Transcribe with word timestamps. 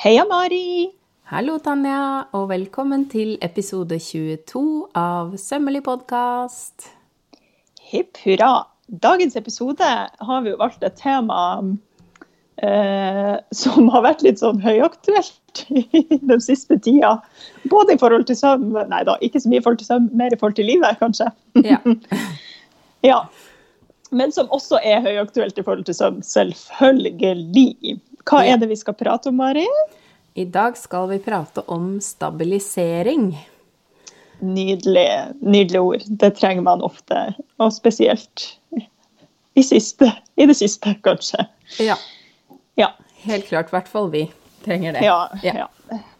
Heia, 0.00 0.22
Mari! 0.24 0.88
Hallo, 1.28 1.58
Tanja, 1.60 2.22
og 2.32 2.46
velkommen 2.48 3.02
til 3.12 3.34
episode 3.44 3.98
22 4.00 4.62
av 4.96 5.34
Sømmelig 5.36 5.82
podkast. 5.84 6.86
Hipp 7.90 8.16
hurra. 8.22 8.62
Dagens 8.88 9.36
episode 9.36 9.84
har 9.84 10.40
vi 10.40 10.54
jo 10.54 10.60
valgt 10.62 10.88
et 10.88 10.96
tema 10.96 11.42
eh, 12.64 13.36
som 13.52 13.92
har 13.92 14.06
vært 14.08 14.24
litt 14.24 14.40
sånn 14.40 14.64
høyaktuelt 14.64 15.66
i 16.00 16.06
den 16.16 16.40
siste 16.40 16.80
tida. 16.80 17.18
Både 17.68 17.98
i 17.98 18.00
forhold 18.00 18.24
til 18.30 18.40
søvn 18.40 18.72
Nei 18.72 19.04
da, 19.04 19.20
ikke 19.20 19.44
så 19.44 19.52
mye 19.52 19.60
i 19.60 19.66
forhold 19.68 19.84
til 19.84 19.92
søvn, 19.92 20.08
mer 20.16 20.32
i 20.32 20.40
forhold 20.40 20.56
til 20.62 20.72
livet, 20.72 20.96
kanskje. 21.04 21.28
Ja. 21.60 21.82
ja. 23.12 23.24
Men 24.16 24.32
som 24.32 24.48
også 24.48 24.80
er 24.80 25.04
høyaktuelt 25.04 25.60
i 25.60 25.68
forhold 25.68 25.84
til 25.92 26.00
søvn, 26.00 26.24
selvfølgelig. 26.24 28.00
Hva 28.28 28.42
er 28.46 28.60
det 28.60 28.68
vi 28.70 28.78
skal 28.78 28.96
prate 28.98 29.30
om, 29.30 29.38
Mari? 29.40 29.66
I 30.34 30.44
dag 30.44 30.76
skal 30.78 31.08
vi 31.10 31.18
prate 31.22 31.64
om 31.66 31.98
stabilisering. 32.04 33.32
Nydelig, 34.40 35.08
nydelig 35.40 35.80
ord. 35.80 36.04
Det 36.06 36.30
trenger 36.38 36.64
man 36.64 36.84
ofte, 36.86 37.34
og 37.60 37.72
spesielt 37.76 38.46
i, 39.54 39.62
siste, 39.62 40.12
i 40.36 40.46
det 40.48 40.56
siste, 40.56 40.94
kanskje. 41.04 41.44
Ja. 41.80 41.96
Ja. 42.80 42.92
Helt 43.24 43.48
klart. 43.48 43.68
I 43.68 43.76
hvert 43.76 43.90
fall 43.90 44.08
vi 44.14 44.24
trenger 44.64 44.96
det. 44.96 45.04
Ja, 45.04 45.28
ja. 45.42 45.68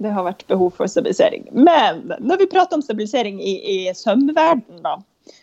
Det 0.03 0.11
har 0.11 0.27
vært 0.27 0.43
behov 0.51 0.75
for 0.77 0.91
stabilisering. 0.91 1.47
Men 1.55 2.11
når 2.19 2.43
vi 2.43 2.51
prater 2.51 2.77
om 2.77 2.83
stabilisering 2.83 3.39
i, 3.41 3.55
i 3.61 3.79
søvnverden, 3.95 4.83
da, 4.85 4.99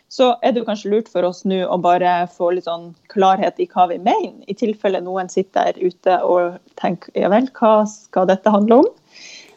så 0.09 0.29
er 0.41 0.53
det 0.53 0.61
jo 0.61 0.67
kanskje 0.69 0.91
lurt 0.93 1.09
for 1.11 1.27
oss 1.27 1.43
nå 1.47 1.59
å 1.67 1.77
bare 1.83 2.11
få 2.31 2.53
litt 2.55 2.67
sånn 2.67 2.93
klarhet 3.11 3.59
i 3.59 3.67
hva 3.71 3.89
vi 3.91 3.97
mener, 3.99 4.39
i 4.47 4.55
tilfelle 4.55 5.01
noen 5.03 5.29
sitter 5.31 5.73
der 5.73 5.89
ute 5.91 6.19
og 6.23 6.61
tenker 6.79 7.11
ja 7.17 7.31
vel, 7.33 7.49
hva 7.59 7.81
skal 7.89 8.29
dette 8.29 8.53
handle 8.53 8.83
om? 8.83 8.87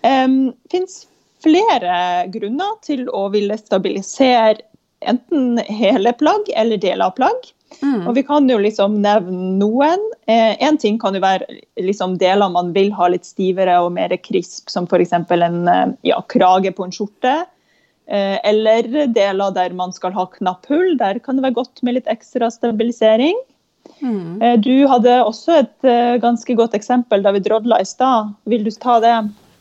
Um, 0.03 0.37
finnes 0.73 1.05
flere 1.45 2.27
grunner 2.33 2.77
til 2.85 3.07
å 3.15 3.29
ville 3.33 3.57
stabilisere 3.61 4.61
enten 5.01 5.61
hele 5.65 6.13
plagg 6.21 6.51
eller 6.57 6.81
deler 6.81 7.07
av 7.09 7.17
plagg. 7.17 7.49
Mm. 7.81 8.09
Og 8.09 8.17
vi 8.19 8.25
kan 8.27 8.49
jo 8.51 8.59
liksom 8.61 8.99
nevne 9.05 9.55
noen. 9.61 10.03
Eh, 10.29 10.57
en 10.61 10.79
ting 10.81 10.99
kan 11.01 11.15
jo 11.17 11.23
være 11.23 11.47
liksom 11.81 12.19
deler 12.21 12.51
man 12.53 12.75
vil 12.75 12.91
ha 12.99 13.09
litt 13.13 13.29
stivere 13.29 13.79
og 13.85 13.93
mer 13.97 14.13
krisp, 14.21 14.69
som 14.73 14.89
f.eks. 14.91 15.15
en 15.15 15.63
eh, 15.71 15.87
ja, 16.11 16.21
krage 16.29 16.75
på 16.77 16.87
en 16.87 16.95
skjorte. 16.95 17.39
Eh, 18.11 18.39
eller 18.45 19.07
deler 19.07 19.53
der 19.55 19.75
man 19.79 19.93
skal 19.95 20.15
ha 20.17 20.25
knapphull. 20.27 20.97
Der 20.99 21.21
kan 21.23 21.39
det 21.39 21.45
være 21.47 21.61
godt 21.61 21.83
med 21.87 21.95
litt 21.95 22.11
ekstra 22.11 22.49
stabilisering. 22.51 23.39
Mm. 24.01 24.43
Eh, 24.43 24.57
du 24.59 24.75
hadde 24.91 25.21
også 25.23 25.61
et 25.61 25.87
eh, 25.87 26.17
ganske 26.23 26.57
godt 26.59 26.75
eksempel 26.75 27.23
da 27.23 27.31
vi 27.37 27.45
drodla 27.45 27.79
i 27.79 27.87
stad. 27.87 28.35
Vil 28.51 28.67
du 28.67 28.73
ta 28.75 28.99
det? 29.05 29.15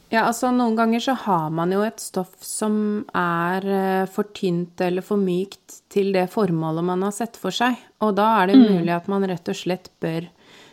Ja, 0.10 0.24
altså 0.26 0.50
Noen 0.50 0.74
ganger 0.80 1.04
så 1.06 1.14
har 1.28 1.54
man 1.54 1.70
jo 1.76 1.84
et 1.86 2.02
stoff 2.02 2.42
som 2.42 3.06
er 3.14 4.08
for 4.10 4.32
tynt 4.34 4.82
eller 4.82 5.06
for 5.06 5.22
mykt 5.22 5.84
til 5.94 6.10
det 6.16 6.26
formålet 6.34 6.88
man 6.88 7.06
har 7.06 7.14
sett 7.14 7.38
for 7.38 7.54
seg. 7.54 7.78
Og 8.02 8.16
da 8.18 8.32
er 8.40 8.50
det 8.50 8.58
mm. 8.58 8.68
mulig 8.80 8.96
at 8.98 9.10
man 9.14 9.30
rett 9.30 9.54
og 9.54 9.62
slett 9.62 9.92
bør 10.02 10.26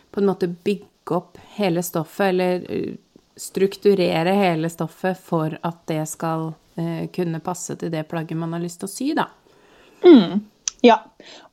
på 0.09 0.23
en 0.23 0.31
måte 0.31 0.49
bygge 0.49 1.13
opp 1.13 1.37
hele 1.59 1.85
stoffet, 1.85 2.33
eller 2.33 2.65
strukturere 3.37 4.33
hele 4.33 4.71
stoffet 4.73 5.21
for 5.21 5.53
at 5.61 5.83
det 5.91 6.01
skal 6.09 6.55
kunne 7.15 7.41
passe 7.43 7.75
til 7.79 7.91
det 7.93 8.05
plagget 8.11 8.39
man 8.39 8.53
har 8.55 8.63
lyst 8.63 8.81
til 8.83 8.89
å 8.89 8.93
sy, 8.93 9.09
da. 9.17 9.27
Mm. 10.05 10.45
Ja. 10.85 10.99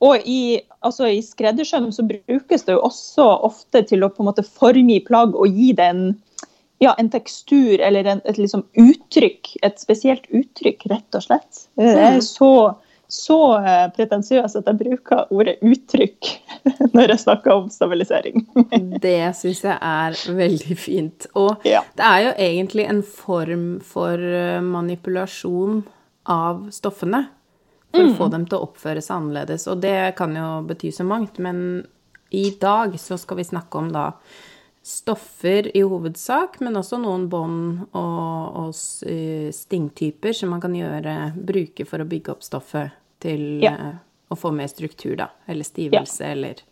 Og 0.04 0.20
i, 0.28 0.60
altså 0.84 1.08
i 1.08 1.22
skreddersøm 1.24 1.90
så 1.94 2.04
brukes 2.06 2.66
det 2.66 2.76
jo 2.76 2.84
også 2.84 3.26
ofte 3.48 3.84
til 3.88 4.04
å 4.04 4.10
på 4.12 4.22
en 4.22 4.30
måte 4.30 4.44
forme 4.46 5.00
plagg 5.06 5.36
og 5.36 5.56
gi 5.56 5.72
det 5.76 5.88
en, 5.94 6.04
ja, 6.84 6.92
en 7.00 7.10
tekstur 7.12 7.80
eller 7.80 8.10
en, 8.10 8.22
et 8.28 8.40
liksom 8.40 8.66
uttrykk. 8.80 9.54
Et 9.66 9.80
spesielt 9.80 10.28
uttrykk, 10.30 10.86
rett 10.92 11.18
og 11.18 11.26
slett. 11.26 11.66
Det 11.80 11.94
er 11.94 12.20
mm. 12.20 12.26
så 12.26 12.52
så 13.14 13.38
eh, 13.60 13.84
pretensiøs 13.94 14.56
at 14.58 14.68
jeg 14.68 14.78
bruker 14.80 15.30
ordet 15.34 15.56
uttrykk 15.64 16.30
når 16.96 17.14
jeg 17.14 17.22
snakker 17.24 17.54
om 17.54 17.70
stabilisering. 17.72 18.44
det 19.04 19.18
syns 19.38 19.64
jeg 19.66 19.76
er 19.78 20.18
veldig 20.38 20.78
fint. 20.78 21.28
Og 21.38 21.64
ja. 21.68 21.84
det 21.96 22.08
er 22.08 22.24
jo 22.26 22.34
egentlig 22.48 22.88
en 22.90 23.02
form 23.06 23.66
for 23.84 24.18
eh, 24.18 24.60
manipulasjon 24.64 25.82
av 26.30 26.66
stoffene. 26.74 27.26
For 27.94 28.02
mm. 28.02 28.10
å 28.10 28.16
få 28.18 28.30
dem 28.32 28.48
til 28.48 28.58
å 28.58 28.66
oppføre 28.66 29.02
seg 29.04 29.20
annerledes. 29.20 29.68
Og 29.70 29.78
det 29.84 30.16
kan 30.18 30.34
jo 30.34 30.48
bety 30.66 30.90
så 30.94 31.06
mangt. 31.06 31.38
Men 31.38 31.84
i 32.34 32.48
dag 32.60 32.98
så 32.98 33.18
skal 33.20 33.38
vi 33.38 33.46
snakke 33.46 33.78
om 33.78 33.92
da 33.94 34.08
stoffer 34.84 35.70
i 35.72 35.80
hovedsak, 35.80 36.58
men 36.60 36.76
også 36.76 36.98
noen 37.00 37.28
bånd 37.32 37.86
og, 37.96 38.58
og, 38.60 38.74
eh, 39.08 39.48
stingtyper 39.54 40.34
som 40.36 40.52
man 40.52 40.60
kan 40.60 40.74
gjøre, 40.76 41.14
bruke 41.38 41.86
for 41.88 42.04
å 42.04 42.08
bygge 42.10 42.34
opp 42.34 42.44
stoffet 42.44 43.03
til 43.24 43.64
ja. 43.64 43.74
uh, 43.74 43.96
å 44.32 44.38
få 44.38 44.52
mer 44.54 44.70
struktur, 44.70 45.16
da. 45.20 45.30
Eller 45.50 45.66
stivelse, 45.66 46.22
ja. 46.22 46.36
eller 46.36 46.62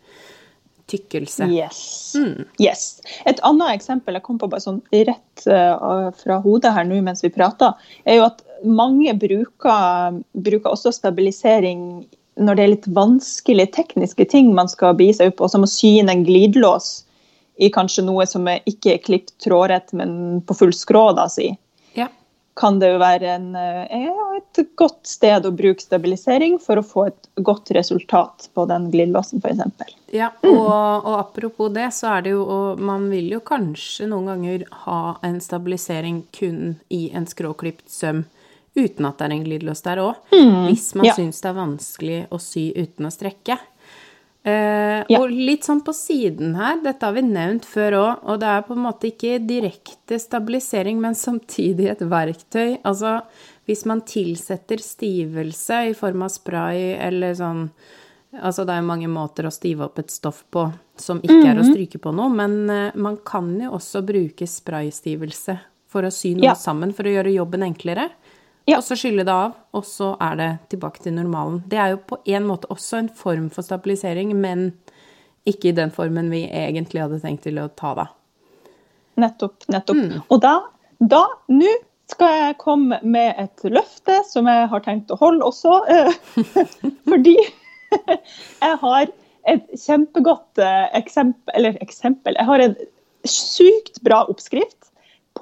tykkelse. 0.91 1.47
Yes. 1.53 2.13
Mm. 2.19 2.45
yes. 2.61 3.01
Et 3.29 3.39
annet 3.47 3.77
eksempel 3.77 4.17
jeg 4.17 4.25
kom 4.25 4.39
på 4.41 4.49
bare 4.51 4.63
sånn 4.63 4.81
rett 4.91 5.45
uh, 5.47 6.09
fra 6.19 6.39
hodet 6.43 6.73
her 6.75 6.87
nå 6.87 6.99
mens 7.05 7.23
vi 7.23 7.31
prater, 7.33 7.77
er 8.05 8.19
jo 8.19 8.27
at 8.27 8.43
mange 8.63 9.13
bruker, 9.19 10.19
bruker 10.33 10.71
også 10.71 10.93
stabilisering 10.95 12.03
når 12.41 12.57
det 12.57 12.63
er 12.63 12.71
litt 12.71 12.91
vanskelige 12.95 13.73
tekniske 13.75 14.25
ting 14.31 14.53
man 14.57 14.69
skal 14.71 14.95
begi 14.97 15.19
seg 15.19 15.31
opp 15.31 15.41
på, 15.41 15.49
som 15.51 15.65
å 15.65 15.69
sy 15.69 15.99
inn 16.01 16.11
en 16.11 16.23
glidelås 16.25 17.03
i 17.61 17.69
kanskje 17.73 18.05
noe 18.07 18.25
som 18.29 18.47
er 18.49 18.63
ikke 18.69 18.95
er 18.95 19.03
klipt 19.03 19.35
trådrett, 19.43 19.93
men 19.93 20.41
på 20.47 20.57
full 20.57 20.73
skrå, 20.73 21.11
da, 21.17 21.27
si. 21.29 21.51
Kan 22.53 22.77
det 22.79 22.91
jo 22.91 22.99
være 23.01 23.31
en, 23.33 23.47
eh, 23.57 24.03
et 24.37 24.59
godt 24.77 25.07
sted 25.09 25.45
å 25.47 25.51
bruke 25.55 25.81
stabilisering 25.81 26.59
for 26.61 26.77
å 26.77 26.85
få 26.85 27.07
et 27.09 27.29
godt 27.41 27.71
resultat 27.73 28.49
på 28.53 28.65
den 28.69 28.91
glidelåsen, 28.93 29.41
f.eks. 29.41 29.95
Ja, 30.13 30.29
og, 30.45 30.69
og, 30.69 31.15
apropos 31.17 31.73
det, 31.73 31.87
så 31.97 32.11
er 32.13 32.27
det 32.27 32.35
jo 32.35 32.43
og 32.45 32.81
Man 32.83 33.07
vil 33.09 33.31
jo 33.33 33.41
kanskje 33.41 34.05
noen 34.11 34.29
ganger 34.29 34.67
ha 34.85 35.17
en 35.25 35.39
stabilisering 35.41 36.23
kun 36.35 36.75
i 36.93 37.07
en 37.15 37.25
skråklipt 37.29 37.89
søm 37.89 38.25
uten 38.75 39.05
at 39.05 39.19
det 39.19 39.27
er 39.27 39.35
en 39.35 39.43
glidelås 39.45 39.83
der 39.85 40.01
òg. 40.01 40.21
Mm, 40.33 40.67
hvis 40.67 40.87
man 40.97 41.07
ja. 41.09 41.15
syns 41.17 41.41
det 41.43 41.49
er 41.49 41.57
vanskelig 41.57 42.19
å 42.33 42.39
sy 42.41 42.69
uten 42.77 43.09
å 43.09 43.13
strekke. 43.13 43.57
Eh, 44.43 45.03
ja. 45.07 45.19
Og 45.21 45.31
litt 45.31 45.63
sånn 45.63 45.79
på 45.87 45.93
siden 45.95 46.57
her, 46.59 46.81
dette 46.83 47.07
har 47.07 47.15
vi 47.15 47.23
nevnt 47.23 47.63
før 47.69 47.95
òg, 48.01 48.23
og 48.27 48.41
det 48.41 48.49
er 48.51 48.65
på 48.67 48.75
en 48.75 48.83
måte 48.83 49.07
ikke 49.07 49.37
direkte 49.39 50.19
stabilisering, 50.19 50.99
men 50.99 51.15
samtidig 51.15 51.87
et 51.93 52.03
verktøy. 52.11 52.81
Altså 52.83 53.21
hvis 53.69 53.85
man 53.87 54.03
tilsetter 54.07 54.83
stivelse 54.83 55.79
i 55.89 55.93
form 55.95 56.25
av 56.25 56.33
spray 56.33 56.93
eller 56.99 57.37
sånn 57.39 57.67
Altså 58.33 58.63
det 58.65 58.73
er 58.73 58.79
jo 58.81 58.87
mange 58.87 59.07
måter 59.13 59.45
å 59.45 59.51
stive 59.53 59.83
opp 59.85 59.99
et 60.01 60.09
stoff 60.09 60.39
på 60.49 60.63
som 60.97 61.19
ikke 61.21 61.33
mm 61.33 61.43
-hmm. 61.43 61.49
er 61.51 61.59
å 61.59 61.63
mhm. 61.63 61.73
stryke 61.73 61.99
på 62.01 62.11
noe, 62.11 62.29
men 62.33 62.69
uh, 62.69 62.91
man 62.95 63.17
kan 63.17 63.61
jo 63.61 63.71
også 63.71 64.01
bruke 64.01 64.47
spraystivelse 64.47 65.57
for 65.87 66.01
å 66.01 66.11
sy 66.11 66.33
noe 66.33 66.45
ja. 66.45 66.55
sammen 66.55 66.93
for 66.93 67.03
å 67.03 67.13
gjøre 67.13 67.29
jobben 67.29 67.61
enklere. 67.61 68.09
Ja. 68.65 68.77
Og 68.79 68.83
så 68.87 68.95
skylle 68.95 69.25
det 69.27 69.33
av, 69.33 69.55
og 69.75 69.85
så 69.87 70.13
er 70.23 70.35
det 70.39 70.49
tilbake 70.71 71.03
til 71.03 71.15
normalen. 71.17 71.61
Det 71.67 71.79
er 71.79 71.93
jo 71.93 72.03
på 72.07 72.19
en 72.31 72.45
måte 72.47 72.69
også 72.71 73.01
en 73.01 73.09
form 73.11 73.49
for 73.53 73.65
stabilisering, 73.65 74.31
men 74.39 74.69
ikke 75.49 75.71
i 75.71 75.75
den 75.75 75.91
formen 75.91 76.29
vi 76.31 76.45
egentlig 76.47 77.03
hadde 77.03 77.19
tenkt 77.23 77.43
til 77.47 77.59
å 77.59 77.67
ta 77.75 77.91
da. 77.97 78.05
Nettopp. 79.19 79.67
Nettopp. 79.71 79.99
Mm. 79.99 80.21
Og 80.31 80.39
da, 80.41 80.53
da, 80.99 81.25
nå 81.51 81.73
skal 82.13 82.37
jeg 82.37 82.59
komme 82.61 82.99
med 83.03 83.35
et 83.41 83.65
løfte 83.67 84.21
som 84.29 84.47
jeg 84.49 84.69
har 84.71 84.85
tenkt 84.85 85.11
å 85.11 85.19
holde 85.19 85.45
også. 85.45 85.81
Fordi 87.09 87.35
jeg 88.63 88.79
har 88.85 89.11
et 89.51 89.75
kjempegodt 89.75 90.61
eh, 90.63 90.87
eksempel, 90.95 91.51
eller 91.57 91.75
eksempel 91.83 92.37
Jeg 92.39 92.47
har 92.47 92.63
en 92.63 92.75
sykt 93.27 93.99
bra 94.05 94.21
oppskrift 94.31 94.92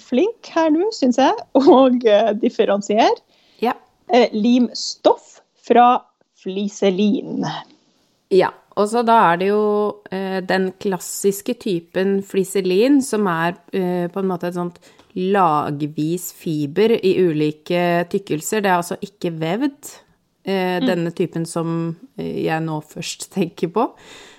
flinke 0.00 0.54
her 0.54 0.70
nå, 0.72 0.88
syns 0.96 1.18
jeg, 1.20 1.34
og 1.60 2.06
eh, 2.08 2.30
differensiere. 2.40 3.18
Ja. 3.60 3.74
Eh, 4.08 4.32
limstoff 4.32 5.40
fra 5.66 5.98
fliselin. 6.40 7.44
Ja, 8.32 8.52
og 8.76 8.88
så 8.90 9.02
da 9.06 9.16
er 9.32 9.40
det 9.40 9.48
jo 9.48 9.62
eh, 10.12 10.40
den 10.44 10.70
klassiske 10.82 11.54
typen 11.62 12.18
fliselin, 12.26 13.00
som 13.04 13.26
er 13.30 13.56
eh, 13.72 14.06
på 14.12 14.20
en 14.22 14.28
måte 14.30 14.50
et 14.50 14.58
sånt 14.58 14.80
lagvis 15.16 16.30
fiber 16.36 16.92
i 17.00 17.14
ulike 17.24 18.04
tykkelser. 18.12 18.60
Det 18.60 18.68
er 18.70 18.76
altså 18.82 18.98
ikke 19.00 19.32
vevd, 19.40 19.92
eh, 20.44 20.76
denne 20.84 21.12
typen 21.16 21.46
som 21.48 21.70
eh, 22.18 22.44
jeg 22.44 22.64
nå 22.66 22.80
først 22.84 23.30
tenker 23.36 23.72
på. 23.72 23.88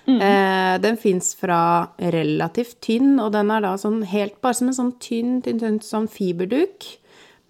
Eh, 0.08 0.78
den 0.80 0.96
fins 1.02 1.34
fra 1.36 1.60
relativt 2.00 2.78
tynn, 2.86 3.18
og 3.20 3.34
den 3.34 3.50
er 3.52 3.66
da 3.66 3.74
sånn 3.82 4.06
helt 4.08 4.38
bare 4.40 4.56
som 4.56 4.70
en 4.70 4.78
sånn 4.78 4.94
tynn, 5.04 5.42
tynn, 5.44 5.60
tynn 5.60 5.82
sånn 5.84 6.08
fiberduk 6.08 6.86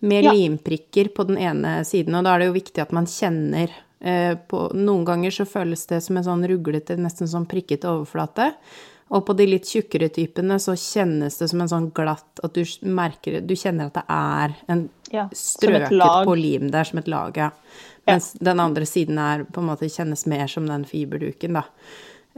med 0.07 0.23
Ja. 0.25 0.31
limprikker 0.33 1.11
på 1.13 1.27
den 1.27 1.37
ene 1.37 1.83
siden, 1.85 2.15
og 2.17 2.23
da 2.25 2.33
er 2.33 2.39
det 2.39 2.47
jo 2.49 2.55
viktig 2.57 2.81
at 2.81 2.95
man 2.95 3.05
kjenner 3.09 3.69
på, 3.97 4.59
Noen 4.77 5.05
ganger 5.07 5.33
så 5.33 5.45
føles 5.49 5.87
det 5.89 6.03
som 6.05 6.19
en 6.19 6.27
sånn 6.27 6.45
ruglete, 6.49 6.99
nesten 7.01 7.29
sånn 7.29 7.47
prikkete 7.49 7.89
overflate. 7.89 8.51
Og 9.07 9.23
på 9.25 9.33
de 9.39 9.47
litt 9.47 9.67
tjukkere 9.69 10.09
typene 10.11 10.57
så 10.59 10.75
kjennes 10.75 11.37
det 11.39 11.47
som 11.47 11.61
en 11.63 11.69
sånn 11.71 11.85
glatt 11.95 12.41
At 12.43 12.57
du 12.57 12.63
merker 12.91 13.37
Du 13.39 13.53
kjenner 13.55 13.87
at 13.87 13.95
det 13.95 14.03
er 14.11 14.55
en 14.73 14.81
Ja, 15.13 15.29
strøket 15.31 16.25
på 16.27 16.33
lim 16.35 16.67
der, 16.73 16.83
som 16.83 16.99
et 16.99 17.07
lag, 17.07 17.37
ja. 17.39 17.51
Mens 18.07 18.33
den 18.39 18.59
andre 18.59 18.87
siden 18.87 19.19
er 19.19 19.45
på 19.47 19.61
en 19.61 19.69
måte 19.69 19.87
kjennes 19.91 20.25
mer 20.27 20.47
som 20.51 20.67
den 20.67 20.85
fiberduken, 20.87 21.55
da. 21.59 21.63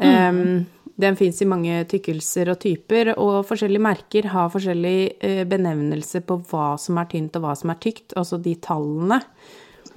Em, 0.01 0.65
den 0.99 1.17
fins 1.19 1.41
i 1.41 1.47
mange 1.49 1.83
tykkelser 1.91 2.49
og 2.53 2.59
typer, 2.63 3.11
og 3.21 3.43
forskjellige 3.47 3.83
merker 3.85 4.29
har 4.33 4.49
forskjellig 4.53 4.97
eh, 5.25 5.43
benevnelse 5.49 6.23
på 6.25 6.39
hva 6.49 6.71
som 6.81 6.97
er 7.01 7.09
tynt 7.11 7.37
og 7.37 7.45
hva 7.45 7.53
som 7.57 7.73
er 7.73 7.79
tykt, 7.83 8.15
altså 8.17 8.39
de 8.41 8.55
tallene. 8.65 9.21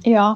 Ja. 0.04 0.28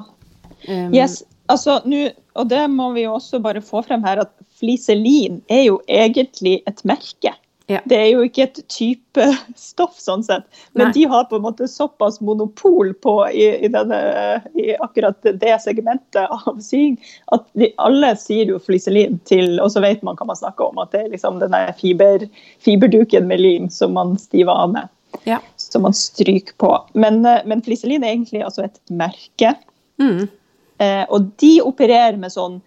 Em, 0.65 0.93
Yes, 0.95 1.21
altså 1.51 1.79
nå, 1.85 2.07
og 2.37 2.49
det 2.49 2.63
må 2.73 2.91
vi 2.95 3.05
jo 3.05 3.17
også 3.17 3.41
bare 3.43 3.63
få 3.65 3.83
frem 3.85 4.05
her, 4.07 4.23
at 4.25 4.33
fliselin 4.57 5.41
er 5.53 5.67
jo 5.67 5.81
egentlig 5.87 6.61
et 6.69 6.81
merke. 6.87 7.35
Ja. 7.67 7.81
Det 7.83 7.97
er 7.99 8.05
jo 8.13 8.21
ikke 8.23 8.45
et 8.45 8.59
type 8.71 9.23
stoff, 9.59 9.97
sånn 9.99 10.23
sett. 10.23 10.45
Men 10.71 10.87
Nei. 10.87 10.93
de 10.95 11.03
har 11.11 11.25
på 11.27 11.35
en 11.35 11.43
måte 11.43 11.67
såpass 11.67 12.21
monopol 12.23 12.93
på 13.03 13.15
i, 13.27 13.49
i, 13.67 13.69
denne, 13.73 13.99
i 14.55 14.69
akkurat 14.79 15.27
det 15.27 15.57
segmentet 15.65 16.31
av 16.31 16.61
sying 16.63 16.95
at 17.35 17.43
de, 17.59 17.73
alle 17.83 18.13
sier 18.19 18.53
jo 18.53 18.61
fliselin 18.63 19.19
til 19.27 19.59
Og 19.59 19.73
så 19.73 19.83
vet 19.83 20.05
man 20.07 20.15
hva 20.15 20.29
man 20.29 20.39
snakker 20.39 20.71
om, 20.71 20.79
at 20.79 20.95
det 20.95 21.03
er 21.03 21.11
liksom 21.17 21.41
denne 21.43 21.65
fiber, 21.79 22.23
fiberduken 22.63 23.27
med 23.27 23.43
lim 23.43 23.67
som 23.73 23.97
man 23.99 24.15
stiver 24.21 24.55
av 24.55 24.71
med. 24.77 24.93
Ja. 25.27 25.41
Som 25.59 25.83
man 25.89 25.95
stryker 25.97 26.55
på. 26.63 26.71
Men, 26.95 27.19
eh, 27.27 27.43
men 27.43 27.63
fliselin 27.67 28.05
er 28.05 28.15
egentlig 28.15 28.45
altså 28.47 28.63
et 28.69 28.79
merke. 28.87 29.57
Mm. 29.99 30.29
Eh, 30.79 31.05
og 31.09 31.31
de 31.41 31.59
opererer 31.65 32.17
med 32.21 32.31
sånn 32.31 32.61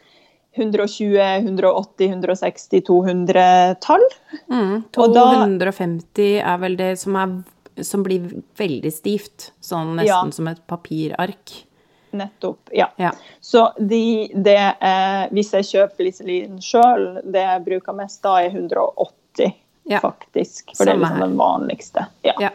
120, 0.56 1.16
180, 1.46 2.08
160, 2.10 2.80
200-tall. 2.88 4.02
Mm. 4.50 4.84
Og 4.98 5.14
da- 5.14 5.46
250 5.46 6.40
er 6.42 6.58
vel 6.58 6.76
det 6.76 6.98
som, 6.98 7.16
er, 7.16 7.82
som 7.84 8.02
blir 8.02 8.42
veldig 8.58 8.92
stivt, 8.92 9.50
sånn 9.62 9.94
nesten 9.96 10.06
Ja. 10.06 10.30
som 10.30 10.48
et 10.48 10.66
papirark. 10.66 11.64
Nettopp. 12.12 12.58
Ja. 12.74 12.88
Ja. 12.98 13.12
Så 13.40 13.68
de, 13.78 14.28
det 14.34 14.56
eh, 14.80 15.28
hvis 15.30 15.52
jeg 15.52 15.62
kjøper 15.68 16.04
Liselin 16.04 16.58
sjøl, 16.58 17.22
det 17.22 17.44
jeg 17.46 17.64
bruker 17.64 17.94
mest 17.94 18.20
da, 18.22 18.38
er 18.42 18.50
180, 18.50 19.54
Ja. 19.86 20.00
faktisk. 20.00 20.74
For 20.76 20.84
det 20.84 20.94
er 20.94 20.98
liksom 20.98 21.14
her. 21.16 21.26
den 21.28 21.36
vanligste. 21.38 22.06
Ja. 22.24 22.32
Ja, 22.40 22.50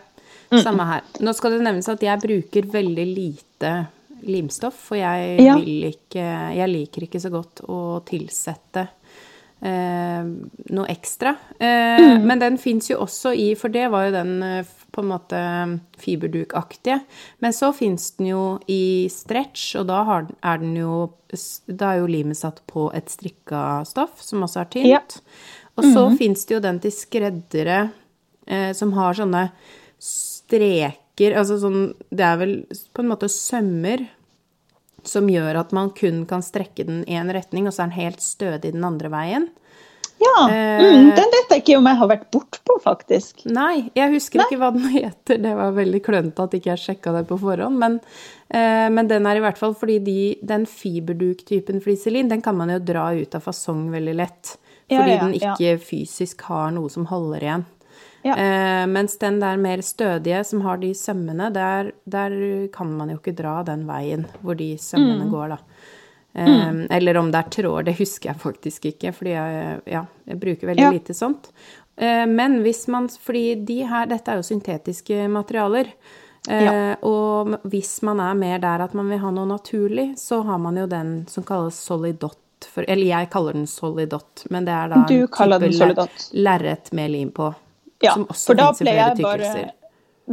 samme 0.61 0.85
her. 0.85 1.01
Nå 1.21 1.33
skal 1.33 1.51
det 1.51 1.61
nevnes 1.61 1.87
at 1.89 2.01
jeg 2.01 2.19
bruker 2.21 2.61
veldig 2.69 3.07
lite 3.15 3.87
limstoff, 4.23 4.73
for 4.89 4.97
jeg, 4.97 5.39
Ja. 5.43 5.55
ikke, 5.57 6.25
jeg 6.55 6.69
liker 6.69 7.03
ikke 7.07 7.19
så 7.21 7.29
godt 7.33 7.61
å 7.67 8.01
tilsette 8.05 8.87
eh, 9.61 10.23
noe 10.71 10.87
ekstra. 10.91 11.35
Eh, 11.59 12.17
Men 12.23 12.39
den 12.39 12.57
fins 12.57 12.89
jo 12.89 12.99
også 13.03 13.33
i, 13.35 13.53
for 13.55 13.69
det 13.69 13.89
var 13.91 14.05
jo 14.07 14.11
den 14.15 14.43
eh, 14.43 14.63
på 14.95 15.01
en 15.03 15.09
måte 15.11 15.39
fiberdukaktige. 15.99 17.01
Men 17.43 17.51
så 17.51 17.73
fins 17.75 18.11
den 18.17 18.27
jo 18.31 18.43
i 18.71 19.07
stretch, 19.11 19.75
og 19.81 19.87
da 19.87 20.03
har, 20.07 20.27
er 20.43 20.57
den 20.61 20.75
jo 20.79 21.11
Da 21.67 21.89
er 21.93 21.99
jo 21.99 22.07
limet 22.07 22.37
satt 22.37 22.61
på 22.67 22.85
et 22.95 23.09
strikka 23.11 23.83
stoff, 23.85 24.21
som 24.23 24.43
også 24.45 24.61
er 24.61 24.69
tynt. 24.71 24.87
Ja. 24.87 25.01
Og 25.75 25.83
så 25.83 26.05
fins 26.17 26.45
det 26.45 26.55
jo 26.55 26.61
den 26.63 26.79
til 26.79 26.91
skreddere 26.95 27.89
eh, 28.47 28.71
som 28.71 28.93
har 28.95 29.13
sånne 29.17 29.49
streker 29.99 30.93
Altså 31.21 31.55
sånn 31.61 31.93
Det 32.11 32.25
er 32.27 32.37
vel 32.37 32.55
på 32.93 33.01
en 33.03 33.07
måte 33.11 33.29
sømmer 33.31 34.07
som 35.05 35.27
gjør 35.29 35.59
at 35.61 35.71
man 35.71 35.91
kun 35.93 36.23
kan 36.25 36.41
strekke 36.41 36.83
den 36.87 37.03
i 37.05 37.13
én 37.13 37.29
retning, 37.31 37.67
og 37.67 37.73
så 37.75 37.83
er 37.83 37.91
den 37.91 37.99
helt 37.99 38.23
stødig 38.25 38.71
den 38.73 38.83
andre 38.83 39.11
veien. 39.13 39.49
Ja, 40.17 40.47
Eh. 40.49 40.79
mm, 40.81 41.11
Den 41.15 41.29
vet 41.33 41.49
jeg 41.51 41.61
ikke 41.61 41.77
om 41.77 41.85
jeg 41.85 41.97
har 41.99 42.07
vært 42.07 42.31
bortpå, 42.31 42.77
faktisk. 42.81 43.45
Nei, 43.45 43.91
jeg 43.93 44.11
husker 44.15 44.39
Nei. 44.39 44.45
ikke 44.49 44.57
hva 44.63 44.71
den 44.73 44.87
heter. 44.95 45.37
Det 45.43 45.53
var 45.55 45.71
veldig 45.77 46.01
klønete 46.01 46.43
at 46.47 46.53
ikke 46.57 46.71
jeg 46.73 46.83
sjekka 46.85 47.13
det 47.13 47.27
på 47.29 47.37
forhånd. 47.37 47.77
Men, 47.77 47.99
eh, 48.49 48.87
men 48.89 49.07
den 49.11 49.27
er 49.27 49.37
i 49.37 49.43
hvert 49.45 49.57
fall 49.61 49.75
fordi 49.77 49.99
de, 50.03 50.17
den 50.41 50.65
fiberduk-typen 50.65 51.83
fliselin, 51.83 52.29
den 52.31 52.41
kan 52.41 52.57
man 52.57 52.69
jo 52.73 52.79
dra 52.79 53.11
ut 53.13 53.35
av 53.35 53.45
fasong 53.45 53.91
veldig 53.93 54.15
lett. 54.15 54.55
Ja, 54.89 54.99
Fordi 55.03 55.13
ja, 55.15 55.21
den 55.21 55.33
ikke 55.37 55.77
fysisk 55.81 56.41
har 56.49 56.71
noe 56.71 56.89
som 56.89 57.05
holder 57.09 57.41
igjen. 57.45 57.65
Ja. 58.25 58.33
Eh, 58.41 58.85
mens 58.89 59.17
den 59.21 59.39
der 59.39 59.57
mer 59.61 59.83
stødige, 59.85 60.43
som 60.49 60.61
har 60.65 60.77
de 60.81 60.93
sømmene, 60.97 61.51
der, 61.53 61.91
der 62.09 62.33
kan 62.73 62.89
man 62.97 63.11
jo 63.13 63.19
ikke 63.19 63.35
dra 63.37 63.59
den 63.67 63.85
veien 63.85 64.25
hvor 64.41 64.57
de 64.57 64.71
Mm. 64.73 64.79
sømmene 64.81 65.29
går, 65.31 65.49
da. 65.49 65.57
Eh, 66.35 66.87
Eller 66.97 67.17
om 67.17 67.29
det 67.31 67.39
er 67.45 67.49
tråd, 67.61 67.85
det 67.85 67.97
husker 67.99 68.31
jeg 68.33 68.41
faktisk 68.41 68.85
ikke, 68.89 69.13
fordi 69.13 69.31
jeg, 69.37 69.81
ja, 69.87 70.05
jeg 70.27 70.39
bruker 70.41 70.67
veldig 70.67 70.81
Ja. 70.87 70.91
lite 70.91 71.13
sånt. 71.13 71.51
Eh, 71.97 72.25
Men 72.25 72.61
hvis 72.63 72.87
man 72.87 73.07
Fordi 73.07 73.63
de 73.63 73.83
her, 73.85 74.05
dette 74.07 74.27
er 74.31 74.35
jo 74.41 74.41
syntetiske 74.43 75.29
materialer. 75.29 75.85
Eh, 76.49 76.63
Ja. 76.63 76.95
Og 77.03 77.47
hvis 77.69 78.01
man 78.03 78.19
er 78.19 78.33
mer 78.35 78.59
der 78.59 78.81
at 78.83 78.93
man 78.93 79.07
vil 79.09 79.19
ha 79.19 79.29
noe 79.31 79.45
naturlig, 79.47 80.15
så 80.17 80.43
har 80.43 80.57
man 80.57 80.75
jo 80.75 80.87
den 80.87 81.25
som 81.27 81.43
kalles 81.43 81.75
solidot. 81.75 82.37
For, 82.61 82.83
eller 82.87 83.05
jeg 83.05 83.29
kaller 83.29 83.53
den 83.53 83.67
solidot, 83.67 84.45
men 84.49 84.65
det 84.65 84.71
er 84.73 84.87
da 84.89 85.05
Du 85.07 85.27
type 85.27 86.07
lerret 86.33 86.91
med 86.93 87.11
lim 87.11 87.31
på. 87.31 87.53
Ja, 88.05 88.13
som 88.15 88.27
også 88.31 88.45
for 88.53 88.61
da 88.61 88.69
pleier, 88.77 89.11
jeg 89.15 89.25
bare, 89.25 89.71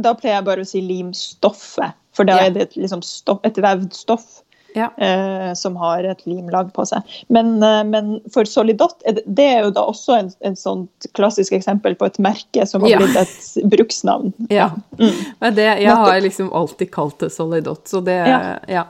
da 0.07 0.13
pleier 0.19 0.39
jeg 0.39 0.45
bare 0.51 0.63
å 0.65 0.69
si 0.69 0.81
limstoffet. 0.85 1.93
For 2.13 2.25
da 2.29 2.37
Ja. 2.39 2.45
er 2.47 2.51
det 2.55 2.61
et, 2.69 2.75
liksom 2.77 3.01
stoff, 3.03 3.39
et 3.43 3.55
vevd 3.57 3.93
stoff 3.97 4.41
Ja. 4.75 4.87
eh, 4.97 5.53
som 5.57 5.75
har 5.77 6.03
et 6.05 6.21
limlag 6.25 6.71
på 6.73 6.85
seg. 6.85 7.01
Men, 7.29 7.61
eh, 7.61 7.83
men 7.83 8.19
for 8.33 8.43
Solidot, 8.49 8.95
er 9.05 9.13
det, 9.19 9.23
det 9.27 9.45
er 9.49 9.63
jo 9.63 9.71
da 9.71 9.81
også 9.89 10.15
en, 10.19 10.31
en 10.41 10.55
sånt 10.57 11.07
klassisk 11.13 11.53
eksempel 11.53 11.95
på 11.97 12.05
et 12.09 12.17
merke 12.21 12.65
som 12.69 12.81
har 12.81 12.89
Ja. 12.89 12.97
blitt 13.01 13.15
et 13.17 13.69
bruksnavn. 13.69 14.33
Ja. 14.49 14.69
Mm. 14.99 15.13
Men 15.41 15.55
det, 15.55 15.67
jeg 15.81 15.89
har 15.93 16.21
liksom 16.21 16.51
alltid 16.53 16.91
kalt 16.91 17.19
det 17.19 17.31
solidot, 17.31 17.85
så 17.89 18.03
det 18.03 18.17
Ja. 18.27 18.59
Ja. 18.67 18.85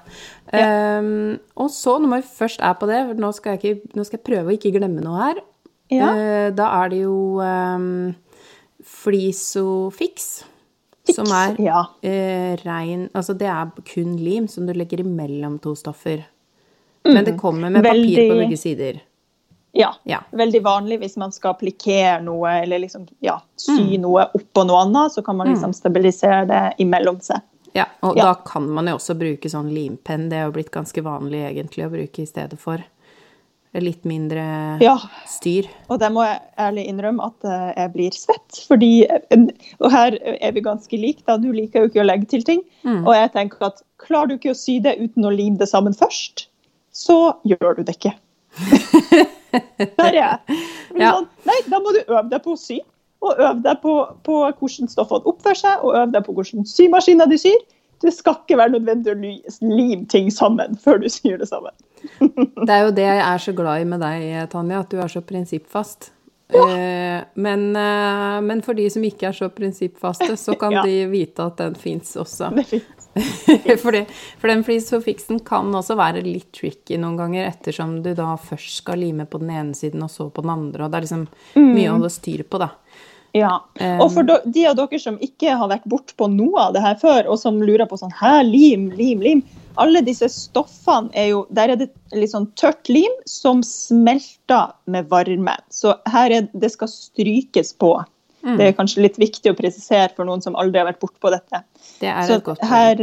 Ehm, 0.54 1.40
og 1.58 1.70
så, 1.72 1.98
når 2.00 2.18
vi 2.22 2.28
først 2.44 2.60
er 2.62 2.74
på 2.80 2.88
det, 2.88 3.18
nå 3.18 3.32
skal 3.34 3.58
jeg, 3.58 3.62
ikke, 3.64 3.96
nå 3.98 4.06
skal 4.06 4.20
jeg 4.20 4.28
prøve 4.28 4.52
å 4.52 4.58
ikke 4.58 4.74
glemme 4.78 5.02
noe 5.04 5.20
her. 5.20 5.42
Ja. 5.92 6.12
Eh, 6.16 6.50
da 6.56 6.68
er 6.84 6.90
det 6.94 7.02
jo 7.04 7.40
um, 7.42 8.16
flisofix. 8.94 10.44
Som 11.16 11.26
er 11.36 11.56
Ja. 11.60 11.86
eh, 12.02 12.56
rein 12.64 13.10
Altså 13.14 13.34
det 13.38 13.48
er 13.48 13.72
kun 13.84 14.16
lim 14.18 14.48
som 14.48 14.66
du 14.66 14.74
legger 14.74 15.00
imellom 15.04 15.60
to 15.62 15.74
stoffer. 15.76 16.24
Men 17.06 17.26
det 17.26 17.38
kommer 17.38 17.70
med 17.70 17.84
papir 17.84 18.30
på 18.30 18.36
Mm. 18.36 18.40
Begge 18.50 18.58
sider. 18.58 19.02
Ja. 19.74 19.94
Ja. 20.06 20.20
Veldig 20.32 20.62
vanlig 20.64 21.00
hvis 21.02 21.18
man 21.18 21.32
skal 21.32 21.54
applikere 21.54 22.22
noe 22.24 22.62
eller 22.62 22.80
liksom, 22.80 23.08
ja, 23.22 23.40
sy 23.58 23.72
Mm. 23.72 24.02
noe 24.02 24.30
oppå 24.34 24.66
noe 24.66 24.86
annet, 24.86 25.12
så 25.12 25.22
kan 25.26 25.36
man 25.36 25.48
liksom 25.48 25.74
stabilisere 25.74 26.48
det 26.48 26.76
imellom 26.80 27.20
seg. 27.22 27.42
Ja, 27.76 27.86
og 28.04 28.16
da 28.16 28.36
kan 28.36 28.70
man 28.70 28.86
jo 28.86 28.94
også 28.96 29.16
bruke 29.18 29.50
sånn 29.50 29.74
limpenn. 29.74 30.30
Det 30.30 30.38
er 30.38 30.46
jo 30.46 30.52
blitt 30.52 30.72
ganske 30.72 31.02
vanlig 31.04 31.42
egentlig 31.44 31.86
å 31.86 31.92
bruke 31.92 32.20
i 32.22 32.26
stedet 32.26 32.60
for. 32.60 32.78
Litt 33.82 34.04
mindre 34.06 34.78
Ja. 34.82 34.98
styr. 35.26 35.66
Og 35.90 35.98
det 36.00 36.12
må 36.14 36.22
jeg 36.28 36.42
ærlig 36.62 36.84
innrømme 36.92 37.26
at 37.26 37.46
eh, 37.50 37.74
jeg 37.82 37.94
blir 37.94 38.12
svett. 38.12 38.60
Fordi, 38.70 38.92
eh, 39.10 39.46
Og 39.82 39.92
her 39.92 40.18
er 40.42 40.52
vi 40.52 40.62
ganske 40.62 41.00
like, 41.00 41.24
da. 41.26 41.38
Du 41.38 41.52
liker 41.52 41.82
jo 41.82 41.90
ikke 41.90 42.04
å 42.04 42.06
legge 42.06 42.28
til 42.30 42.44
ting. 42.44 42.62
Mm. 42.86 43.08
Og 43.08 43.14
jeg 43.16 43.32
tenker 43.34 43.66
at 43.66 43.82
klarer 43.98 44.28
du 44.30 44.36
ikke 44.38 44.52
å 44.54 44.58
sy 44.60 44.80
det 44.80 45.00
uten 45.00 45.26
å 45.26 45.34
lime 45.34 45.58
det 45.58 45.70
sammen 45.70 45.94
først, 45.98 46.48
så 46.94 47.34
gjør 47.46 47.78
du 47.78 47.84
det 47.84 47.98
ikke. 47.98 48.14
Der 49.98 50.10
er 50.10 50.18
jeg. 50.18 50.58
Ja. 50.98 51.12
Sånn, 51.16 51.28
nei, 51.48 51.60
da 51.70 51.80
må 51.82 51.94
du 51.94 52.02
øve 52.08 52.30
deg 52.30 52.44
på 52.46 52.54
å 52.54 52.60
sy. 52.60 52.80
Og 53.24 53.40
øve 53.40 53.62
deg 53.64 53.80
på, 53.82 53.94
på 54.28 54.40
hvordan 54.60 54.90
stoffene 54.92 55.26
oppfører 55.30 55.60
seg, 55.60 55.84
og 55.86 55.96
øve 55.96 56.12
deg 56.14 56.26
på 56.26 56.34
hvordan 56.38 56.66
symaskiner 56.68 57.30
de 57.32 57.38
syr. 57.40 57.62
Det 58.04 58.12
skal 58.14 58.36
ikke 58.42 58.58
være 58.60 58.74
nødvendig 58.76 59.14
å 59.14 59.20
lime 59.64 60.06
ting 60.12 60.30
sammen 60.34 60.76
før 60.84 61.00
du 61.00 61.08
syr 61.10 61.38
det 61.40 61.48
sammen. 61.48 61.72
Det 62.20 62.70
er 62.74 62.84
jo 62.88 62.92
det 62.96 63.06
jeg 63.08 63.22
er 63.26 63.38
så 63.46 63.54
glad 63.56 63.82
i 63.82 63.88
med 63.88 64.04
deg, 64.04 64.50
Tanja, 64.52 64.82
at 64.84 64.92
du 64.92 65.00
er 65.02 65.12
så 65.12 65.22
prinsippfast. 65.26 66.12
Ja. 66.54 67.24
men, 67.34 67.62
eh, 67.80 68.42
men 68.46 68.60
for 68.62 68.78
de 68.78 68.84
som 68.94 69.02
ikke 69.08 69.32
er 69.32 69.34
så 69.34 69.48
prinsippfaste, 69.50 70.36
så 70.38 70.54
kan 70.60 70.72
Ja. 70.78 70.84
de 70.86 71.08
vite 71.10 71.48
at 71.48 71.58
den 71.58 71.74
fins 71.80 72.12
også. 72.20 72.52
Det 72.54 73.78
for, 73.82 73.96
for 74.42 74.52
den 74.52 74.62
flis 74.66 74.90
for 74.90 75.02
fiksen 75.02 75.40
kan 75.46 75.74
også 75.74 75.96
være 75.98 76.22
litt 76.26 76.52
tricky 76.54 76.98
noen 77.02 77.18
ganger, 77.18 77.48
ettersom 77.50 77.96
du 78.06 78.12
da 78.18 78.36
først 78.38 78.84
skal 78.84 79.02
lime 79.02 79.26
på 79.26 79.42
den 79.42 79.50
ene 79.54 79.74
siden 79.78 80.04
og 80.06 80.12
så 80.14 80.30
på 80.34 80.42
den 80.46 80.54
andre, 80.54 80.86
og 80.86 80.92
det 80.94 81.00
er 81.00 81.08
liksom 81.08 81.28
mye 81.58 81.90
å 81.90 81.98
holde 81.98 82.14
styr 82.14 82.44
på, 82.46 82.62
da. 82.62 82.70
Ja. 83.34 83.58
Og 83.98 84.12
for 84.14 84.28
de 84.28 84.64
av 84.70 84.78
dere 84.78 85.00
som 85.02 85.18
ikke 85.26 85.56
har 85.58 85.72
vært 85.72 85.86
bort 85.90 86.14
på 86.20 86.30
noe 86.30 86.68
av 86.68 86.76
det 86.76 86.84
her 86.86 86.98
før, 87.02 87.26
og 87.34 87.40
som 87.42 87.58
lurer 87.66 87.90
på 87.90 87.98
sånn 87.98 88.14
Hæ, 88.14 88.44
lim, 88.46 88.92
lim, 88.98 89.24
lim. 89.26 89.44
Alle 89.82 90.04
disse 90.06 90.28
stoffene 90.30 91.10
er 91.18 91.32
jo 91.32 91.40
Der 91.50 91.74
er 91.74 91.80
det 91.82 91.90
litt 92.14 92.30
sånn 92.30 92.46
tørt 92.60 92.90
lim 92.94 93.14
som 93.26 93.64
smelter 93.66 94.76
med 94.86 95.10
varme. 95.10 95.58
Så 95.74 95.96
her 96.14 96.36
er 96.36 96.50
det 96.54 96.74
skal 96.76 96.92
strykes 96.92 97.74
på. 97.82 97.96
Mm. 98.44 98.58
Det 98.60 98.66
er 98.68 98.74
kanskje 98.76 99.06
litt 99.06 99.18
viktig 99.18 99.54
å 99.54 99.56
presisere 99.56 100.12
for 100.18 100.28
noen 100.28 100.42
som 100.44 100.58
aldri 100.60 100.82
har 100.82 100.90
vært 100.90 101.00
bort 101.02 101.16
på 101.24 101.32
dette. 101.32 101.64
Det 102.02 102.10
er 102.12 102.26
Så 102.28 102.38
et 102.38 102.46
godt 102.46 102.64
her, 102.68 103.00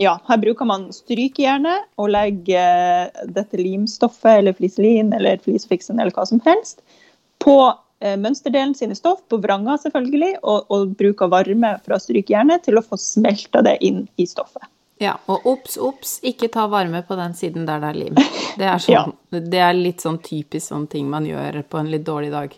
ja, 0.00 0.18
her 0.28 0.40
bruker 0.42 0.68
man 0.68 0.90
strykejernet 0.92 1.88
og 1.96 2.12
legger 2.12 3.06
eh, 3.08 3.22
dette 3.32 3.58
limstoffet 3.58 4.42
eller 4.42 4.56
fliselin 4.58 5.14
eller 5.16 5.40
flisfiksen 5.42 5.98
eller 5.98 6.12
hva 6.12 6.28
som 6.28 6.42
helst 6.44 6.84
på 7.42 7.56
mønsterdelen 8.18 8.74
sine 8.74 8.96
stoff, 8.98 9.20
på 9.30 9.38
vranga 9.42 9.76
selvfølgelig, 9.82 10.36
og, 10.42 10.70
og 10.72 11.02
av 11.26 11.32
varme 11.32 11.74
fra 11.84 11.98
strykejernet 12.02 12.64
til 12.66 12.80
å 12.80 12.84
få 12.86 12.98
smelta 13.00 13.62
det 13.62 13.78
inn 13.86 14.06
i 14.16 14.26
stoffet. 14.26 14.66
Ja, 15.02 15.16
og 15.26 15.46
obs, 15.50 15.76
obs, 15.82 16.18
ikke 16.22 16.46
ta 16.52 16.68
varme 16.70 17.00
på 17.02 17.16
den 17.18 17.34
siden 17.34 17.66
der 17.66 17.80
det 17.82 17.88
er 17.88 17.98
lim. 17.98 18.18
Det 18.58 18.66
er, 18.68 18.82
sånn, 18.84 19.16
det 19.30 19.62
er 19.62 19.74
litt 19.74 20.04
sånn 20.04 20.20
typisk 20.22 20.68
sånn 20.68 20.86
ting 20.90 21.08
man 21.10 21.26
gjør 21.26 21.62
på 21.66 21.80
en 21.80 21.90
litt 21.90 22.04
dårlig 22.06 22.30
dag. 22.34 22.54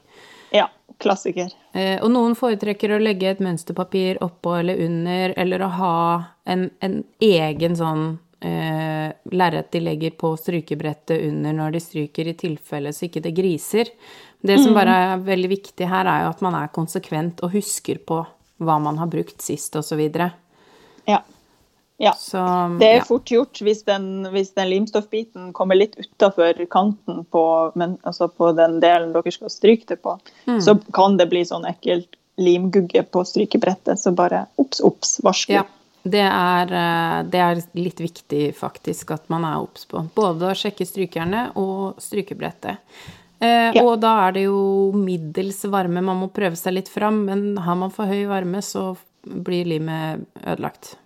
Ja, 0.54 0.66
klassiker. 1.00 1.54
Eh, 1.72 1.96
og 2.04 2.12
noen 2.12 2.36
foretrekker 2.38 2.94
å 2.94 3.00
legge 3.02 3.32
et 3.32 3.40
mønsterpapir 3.44 4.20
oppå 4.24 4.58
eller 4.60 4.82
under, 4.84 5.32
eller 5.40 5.64
å 5.64 5.70
ha 5.78 5.96
en, 6.44 6.68
en 6.84 7.00
egen 7.24 7.78
sånn 7.80 8.04
eh, 8.44 9.10
lerret 9.32 9.72
de 9.72 9.80
legger 9.80 10.14
på 10.20 10.34
strykebrettet 10.36 11.24
under 11.28 11.56
når 11.56 11.76
de 11.76 11.82
stryker, 11.82 12.28
i 12.28 12.36
tilfelle 12.38 12.92
så 12.92 13.08
ikke 13.08 13.24
det 13.24 13.34
griser. 13.36 13.90
Det 14.44 14.58
som 14.60 14.76
bare 14.76 14.94
er 15.06 15.22
veldig 15.24 15.50
viktig 15.54 15.86
her, 15.88 16.04
er 16.04 16.26
jo 16.26 16.32
at 16.34 16.42
man 16.44 16.56
er 16.58 16.72
konsekvent 16.74 17.40
og 17.46 17.54
husker 17.54 18.00
på 18.04 18.20
hva 18.64 18.76
man 18.82 18.98
har 19.00 19.08
brukt 19.10 19.40
sist, 19.42 19.76
osv. 19.80 20.02
Ja. 21.08 21.22
ja. 21.96 22.12
Så 22.20 22.42
Det 22.80 22.90
er 22.90 22.98
ja. 23.00 23.06
fort 23.08 23.32
gjort 23.32 23.62
hvis 23.64 23.80
den, 23.88 24.26
hvis 24.34 24.52
den 24.58 24.68
limstoffbiten 24.68 25.52
kommer 25.56 25.78
litt 25.80 25.96
utafor 25.96 26.60
kanten 26.70 27.24
på, 27.24 27.44
men, 27.74 27.96
altså 28.04 28.28
på 28.28 28.52
den 28.58 28.78
delen 28.84 29.16
dere 29.16 29.32
skal 29.32 29.52
stryke 29.52 29.88
det 29.94 30.02
på. 30.04 30.18
Mm. 30.44 30.60
Så 30.60 30.76
kan 30.92 31.16
det 31.20 31.30
bli 31.32 31.46
sånn 31.48 31.64
ekkelt 31.70 32.20
limgugge 32.36 33.02
på 33.02 33.24
strykebrettet. 33.24 33.96
Så 34.00 34.12
bare 34.12 34.44
obs, 34.60 34.84
obs, 34.84 35.16
varsku. 35.24 35.56
Ja, 35.56 35.64
det 36.04 36.20
er, 36.20 36.72
eh, 36.72 37.18
det 37.32 37.40
er 37.40 37.60
litt 37.78 38.00
viktig 38.00 38.54
faktisk 38.56 39.14
at 39.16 39.28
man 39.32 39.44
er 39.48 39.62
obs 39.62 39.86
på. 39.88 40.02
Både 40.14 40.50
å 40.50 40.56
sjekke 40.56 40.84
strykerne 40.84 41.46
og 41.56 42.00
strykebrettet. 42.02 42.76
Eh, 43.40 43.72
Ja. 43.74 43.82
Og 43.82 44.00
da 44.00 44.28
er 44.28 44.32
det 44.32 44.42
jo 44.44 44.92
middels 44.92 45.64
varme, 45.64 46.02
man 46.02 46.20
må 46.20 46.28
prøve 46.32 46.56
seg 46.56 46.74
litt 46.74 46.88
fram, 46.88 47.24
men 47.26 47.56
har 47.56 47.74
man 47.76 47.90
for 47.90 48.06
høy 48.06 48.26
varme, 48.26 48.60
så 48.62 48.96
blir 49.24 49.64
limet 49.64 50.26
ødelagt. 50.44 50.96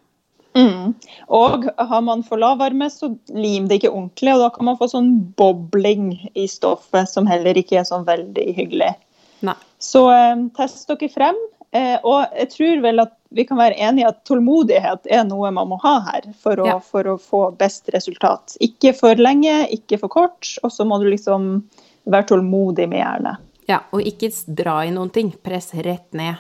Mm. 0.55 0.95
Og 1.31 1.69
har 1.79 2.01
man 2.03 2.25
for 2.27 2.39
lav 2.39 2.59
varme, 2.59 2.91
så 2.91 3.13
lim 3.31 3.69
det 3.69 3.79
ikke 3.79 3.93
ordentlig, 3.93 4.35
og 4.35 4.41
da 4.41 4.51
kan 4.51 4.67
man 4.67 4.79
få 4.81 4.89
sånn 4.91 5.13
bobling 5.39 6.31
i 6.35 6.47
stoffet, 6.51 7.09
som 7.09 7.27
heller 7.27 7.55
ikke 7.55 7.79
er 7.79 7.87
sånn 7.87 8.07
veldig 8.09 8.47
hyggelig. 8.57 8.97
Nei. 9.47 9.55
Så 9.79 10.09
eh, 10.11 10.35
test 10.57 10.89
dere 10.91 11.09
frem. 11.13 11.39
Eh, 11.77 11.99
og 12.03 12.33
jeg 12.33 12.49
tror 12.55 12.83
vel 12.83 13.03
at 13.05 13.13
vi 13.31 13.45
kan 13.45 13.59
være 13.61 13.77
enige 13.77 14.09
at 14.09 14.23
tålmodighet 14.25 15.07
er 15.11 15.25
noe 15.29 15.51
man 15.55 15.69
må 15.69 15.79
ha 15.83 15.99
her 16.07 16.31
for 16.41 16.57
å, 16.57 16.67
Ja. 16.67 16.79
for 16.81 17.05
å 17.05 17.19
få 17.21 17.43
best 17.59 17.91
resultat. 17.95 18.57
Ikke 18.61 18.95
for 18.97 19.15
lenge, 19.15 19.69
ikke 19.71 19.99
for 20.01 20.09
kort, 20.09 20.55
og 20.63 20.71
så 20.73 20.87
må 20.89 20.99
du 21.03 21.11
liksom 21.11 21.65
være 22.07 22.29
tålmodig 22.31 22.89
med 22.89 23.03
hjernen. 23.05 23.37
Ja, 23.69 23.83
og 23.93 24.01
ikke 24.01 24.31
dra 24.55 24.79
i 24.87 24.91
noen 24.91 25.11
ting. 25.13 25.31
Press 25.45 25.75
rett 25.75 26.13
ned. 26.17 26.37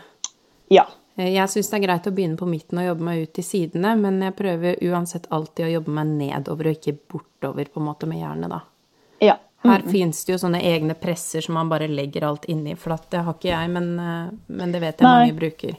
Ja. 0.70 0.86
Eh, 1.18 1.34
Jeg 1.34 1.48
syns 1.48 1.68
det 1.70 1.76
er 1.82 1.86
greit 1.86 2.06
å 2.06 2.14
begynne 2.14 2.38
på 2.38 2.48
midten 2.48 2.78
og 2.78 2.86
jobbe 2.96 3.04
meg 3.04 3.22
ut 3.22 3.34
til 3.34 3.44
sidene, 3.44 3.96
men 4.00 4.20
jeg 4.22 4.36
prøver 4.36 4.78
uansett 4.88 5.26
alltid 5.30 5.66
å 5.66 5.72
jobbe 5.72 5.88
meg 5.92 6.06
nedover 6.06 6.68
og 6.70 6.78
ikke 6.78 6.96
bortover 7.10 7.64
på 7.68 7.80
en 7.82 7.86
måte 7.86 8.06
med 8.08 8.18
hjernen, 8.22 8.48
da. 8.48 8.60
ja. 9.20 9.36
Her 9.64 9.82
finnes 9.82 10.24
det 10.24 10.32
jo 10.32 10.38
sånne 10.38 10.60
egne 10.62 10.94
presser 10.94 11.42
som 11.42 11.54
man 11.58 11.68
bare 11.68 11.88
legger 11.88 12.22
alt 12.22 12.44
inni 12.46 12.76
for 12.78 12.96
Det 13.10 13.18
har 13.24 13.34
ikke 13.34 13.48
jeg, 13.50 13.70
men, 13.70 13.98
eh, 13.98 14.30
men 14.46 14.70
det 14.72 14.80
vet 14.80 14.98
jeg 15.00 15.02
Nei. 15.02 15.26
mange 15.26 15.34
bruker. 15.40 15.76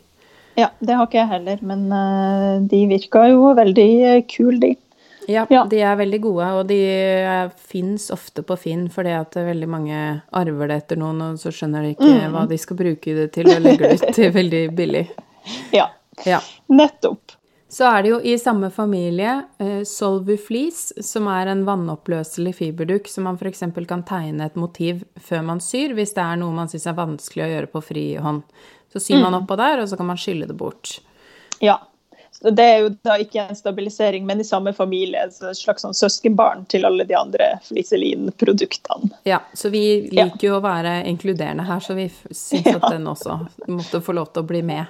Ja, 0.59 0.69
det 0.83 0.95
har 0.99 1.07
ikke 1.07 1.21
jeg 1.21 1.31
heller, 1.31 1.63
men 1.65 1.87
eh, 1.95 2.59
de 2.71 2.83
virker 2.91 3.29
jo 3.31 3.53
veldig 3.57 3.87
uh, 4.03 4.21
kule, 4.29 4.59
de. 4.63 4.75
Ja, 5.29 5.43
Ja. 5.53 5.63
de 5.69 5.77
er 5.85 5.95
veldig 5.99 6.19
gode, 6.23 6.45
og 6.57 6.67
de 6.71 6.79
uh, 7.21 7.51
fins 7.69 8.07
ofte 8.15 8.41
på 8.43 8.55
Finn 8.57 8.87
fordi 8.89 9.11
at 9.13 9.35
veldig 9.37 9.67
mange 9.69 9.99
arver 10.33 10.71
det 10.71 10.77
etter 10.83 10.97
noen, 10.97 11.21
og 11.21 11.37
så 11.41 11.51
skjønner 11.53 11.85
de 11.85 11.91
ikke 11.95 12.09
Mm. 12.09 12.31
hva 12.33 12.47
de 12.49 12.57
skal 12.57 12.77
bruke 12.79 13.13
det 13.19 13.27
til, 13.37 13.47
og 13.53 13.61
legger 13.61 13.91
det 13.93 13.99
ut 14.01 14.15
til 14.17 14.31
veldig 14.39 14.63
billig. 14.75 15.05
Ja, 15.79 15.87
Ja. 16.25 16.41
nettopp. 16.69 17.35
Så 17.69 17.85
er 17.85 18.01
det 18.01 18.09
jo 18.09 18.17
i 18.25 18.33
samme 18.41 18.71
familie 18.73 19.43
eh, 19.61 19.83
Solvuflis, 19.85 20.91
som 21.05 21.27
er 21.29 21.51
en 21.51 21.61
vannoppløselig 21.67 22.55
fiberduk 22.57 23.05
som 23.07 23.27
man 23.29 23.37
f.eks. 23.37 23.61
kan 23.87 24.01
tegne 24.03 24.47
et 24.49 24.55
motiv 24.57 25.03
før 25.21 25.43
man 25.45 25.61
syr, 25.61 25.93
hvis 25.93 26.15
det 26.17 26.23
er 26.25 26.39
noe 26.41 26.51
man 26.55 26.67
syns 26.71 26.87
er 26.89 26.97
vanskelig 26.97 27.45
å 27.45 27.51
gjøre 27.53 27.69
på 27.75 27.83
fri 27.85 28.05
hånd. 28.17 28.41
Så 28.93 28.99
syr 28.99 29.21
man 29.21 29.37
oppå 29.37 29.55
der, 29.59 29.83
og 29.83 29.89
så 29.89 29.97
kan 29.97 30.07
man 30.09 30.17
skylle 30.17 30.47
det 30.49 30.57
bort. 30.57 30.99
Ja. 31.59 31.77
Så 32.31 32.53
det 32.55 32.63
er 32.63 32.77
jo 32.79 32.89
da 33.03 33.17
ikke 33.19 33.43
en 33.49 33.57
stabilisering, 33.57 34.25
men 34.25 34.39
i 34.39 34.45
samme 34.47 34.71
familie. 34.73 35.25
Et 35.27 35.57
slags 35.57 35.83
sånn 35.83 35.97
søskenbarn 35.97 36.63
til 36.71 36.87
alle 36.87 37.03
de 37.03 37.17
andre 37.17 37.49
fliselin-produktene. 37.67 39.11
Ja, 39.27 39.41
så 39.53 39.71
vi 39.73 39.83
liker 40.13 40.47
jo 40.47 40.55
å 40.57 40.63
være 40.63 41.01
inkluderende 41.09 41.67
her, 41.67 41.83
så 41.83 41.97
vi 41.97 42.07
syns 42.31 42.71
at 42.77 42.87
den 42.93 43.09
også 43.11 43.41
måtte 43.67 44.01
få 44.05 44.15
lov 44.15 44.31
til 44.31 44.45
å 44.45 44.49
bli 44.53 44.63
med. 44.65 44.87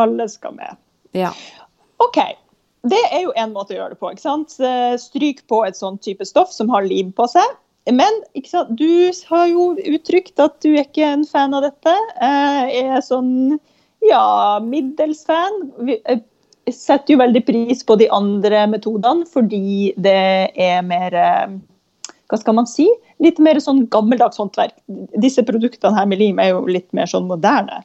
Alle 0.00 0.28
skal 0.32 0.56
med. 0.56 0.80
Ja. 1.12 1.34
OK. 2.00 2.22
Det 2.88 3.00
er 3.12 3.24
jo 3.26 3.34
en 3.36 3.52
måte 3.52 3.74
å 3.74 3.80
gjøre 3.82 3.96
det 3.96 4.00
på. 4.00 4.12
ikke 4.14 4.24
sant? 4.24 4.54
Eh, 4.62 4.94
Stryk 5.02 5.44
på 5.50 5.64
et 5.66 5.76
sånn 5.76 5.98
type 6.00 6.24
stoff 6.24 6.52
som 6.54 6.70
har 6.72 6.86
lim 6.86 7.10
på 7.12 7.26
seg. 7.28 7.56
Men 7.92 8.22
du 8.76 9.12
har 9.30 9.46
jo 9.48 9.70
uttrykt 9.76 10.40
at 10.42 10.58
du 10.64 10.74
er 10.74 10.84
ikke 10.84 11.06
en 11.08 11.24
fan 11.28 11.54
av 11.56 11.64
dette. 11.64 11.94
Jeg 12.20 12.84
er 12.84 13.04
sånn 13.04 13.32
ja, 14.04 14.58
middels 14.64 15.24
fan. 15.28 15.62
Jeg 15.88 16.74
setter 16.74 17.14
jo 17.14 17.22
veldig 17.22 17.42
pris 17.48 17.84
på 17.86 17.96
de 18.00 18.10
andre 18.12 18.66
metodene 18.70 19.26
fordi 19.30 19.94
det 19.96 20.20
er 20.52 20.82
mer 20.84 21.16
eh, 21.16 21.56
Hva 22.28 22.40
skal 22.40 22.58
man 22.58 22.68
si? 22.68 22.84
Litt 23.24 23.40
mer 23.40 23.56
sånn 23.64 23.86
gammeldags 23.88 24.38
håndverk. 24.38 24.76
Disse 25.16 25.42
produktene 25.48 25.96
her 25.96 26.10
med 26.10 26.20
lim 26.20 26.42
er 26.42 26.52
jo 26.52 26.66
litt 26.68 26.90
mer 26.92 27.08
sånn 27.08 27.28
moderne. 27.30 27.80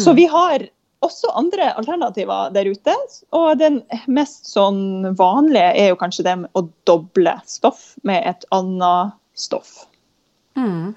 Så 0.00 0.14
vi 0.16 0.24
har 0.26 0.64
også 1.04 1.30
andre 1.38 1.70
alternativer 1.78 2.50
der 2.54 2.68
ute. 2.70 2.94
Og 3.36 3.58
den 3.60 3.80
mest 4.10 4.50
sånn 4.50 5.14
vanlige 5.18 5.70
er 5.84 5.92
jo 5.92 6.00
kanskje 6.00 6.26
det 6.26 6.36
med 6.42 6.58
å 6.58 6.66
doble 6.88 7.36
stoff 7.48 7.92
med 8.02 8.24
et 8.28 8.46
annet 8.54 9.14
stoff. 9.38 9.84
Mm. 10.58 10.94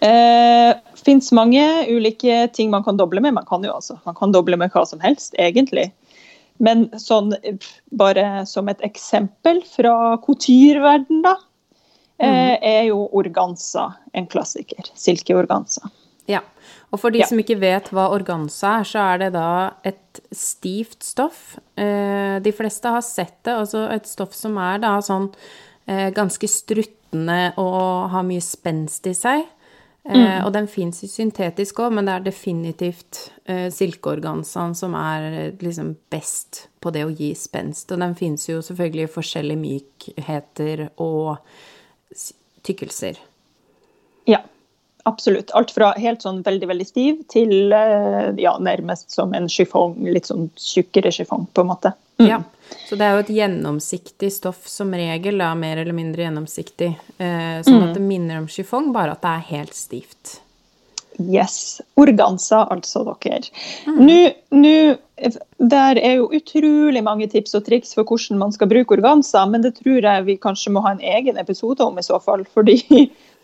Eh, 0.00 0.76
Fins 1.00 1.30
mange 1.32 1.64
ulike 1.88 2.46
ting 2.52 2.70
man 2.72 2.84
kan 2.84 2.98
doble 3.00 3.22
med. 3.24 3.34
Man 3.36 3.48
kan 3.48 3.64
jo 3.64 3.72
altså, 3.76 3.98
man 4.04 4.16
kan 4.18 4.32
doble 4.32 4.58
med 4.60 4.72
hva 4.74 4.84
som 4.88 5.00
helst, 5.00 5.34
egentlig. 5.40 5.90
Men 6.60 6.88
sånn 7.00 7.32
bare 7.96 8.44
som 8.48 8.68
et 8.68 8.82
eksempel 8.84 9.62
fra 9.64 10.18
couture-verden, 10.26 11.22
da, 11.24 11.38
eh, 12.20 12.56
er 12.60 12.82
jo 12.90 13.06
organza 13.16 13.94
en 14.12 14.28
klassiker. 14.28 14.92
Silkeorganza. 14.94 15.88
Ja. 16.30 16.40
Og 16.92 16.98
for 17.02 17.10
de 17.14 17.20
Ja. 17.22 17.26
som 17.26 17.38
ikke 17.38 17.58
vet 17.60 17.90
hva 17.94 18.08
organza 18.14 18.78
er, 18.80 18.84
så 18.86 19.02
er 19.14 19.18
det 19.24 19.32
da 19.34 19.74
et 19.84 20.20
stivt 20.32 21.02
stoff. 21.06 21.58
Eh, 21.76 22.38
De 22.40 22.52
fleste 22.52 22.88
har 22.88 23.02
sett 23.02 23.42
det, 23.44 23.52
altså 23.54 23.88
et 23.92 24.06
stoff 24.06 24.32
som 24.34 24.56
er 24.58 24.78
da 24.82 24.96
sånn 25.02 25.32
eh, 25.88 26.10
ganske 26.14 26.46
struttende 26.48 27.52
og 27.58 28.10
har 28.12 28.22
mye 28.22 28.40
spenst 28.42 29.06
i 29.10 29.14
seg. 29.14 29.46
Mm. 30.02 30.46
og 30.46 30.52
den 30.54 30.66
fins 30.66 31.02
i 31.04 31.06
syntetisk 31.12 31.76
òg, 31.84 31.92
men 31.92 32.06
det 32.06 32.14
er 32.14 32.22
definitivt 32.24 33.18
eh, 33.44 33.68
silkeorganzaen 33.70 34.72
som 34.74 34.94
er 34.96 35.26
eh, 35.28 35.50
liksom 35.60 35.90
best 36.10 36.68
på 36.80 36.90
det 36.90 37.04
å 37.04 37.12
gi 37.14 37.34
spenst. 37.36 37.92
Og 37.92 38.00
den 38.00 38.14
fins 38.16 38.46
jo 38.48 38.62
selvfølgelig 38.64 39.04
i 39.04 39.12
forskjellige 39.12 39.60
mykheter 39.60 40.86
og 41.04 41.36
tykkelser. 42.64 43.18
Ja, 44.26 44.40
absolutt. 45.10 45.52
Alt 45.58 45.74
fra 45.74 45.92
helt 45.98 46.24
sånn 46.24 46.40
veldig, 46.46 46.68
veldig 46.70 46.86
stiv 46.88 47.24
til 47.32 47.74
eh, 47.76 48.30
ja, 48.40 48.54
nærmest 48.62 49.10
som 49.14 49.34
en 49.36 49.48
chiffon, 49.50 49.98
litt 50.06 50.30
sånn 50.30 50.48
tjukkere 50.56 51.12
chiffon, 51.14 51.48
på 51.52 51.64
en 51.64 51.70
måte. 51.72 51.94
Mm. 52.20 52.28
Ja. 52.28 52.42
Så 52.86 52.98
det 52.98 53.06
er 53.06 53.16
jo 53.16 53.24
et 53.24 53.32
gjennomsiktig 53.34 54.30
stoff 54.34 54.68
som 54.70 54.92
regel, 54.94 55.40
da, 55.42 55.54
mer 55.58 55.80
eller 55.82 55.96
mindre 55.96 56.26
gjennomsiktig. 56.26 56.92
Eh, 57.18 57.58
sånn 57.66 57.88
at 57.88 57.96
det 57.96 58.04
minner 58.04 58.38
om 58.42 58.46
chiffon, 58.50 58.92
bare 58.94 59.16
at 59.16 59.24
det 59.24 59.34
er 59.34 59.50
helt 59.56 59.76
stivt. 59.78 60.38
Yes. 61.20 61.80
Organza, 62.00 62.64
altså, 62.70 63.02
dere. 63.22 63.50
Nå, 63.86 64.18
nå, 64.54 64.96
Der 65.58 65.98
er 66.00 66.14
jo 66.16 66.30
utrolig 66.32 67.02
mange 67.04 67.26
tips 67.28 67.52
og 67.58 67.66
triks 67.66 67.92
for 67.92 68.08
hvordan 68.08 68.38
man 68.40 68.54
skal 68.56 68.70
bruke 68.70 68.96
organza, 68.96 69.44
men 69.46 69.60
det 69.60 69.74
tror 69.82 70.00
jeg 70.00 70.24
vi 70.24 70.38
kanskje 70.40 70.72
må 70.72 70.80
ha 70.86 70.94
en 70.94 71.02
egen 71.04 71.36
episode 71.36 71.84
om 71.84 71.98
i 71.98 72.06
så 72.06 72.20
fall. 72.24 72.46
Fordi, 72.54 72.78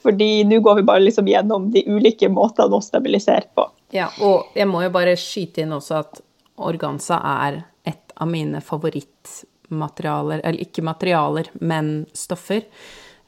fordi 0.07 0.45
nå 0.49 0.61
går 0.65 0.81
vi 0.81 0.87
bare 0.89 1.05
liksom 1.05 1.29
gjennom 1.31 1.71
de 1.75 1.83
ulike 1.91 2.29
måtene 2.33 2.79
å 2.79 2.83
stabilisere 2.85 3.49
på. 3.55 3.67
Ja, 3.95 4.09
og 4.23 4.53
jeg 4.57 4.67
må 4.71 4.83
jo 4.85 4.93
bare 4.95 5.17
skyte 5.19 5.63
inn 5.65 5.75
også 5.77 6.01
at 6.01 6.21
organza 6.57 7.19
er 7.21 7.65
et 7.87 8.15
av 8.17 8.31
mine 8.31 8.63
favorittmaterialer, 8.65 10.41
eller 10.45 10.63
ikke 10.65 10.85
materialer, 10.87 11.51
men 11.61 12.07
stoffer. 12.17 12.63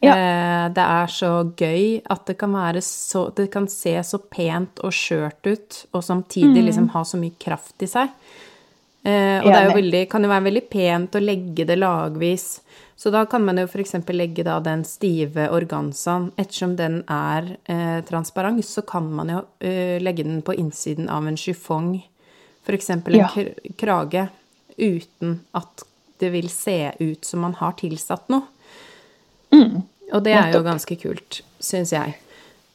Ja. 0.01 0.15
Eh, 0.15 0.69
Det 0.71 0.85
er 0.85 1.07
så 1.11 1.31
gøy 1.59 2.03
at 2.07 2.27
det 2.27 2.37
kan 2.39 2.53
være 2.55 2.81
så 2.85 3.35
Det 3.35 3.49
kan 3.51 3.67
se 3.67 3.97
så 4.07 4.19
pent 4.31 4.79
og 4.85 4.93
skjørt 4.95 5.43
ut, 5.47 5.87
og 5.93 6.03
samtidig 6.05 6.65
liksom 6.69 6.89
ha 6.95 7.03
så 7.03 7.19
mye 7.19 7.35
kraft 7.39 7.83
i 7.83 7.87
seg. 7.91 8.09
Eh, 9.05 9.39
og 9.43 9.47
det 9.49 9.57
er 9.57 9.69
jo 9.71 9.79
veldig, 9.79 10.09
kan 10.11 10.23
jo 10.23 10.29
være 10.29 10.45
veldig 10.51 10.65
pent 10.71 11.15
å 11.19 11.23
legge 11.25 11.65
det 11.67 11.79
lagvis. 11.79 12.61
Så 12.99 13.11
da 13.15 13.21
kan 13.31 13.45
man 13.47 13.61
jo 13.63 13.67
f.eks. 13.71 13.93
legge 14.11 14.43
da 14.43 14.57
den 14.61 14.81
stive 14.85 15.45
organzaen. 15.55 16.33
Ettersom 16.37 16.73
den 16.77 17.05
er 17.07 17.53
eh, 17.71 18.01
transparent, 18.09 18.65
så 18.67 18.83
kan 18.83 19.07
man 19.15 19.31
jo 19.31 19.43
eh, 19.63 20.01
legge 20.03 20.25
den 20.27 20.41
på 20.43 20.57
innsiden 20.59 21.07
av 21.09 21.29
en 21.31 21.37
chiffong, 21.39 21.93
f.eks. 22.67 22.91
en 22.91 23.05
Ja. 23.15 23.29
krage, 23.79 24.27
uten 24.79 25.39
at 25.55 25.85
det 26.19 26.33
vil 26.35 26.51
se 26.51 26.93
ut 26.99 27.25
som 27.25 27.47
man 27.47 27.55
har 27.61 27.79
tilsatt 27.79 28.27
noe. 28.35 28.43
Og 30.13 30.23
det 30.25 30.33
er 30.35 30.51
jo 30.57 30.65
ganske 30.67 30.97
kult, 30.99 31.43
syns 31.61 31.93
jeg. 31.95 32.17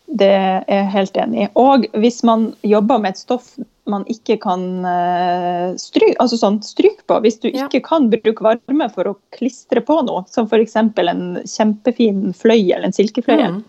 Det 0.07 0.29
er 0.29 0.63
jeg 0.69 0.89
helt 0.93 1.17
enig 1.17 1.43
i. 1.45 1.51
Og 1.59 1.85
hvis 1.99 2.23
man 2.23 2.53
jobber 2.63 3.01
med 3.01 3.15
et 3.15 3.21
stoff 3.23 3.55
man 3.89 4.05
ikke 4.07 4.37
kan 4.39 4.61
uh, 4.85 5.73
stryke 5.79 6.15
altså 6.23 6.37
sånn, 6.39 6.61
stryk 6.63 7.01
på, 7.09 7.17
hvis 7.23 7.39
du 7.43 7.49
Ja. 7.51 7.67
ikke 7.67 7.81
kan 7.83 8.09
bruke 8.09 8.43
varme 8.45 8.87
for 8.93 9.09
å 9.11 9.15
klistre 9.35 9.81
på 9.83 9.97
noe, 10.07 10.23
som 10.31 10.47
f.eks. 10.47 10.75
en 10.77 10.93
kjempefin 11.43 12.33
fløy 12.33 12.71
eller 12.71 12.85
en 12.87 12.95
silkefløye, 12.95 13.49
Mm. 13.51 13.63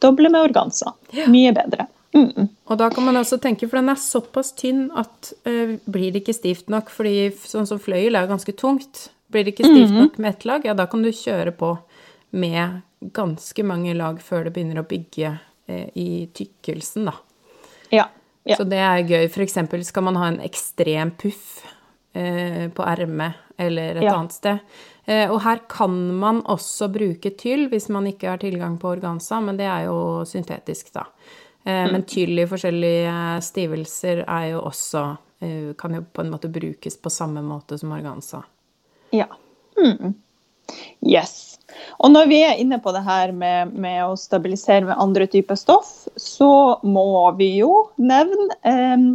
doble 0.00 0.28
med 0.30 0.50
organza. 0.50 0.92
Mye 1.28 1.52
bedre. 1.54 1.86
Mm. 2.14 2.48
Og 2.66 2.78
da 2.78 2.88
kan 2.90 3.04
man 3.04 3.14
også 3.20 3.38
tenke, 3.38 3.68
for 3.68 3.76
den 3.78 3.90
er 3.90 3.94
såpass 4.00 4.52
tynn 4.56 4.90
at 4.96 5.32
uh, 5.46 5.76
blir 5.86 6.10
det 6.12 6.24
ikke 6.24 6.34
stivt 6.34 6.68
nok, 6.68 6.88
fordi 6.90 7.30
sånn 7.30 7.66
som 7.68 7.78
fløyel 7.78 8.16
er 8.16 8.26
jo 8.26 8.32
ganske 8.34 8.56
tungt. 8.56 9.10
Blir 9.30 9.44
det 9.44 9.54
ikke 9.54 9.68
stivt 9.68 9.92
nok 9.92 10.18
med 10.18 10.30
ett 10.34 10.44
lag, 10.48 10.64
ja, 10.64 10.74
da 10.74 10.86
kan 10.86 11.02
du 11.02 11.10
kjøre 11.12 11.52
på 11.54 11.78
med 12.32 12.80
ganske 13.14 13.62
mange 13.64 13.94
lag 13.94 14.18
før 14.24 14.44
det 14.48 14.54
begynner 14.54 14.80
å 14.82 14.88
bygge 14.88 15.38
uh, 15.68 15.86
i 15.94 16.26
tykkelsen, 16.34 17.04
da. 17.06 17.12
Ja. 17.92 18.08
Ja. 18.44 18.56
Så 18.56 18.64
det 18.68 18.78
er 18.78 19.02
gøy. 19.08 19.28
For 19.30 19.42
eksempel 19.42 19.84
skal 19.84 20.02
man 20.02 20.16
ha 20.16 20.28
en 20.28 20.40
ekstrem 20.40 21.10
puff 21.16 21.64
eh, 22.14 22.68
på 22.68 22.84
ermet 22.86 23.34
eller 23.58 23.96
et 23.96 24.02
Ja. 24.04 24.14
annet 24.16 24.32
sted. 24.32 24.58
Eh, 25.06 25.30
og 25.30 25.40
her 25.42 25.58
kan 25.68 25.90
man 26.18 26.42
også 26.42 26.88
bruke 26.92 27.30
tyll 27.36 27.68
hvis 27.68 27.88
man 27.88 28.06
ikke 28.06 28.28
har 28.28 28.38
tilgang 28.38 28.78
på 28.78 28.88
organza, 28.92 29.40
men 29.40 29.56
det 29.56 29.66
er 29.66 29.84
jo 29.86 30.24
syntetisk, 30.24 30.92
da. 30.92 31.06
Eh, 31.64 31.90
Men 31.92 32.02
tyll 32.04 32.38
i 32.38 32.46
forskjellige 32.46 33.42
stivelser 33.42 34.24
er 34.26 34.50
jo 34.52 34.60
også 34.62 35.18
eh, 35.42 35.72
Kan 35.76 35.94
jo 35.94 36.00
på 36.02 36.20
en 36.22 36.30
måte 36.30 36.48
brukes 36.48 36.96
på 36.96 37.10
samme 37.10 37.42
måte 37.42 37.78
som 37.78 37.92
organza. 37.92 38.42
Ja. 39.12 39.26
Mm. 39.76 40.14
Yes. 41.06 41.57
Og 41.98 42.12
når 42.14 42.28
vi 42.30 42.38
er 42.46 42.60
inne 42.60 42.78
på 42.80 42.92
det 42.96 43.02
her 43.04 43.32
med, 43.36 43.74
med 43.76 44.00
å 44.06 44.16
stabilisere 44.18 44.86
med 44.88 44.98
andre 44.98 45.26
typer 45.30 45.58
stoff, 45.58 46.08
så 46.16 46.78
må 46.86 47.08
vi 47.38 47.50
jo 47.58 47.72
nevne 48.00 48.56
eh, 48.66 49.08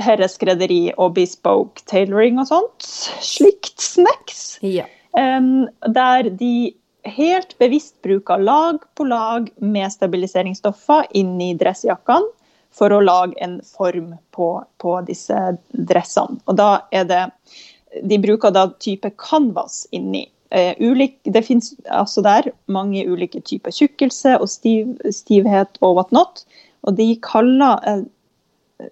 herreskredderi 0.00 0.82
og 0.96 1.16
bespoke 1.18 1.84
tailoring 1.90 2.40
og 2.40 2.50
sånt. 2.50 2.90
Slikt 3.24 3.82
snacks. 3.82 4.58
Ja. 4.64 4.86
Em, 5.18 5.66
der 5.90 6.30
de 6.30 6.74
helt 7.04 7.56
bevisst 7.58 7.96
bruker 8.04 8.38
lag 8.38 8.82
på 8.94 9.04
lag 9.08 9.48
med 9.56 9.92
stabiliseringsstoffer 9.92 11.08
inni 11.16 11.54
dressjakkene 11.58 12.28
for 12.76 12.92
å 12.94 13.00
lage 13.02 13.34
en 13.42 13.58
form 13.66 14.12
på, 14.30 14.52
på 14.78 14.96
disse 15.08 15.38
dressene. 15.72 16.38
Og 16.46 16.58
da 16.60 16.86
er 16.92 17.08
det 17.08 17.24
De 18.06 18.20
bruker 18.22 18.52
da 18.54 18.68
type 18.78 19.10
canvas 19.18 19.82
inni. 19.90 20.28
Eh, 20.50 20.74
ulik, 20.82 21.18
det 21.24 21.44
finnes 21.46 21.74
altså 21.90 22.22
der 22.26 22.48
mange 22.66 23.04
ulike 23.06 23.40
typer 23.46 23.70
tjukkelse 23.70 24.32
og 24.40 24.48
stiv, 24.50 24.96
stivhet 25.14 25.78
og 25.80 25.94
whatnot. 25.96 26.44
Og 26.82 26.96
de 26.98 27.14
kaller 27.22 27.78
eh, 27.86 28.02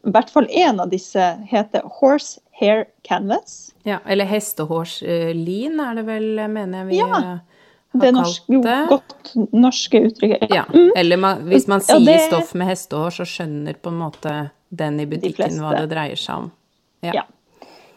I 0.04 0.10
hvert 0.12 0.30
fall 0.30 0.46
én 0.52 0.78
av 0.80 0.90
disse 0.92 1.18
heter 1.50 1.80
horse 2.00 2.38
hair 2.60 2.84
canvas. 3.08 3.72
ja. 3.84 3.98
Eller 4.06 4.24
hestehårslin 4.28 5.80
er 5.80 5.94
det 5.94 6.04
vel, 6.06 6.26
mener 6.50 6.78
jeg 6.82 6.86
vi 6.90 6.98
Ja, 6.98 7.06
eh, 7.06 7.38
har 7.94 8.00
Det 8.00 8.00
kalt 8.02 8.14
norske, 8.14 8.52
jo, 8.52 8.60
det. 8.62 8.88
godt 8.88 9.52
norske 9.52 10.00
uttrykket. 10.10 10.50
Ja, 10.54 10.64
eller 10.96 11.16
man, 11.16 11.42
hvis 11.48 11.66
man 11.68 11.80
Ja, 11.80 11.96
sier 11.96 12.04
det- 12.04 12.26
stoff 12.28 12.54
med 12.54 12.68
hestehår, 12.68 13.10
så 13.10 13.24
skjønner 13.24 13.74
på 13.80 13.88
en 13.88 13.98
måte 13.98 14.50
den 14.70 15.00
i 15.00 15.06
butikken 15.06 15.58
hva 15.58 15.72
det 15.80 15.88
dreier 15.90 16.16
seg 16.16 16.36
om. 16.36 16.50
Ja. 17.02 17.12
Ja. 17.14 17.22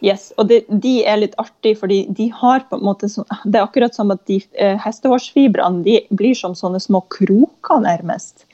Yes, 0.02 0.32
og 0.42 0.48
det, 0.50 0.64
De 0.82 1.04
er 1.06 1.20
litt 1.22 1.36
artige, 1.38 1.78
fordi 1.78 2.00
de 2.10 2.28
har 2.34 2.64
på 2.70 2.80
en 2.80 2.86
måte 2.88 3.10
sånn, 3.12 3.28
Det 3.46 3.60
er 3.60 3.68
akkurat 3.68 3.94
som 3.96 4.10
at 4.14 4.24
de 4.26 4.40
eh, 4.58 4.78
hestehårsfibrene 4.82 5.84
de 5.86 6.00
blir 6.10 6.34
som 6.38 6.56
sånne 6.58 6.82
små 6.82 7.04
kroker, 7.14 7.84
nærmest. 7.86 8.48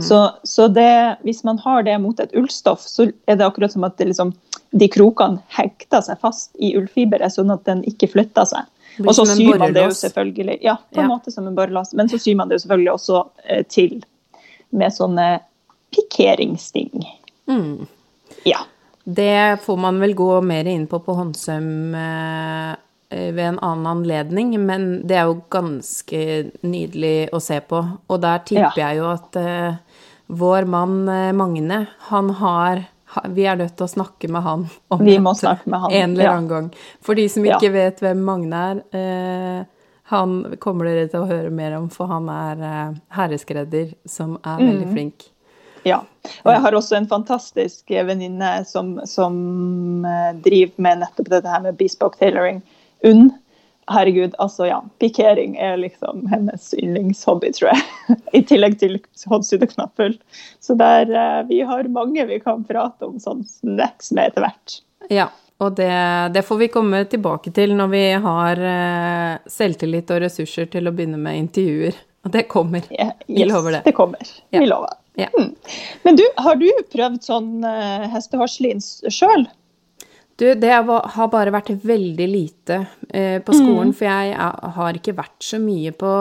Så, 0.00 0.30
så 0.48 0.64
det, 0.72 1.16
hvis 1.28 1.42
man 1.44 1.58
har 1.60 1.82
det 1.84 1.98
mot 2.00 2.20
et 2.20 2.32
ullstoff, 2.32 2.80
så 2.88 3.10
er 3.28 3.36
det 3.36 3.44
akkurat 3.44 3.72
som 3.72 3.84
at 3.84 3.98
det 4.00 4.06
liksom, 4.08 4.30
de 4.72 4.88
krokene 4.88 5.42
hekter 5.52 6.00
seg 6.06 6.16
fast 6.22 6.54
i 6.56 6.70
ullfiberet, 6.78 7.34
sånn 7.34 7.52
at 7.52 7.66
den 7.68 7.82
ikke 7.84 8.08
flytter 8.14 8.48
seg. 8.48 8.70
Og 9.04 9.12
så 9.12 9.26
syr 9.28 9.58
man 9.60 9.74
det 9.74 9.84
jo 9.84 9.92
selvfølgelig 9.98 10.56
Ja, 10.62 10.78
på 10.88 11.02
en 11.02 11.10
Ja. 11.10 11.10
måte 11.10 11.32
som 11.34 11.46
en 11.46 11.54
borrelås. 11.54 11.92
Men 11.92 12.08
så 12.08 12.16
syr 12.18 12.36
man 12.38 12.48
det 12.48 12.56
jo 12.56 12.64
selvfølgelig 12.64 12.92
også 12.94 13.20
eh, 13.44 13.62
til 13.68 14.04
med 14.70 14.92
sånne 14.94 15.40
pikeringssting. 15.92 17.04
Mm. 17.46 17.86
Ja. 18.46 18.64
Det 19.04 19.60
får 19.64 19.76
man 19.76 20.00
vel 20.00 20.14
gå 20.16 20.40
mer 20.40 20.64
inn 20.70 20.86
på 20.88 20.98
på 21.04 21.14
håndsøm 21.18 21.94
eh, 21.94 22.76
ved 23.10 23.44
en 23.44 23.58
annen 23.62 23.86
anledning, 23.86 24.54
men 24.64 24.86
det 25.06 25.18
er 25.20 25.28
jo 25.28 25.42
ganske 25.52 26.22
nydelig 26.64 27.28
å 27.36 27.40
se 27.44 27.60
på. 27.60 27.82
Og 28.08 28.20
der 28.24 28.40
tipper 28.48 28.80
jeg 28.80 28.96
jo 29.02 29.10
at 29.12 29.36
eh, 29.36 29.76
vår 30.32 30.64
mann 30.72 30.96
eh, 31.12 31.32
Magne, 31.36 31.82
han 32.08 32.30
har 32.40 32.86
vi 33.30 33.44
er 33.46 33.54
nødt 33.60 33.76
til 33.78 33.84
å 33.86 33.92
snakke 33.92 34.26
med 34.32 34.42
han 34.42 34.64
om 34.90 35.04
Vi 35.06 35.18
må 35.22 35.36
snakke 35.38 35.68
med 35.70 35.84
han, 35.84 35.92
en 35.94 36.14
eller 36.16 36.24
ja. 36.24 36.32
gang. 36.50 36.72
For 37.04 37.14
de 37.14 37.28
som 37.30 37.44
Ja. 37.46 37.60
ikke 37.60 37.70
vet 37.76 38.00
hvem 38.02 38.24
Magne 38.26 38.62
er, 38.72 38.80
eh, 38.90 39.64
han 40.10 40.56
kommer 40.58 40.84
dere 40.88 41.06
til 41.12 41.22
å 41.22 41.28
høre 41.28 41.52
mer 41.54 41.76
om, 41.78 41.86
for 41.88 42.10
han 42.10 42.26
er 42.28 42.64
eh, 42.64 42.96
herreskredder 43.14 43.92
som 44.08 44.34
er 44.42 44.58
Mm. 44.58 44.66
veldig 44.66 44.92
flink. 44.96 45.28
Ja. 45.84 46.02
Og 46.44 46.50
jeg 46.52 46.62
har 46.64 46.76
også 46.76 46.96
en 46.98 47.08
fantastisk 47.08 47.92
venninne 47.92 48.56
som, 48.68 48.96
som 49.08 50.04
eh, 50.08 50.30
driver 50.44 50.86
med 50.86 51.02
nettopp 51.04 51.30
dette 51.32 51.50
her 51.50 51.64
med 51.64 51.80
bespoke 51.80 52.20
tailoring. 52.20 52.62
Unn. 53.04 53.30
Herregud, 53.92 54.32
altså 54.40 54.66
ja. 54.70 54.78
Pikering 54.98 55.58
er 55.60 55.76
liksom 55.76 56.24
hennes 56.32 56.70
yndlingshobby, 56.78 57.52
tror 57.52 57.74
jeg. 57.74 58.16
I 58.38 58.40
tillegg 58.48 58.78
til 58.80 58.96
håndsydde 59.28 59.68
knapphull. 59.74 60.16
Så 60.64 60.76
der, 60.80 61.10
eh, 61.12 61.40
vi 61.50 61.60
har 61.68 61.92
mange 61.92 62.24
vi 62.30 62.40
kan 62.40 62.64
prate 62.64 63.08
om 63.08 63.20
sånn 63.20 63.44
snacks 63.48 64.12
med 64.16 64.32
etter 64.32 64.46
hvert. 64.46 64.78
Ja, 65.12 65.28
og 65.62 65.76
det, 65.76 65.92
det 66.34 66.42
får 66.48 66.64
vi 66.64 66.72
komme 66.72 67.04
tilbake 67.10 67.52
til 67.54 67.76
når 67.76 67.92
vi 67.92 68.04
har 68.24 68.64
eh, 68.72 69.36
selvtillit 69.52 70.10
og 70.16 70.24
ressurser 70.24 70.72
til 70.72 70.88
å 70.88 70.96
begynne 70.96 71.20
med 71.20 71.44
intervjuer. 71.44 72.00
Og 72.24 72.32
det 72.32 72.46
kommer. 72.48 72.88
Vi 72.88 73.42
yes, 73.42 73.50
lover 73.52 73.78
det. 73.78 73.84
Det 73.84 73.92
kommer. 73.92 74.36
Vi 74.50 74.64
lover. 74.64 74.96
Ja. 75.20 75.28
Men 76.02 76.16
du, 76.18 76.24
har 76.42 76.56
du 76.58 76.66
prøvd 76.90 77.20
sånn 77.22 77.52
uh, 77.62 78.06
hestehårslin 78.10 78.82
sjøl? 78.82 79.46
Du, 80.34 80.48
det 80.58 80.70
har 80.74 81.28
bare 81.30 81.52
vært 81.54 81.70
veldig 81.86 82.26
lite 82.26 82.80
eh, 83.14 83.36
på 83.38 83.54
skolen, 83.54 83.92
mm. 83.92 83.94
for 83.94 84.08
jeg 84.08 84.32
har 84.74 84.96
ikke 84.98 85.14
vært 85.14 85.46
så 85.46 85.60
mye 85.62 85.92
på 85.94 86.14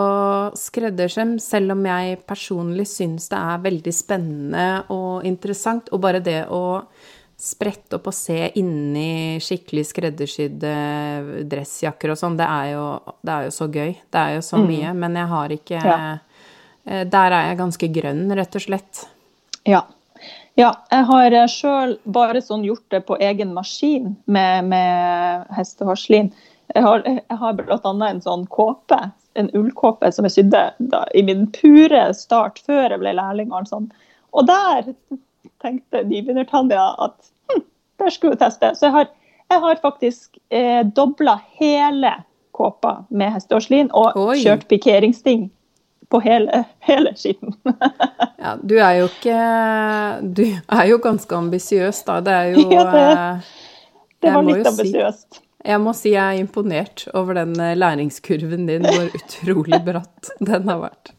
skreddersøm, 0.60 1.40
selv 1.42 1.74
om 1.74 1.82
jeg 1.90 2.20
personlig 2.30 2.86
syns 2.92 3.26
det 3.32 3.40
er 3.40 3.64
veldig 3.64 3.94
spennende 3.98 4.68
og 4.94 5.26
interessant. 5.26 5.90
Og 5.90 6.04
bare 6.06 6.22
det 6.22 6.44
å 6.54 6.62
sprette 7.44 7.98
opp 7.98 8.12
og 8.12 8.14
se 8.14 8.52
inni 8.62 9.42
skikkelig 9.42 9.88
skreddersydde 9.90 10.76
dressjakker 11.50 12.14
og 12.14 12.20
sånn, 12.20 12.38
det, 12.38 12.46
det, 12.46 13.34
er 13.34 13.50
jo 13.50 13.56
så 13.58 13.66
gøy. 13.66 13.96
Det 14.14 14.22
er 14.22 14.38
jo 14.38 14.46
så 14.46 14.62
mm. 14.62 14.70
mye. 14.70 14.94
Men 15.02 15.18
jeg 15.24 15.32
har 15.34 15.58
ikke 15.58 15.82
ja. 15.82 15.98
Eh, 16.86 17.04
der 17.08 17.32
er 17.32 17.50
jeg 17.50 17.60
ganske 17.60 17.90
grønn, 17.96 18.24
rett 18.36 18.56
og 18.58 18.66
slett. 18.66 19.04
Ja. 19.68 19.86
Ja, 20.60 20.70
jeg 20.92 21.06
har 21.10 21.34
eh, 21.34 21.50
sjøl 21.50 21.96
bare 22.06 22.42
sånn 22.44 22.66
gjort 22.68 22.86
det 22.94 23.04
på 23.08 23.18
egen 23.24 23.54
maskin 23.56 24.14
med, 24.26 24.70
med 24.70 25.48
hestehårslin. 25.56 26.30
Jeg 26.74 26.86
har, 26.86 27.04
jeg 27.08 27.38
har 27.42 27.56
bl.a. 27.58 27.94
en 28.08 28.22
sånn 28.22 28.46
kåpe, 28.54 29.00
en 29.40 29.50
ullkåpe 29.58 30.12
som 30.14 30.28
jeg 30.28 30.36
sydde 30.36 30.62
da, 30.94 31.04
i 31.18 31.24
min 31.26 31.48
pure 31.56 32.06
start 32.18 32.62
før 32.68 32.94
jeg 32.94 33.02
ble 33.02 33.16
lærling. 33.18 33.50
Og, 33.54 33.66
sånn. 33.70 33.90
og 34.32 34.48
der 34.50 34.94
tenkte 35.64 36.04
nybegynner-Tanja 36.06 36.86
at 37.08 37.18
hm, 37.50 37.66
der 38.02 38.14
skulle 38.14 38.38
hun 38.38 38.44
teste. 38.44 38.76
Så 38.78 38.88
jeg 38.88 38.98
har, 39.00 39.10
jeg 39.50 39.66
har 39.66 39.82
faktisk 39.82 40.38
eh, 40.54 40.84
dobla 40.86 41.40
hele 41.58 42.14
kåpa 42.54 43.00
med 43.10 43.34
hestehårslin 43.34 43.90
og 43.98 44.14
Oi. 44.22 44.38
kjørt 44.44 44.68
pikeringssting 44.70 45.48
på 46.14 46.20
hele, 46.22 46.64
hele 46.86 47.14
skitten. 47.18 47.56
ja, 48.44 48.54
du 48.62 48.76
er 48.78 49.00
jo 49.00 49.08
ikke 49.10 49.38
Du 50.38 50.44
er 50.46 50.92
jo 50.92 51.00
ganske 51.02 51.40
ambisiøs, 51.40 52.04
da. 52.06 52.20
Det 52.22 52.36
er 52.36 52.52
jo 52.54 52.68
ja, 52.70 52.84
det, 52.94 53.08
eh, 53.08 53.50
det 54.22 54.36
var 54.36 54.46
litt 54.46 54.70
ambisiøst. 54.70 55.40
Si, 55.40 55.44
jeg 55.64 55.82
må 55.82 55.96
si 55.98 56.14
jeg 56.14 56.38
er 56.38 56.44
imponert 56.44 57.08
over 57.18 57.40
den 57.40 57.56
eh, 57.58 57.74
læringskurven 57.80 58.70
din, 58.70 58.86
hvor 58.86 59.10
utrolig 59.20 59.82
bratt 59.88 60.34
den 60.38 60.70
har 60.70 60.84
vært. 60.86 61.16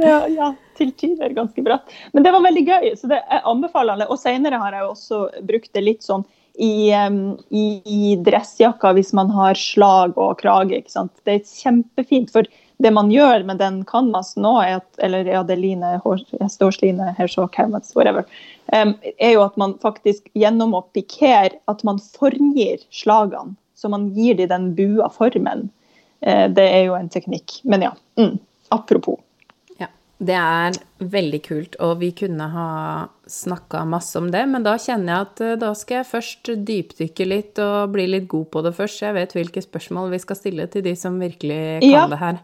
Ja, 0.00 0.24
ja, 0.32 0.50
til 0.78 0.90
tider 0.96 1.34
ganske 1.36 1.62
bratt. 1.62 1.92
Men 2.16 2.24
det 2.26 2.32
var 2.32 2.42
veldig 2.42 2.64
gøy, 2.66 2.90
så 2.98 3.12
det, 3.12 3.20
er 3.30 3.46
anbefaler 3.46 4.02
det. 4.02 4.10
Og 4.10 4.18
senere 4.18 4.58
har 4.58 4.74
jeg 4.74 4.90
også 4.90 5.26
brukt 5.46 5.70
det 5.76 5.84
litt 5.84 6.06
sånn 6.06 6.26
i, 6.56 6.88
i, 6.90 7.64
i 7.84 8.14
dressjakka 8.24 8.94
hvis 8.96 9.12
man 9.16 9.30
har 9.36 9.58
slag 9.60 10.16
og 10.18 10.38
krage. 10.40 10.80
ikke 10.80 10.96
sant? 10.96 11.12
Det 11.28 11.38
er 11.38 11.50
kjempefint. 11.60 12.32
for 12.32 12.48
det 12.78 12.90
man 12.92 13.10
gjør 13.10 13.44
med 13.48 13.60
den 13.60 13.80
canvasen 13.88 14.44
nå, 14.44 14.52
er 14.60 14.78
at, 14.80 14.88
eller 15.04 15.28
ja, 15.30 15.42
det 15.46 15.56
line, 15.60 15.94
hairshaw 16.02 17.48
canvas, 17.52 17.94
whatever, 17.96 18.26
um, 18.72 18.94
er 19.16 19.32
jo 19.32 19.44
at 19.46 19.56
man 19.60 19.76
faktisk 19.82 20.28
gjennom 20.36 20.76
å 20.76 20.84
pikere, 20.96 21.56
at 21.72 21.84
man 21.88 22.00
formgir 22.18 22.84
slagene. 22.92 23.56
Så 23.76 23.90
man 23.92 24.10
gir 24.16 24.36
de 24.38 24.46
den 24.48 24.70
bua 24.76 25.08
formen. 25.12 25.66
Uh, 26.24 26.46
det 26.52 26.64
er 26.64 26.86
jo 26.88 26.98
en 26.98 27.10
teknikk. 27.12 27.58
Men 27.64 27.88
ja, 27.88 27.94
mm, 28.20 28.36
apropos. 28.76 29.20
Det 30.16 30.32
er 30.32 30.76
veldig 30.96 31.38
kult, 31.44 31.74
og 31.84 31.98
vi 32.00 32.08
kunne 32.16 32.46
ha 32.48 32.68
snakka 33.28 33.82
masse 33.84 34.16
om 34.16 34.30
det, 34.32 34.46
men 34.48 34.64
da 34.64 34.76
kjenner 34.80 35.12
jeg 35.12 35.26
at 35.26 35.42
eh, 35.44 35.56
da 35.60 35.72
skal 35.76 35.98
jeg 35.98 36.08
først 36.08 36.50
dypdykke 36.68 37.26
litt 37.26 37.60
og 37.60 37.92
bli 37.92 38.06
litt 38.08 38.24
god 38.30 38.46
på 38.54 38.62
det 38.64 38.72
først, 38.78 38.96
så 38.96 39.10
jeg 39.10 39.16
vet 39.18 39.34
hvilke 39.36 39.64
spørsmål 39.64 40.14
vi 40.14 40.22
skal 40.22 40.38
stille 40.38 40.68
til 40.72 40.86
de 40.86 40.94
som 40.96 41.18
virkelig 41.20 41.60
kan 41.82 41.90
ja. 41.90 42.06
det 42.08 42.20
her. 42.22 42.40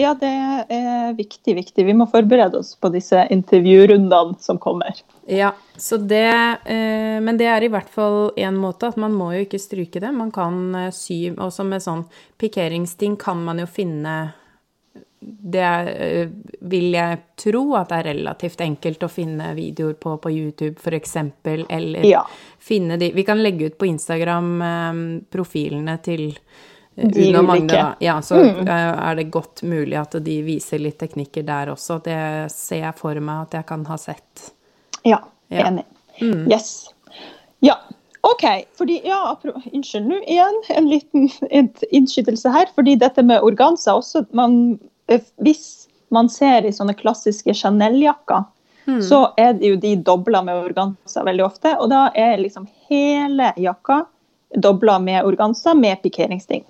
Ja, 0.00 0.14
det 0.18 0.32
er 0.72 1.14
viktig, 1.14 1.54
viktig. 1.60 1.86
Vi 1.86 1.94
må 1.94 2.08
forberede 2.10 2.58
oss 2.58 2.74
på 2.80 2.90
disse 2.90 3.22
intervjurundene 3.30 4.40
som 4.42 4.58
kommer. 4.58 4.98
Ja, 5.30 5.52
så 5.78 6.00
det 6.00 6.26
eh, 6.26 7.20
Men 7.22 7.38
det 7.38 7.46
er 7.46 7.62
i 7.62 7.70
hvert 7.70 7.92
fall 7.92 8.32
én 8.34 8.58
måte, 8.58 8.88
at 8.88 8.98
man 8.98 9.14
må 9.14 9.30
jo 9.36 9.44
ikke 9.44 9.62
stryke 9.62 10.02
det. 10.02 10.10
Man 10.16 10.32
kan 10.34 10.74
eh, 10.74 10.90
sy 10.90 11.36
Også 11.36 11.62
med 11.68 11.84
sånn 11.84 12.06
pikeringsting 12.40 13.14
kan 13.20 13.44
man 13.44 13.62
jo 13.62 13.68
finne 13.70 14.32
det 15.24 15.60
eh, 15.60 16.28
vil 16.60 16.92
jeg 16.94 17.18
tro 17.38 17.62
at 17.78 17.92
det 17.92 18.00
er 18.00 18.08
relativt 18.12 18.60
enkelt 18.64 19.06
å 19.06 19.10
finne 19.10 19.52
videoer 19.58 19.94
på 20.00 20.16
på 20.22 20.32
YouTube, 20.32 20.80
f.eks., 20.80 21.16
eller 21.68 22.06
ja. 22.06 22.22
finne 22.58 22.98
de 22.98 23.12
Vi 23.14 23.24
kan 23.26 23.42
legge 23.42 23.70
ut 23.70 23.78
på 23.78 23.88
Instagram 23.90 24.50
eh, 24.62 25.00
profilene 25.32 25.96
til 26.04 26.28
eh, 26.30 27.06
og 27.06 27.20
Una 27.22 27.42
Magne, 27.46 27.70
da. 27.72 27.86
Ja, 28.02 28.18
så 28.22 28.40
mm. 28.42 28.68
er 28.68 29.16
det 29.20 29.30
godt 29.34 29.62
mulig 29.62 29.98
at 30.00 30.18
de 30.24 30.38
viser 30.46 30.82
litt 30.82 30.98
teknikker 31.02 31.46
der 31.46 31.72
også. 31.76 32.00
Det 32.04 32.20
ser 32.54 32.86
jeg 32.86 32.98
for 32.98 33.18
meg 33.20 33.48
at 33.48 33.58
jeg 33.60 33.68
kan 33.70 33.86
ha 33.88 33.98
sett. 34.00 34.52
Ja, 35.08 35.22
enig. 35.50 35.86
Mm. 36.20 36.46
Yes. 36.50 36.92
Ja. 37.64 37.78
OK. 38.22 38.44
Fordi, 38.78 39.00
ja, 39.04 39.36
Unnskyld 39.72 40.06
nå 40.06 40.20
igjen, 40.30 40.58
en 40.76 40.88
liten 40.90 41.28
innskytelse 41.90 42.52
her. 42.54 42.70
Fordi 42.76 42.94
dette 43.00 43.24
med 43.26 43.42
organser 43.42 43.98
også 43.98 44.24
man 44.36 44.78
hvis 45.42 45.88
man 46.12 46.28
ser 46.30 46.66
i 46.68 46.72
sånne 46.72 46.94
klassiske 46.94 47.54
Chanel-jakker, 47.56 48.44
mm. 48.84 49.02
så 49.02 49.24
er 49.40 49.54
det 49.58 49.72
jo 49.72 49.78
de 49.80 49.94
dobla 49.96 50.42
med 50.44 50.60
organza 50.60 51.24
veldig 51.24 51.44
ofte. 51.46 51.76
Og 51.80 51.88
da 51.92 52.08
er 52.14 52.36
liksom 52.42 52.68
hele 52.90 53.52
jakka 53.56 54.04
dobla 54.54 54.98
med 54.98 55.24
organza 55.24 55.74
med 55.74 56.02
pikeringsting. 56.02 56.64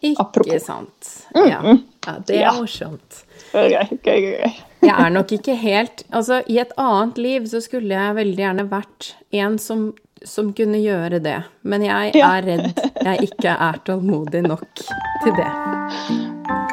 Ikke 0.00 0.22
Apropos. 0.22 0.64
sant. 0.64 1.26
Ja. 1.34 1.76
Ja. 2.06 2.14
det 2.26 2.36
er 2.36 2.42
ja. 2.42 2.52
morsomt. 2.54 3.24
Gøy, 3.52 3.74
gøy, 4.04 4.20
gøy. 4.20 4.52
jeg 4.88 4.94
er 4.94 5.10
nok 5.10 5.32
ikke 5.32 5.54
helt 5.58 6.04
Altså, 6.12 6.42
i 6.46 6.58
et 6.62 6.74
annet 6.78 7.18
liv 7.18 7.48
så 7.50 7.62
skulle 7.64 7.96
jeg 7.96 8.18
veldig 8.20 8.44
gjerne 8.44 8.66
vært 8.70 9.12
en 9.34 9.58
som, 9.58 9.88
som 10.22 10.52
kunne 10.54 10.78
gjøre 10.84 11.18
det. 11.24 11.40
Men 11.66 11.86
jeg 11.88 12.14
er 12.14 12.46
redd 12.46 12.82
jeg 13.02 13.30
ikke 13.32 13.58
er 13.58 13.82
tålmodig 13.88 14.46
nok 14.46 14.68
til 14.84 15.38
det. 15.40 15.52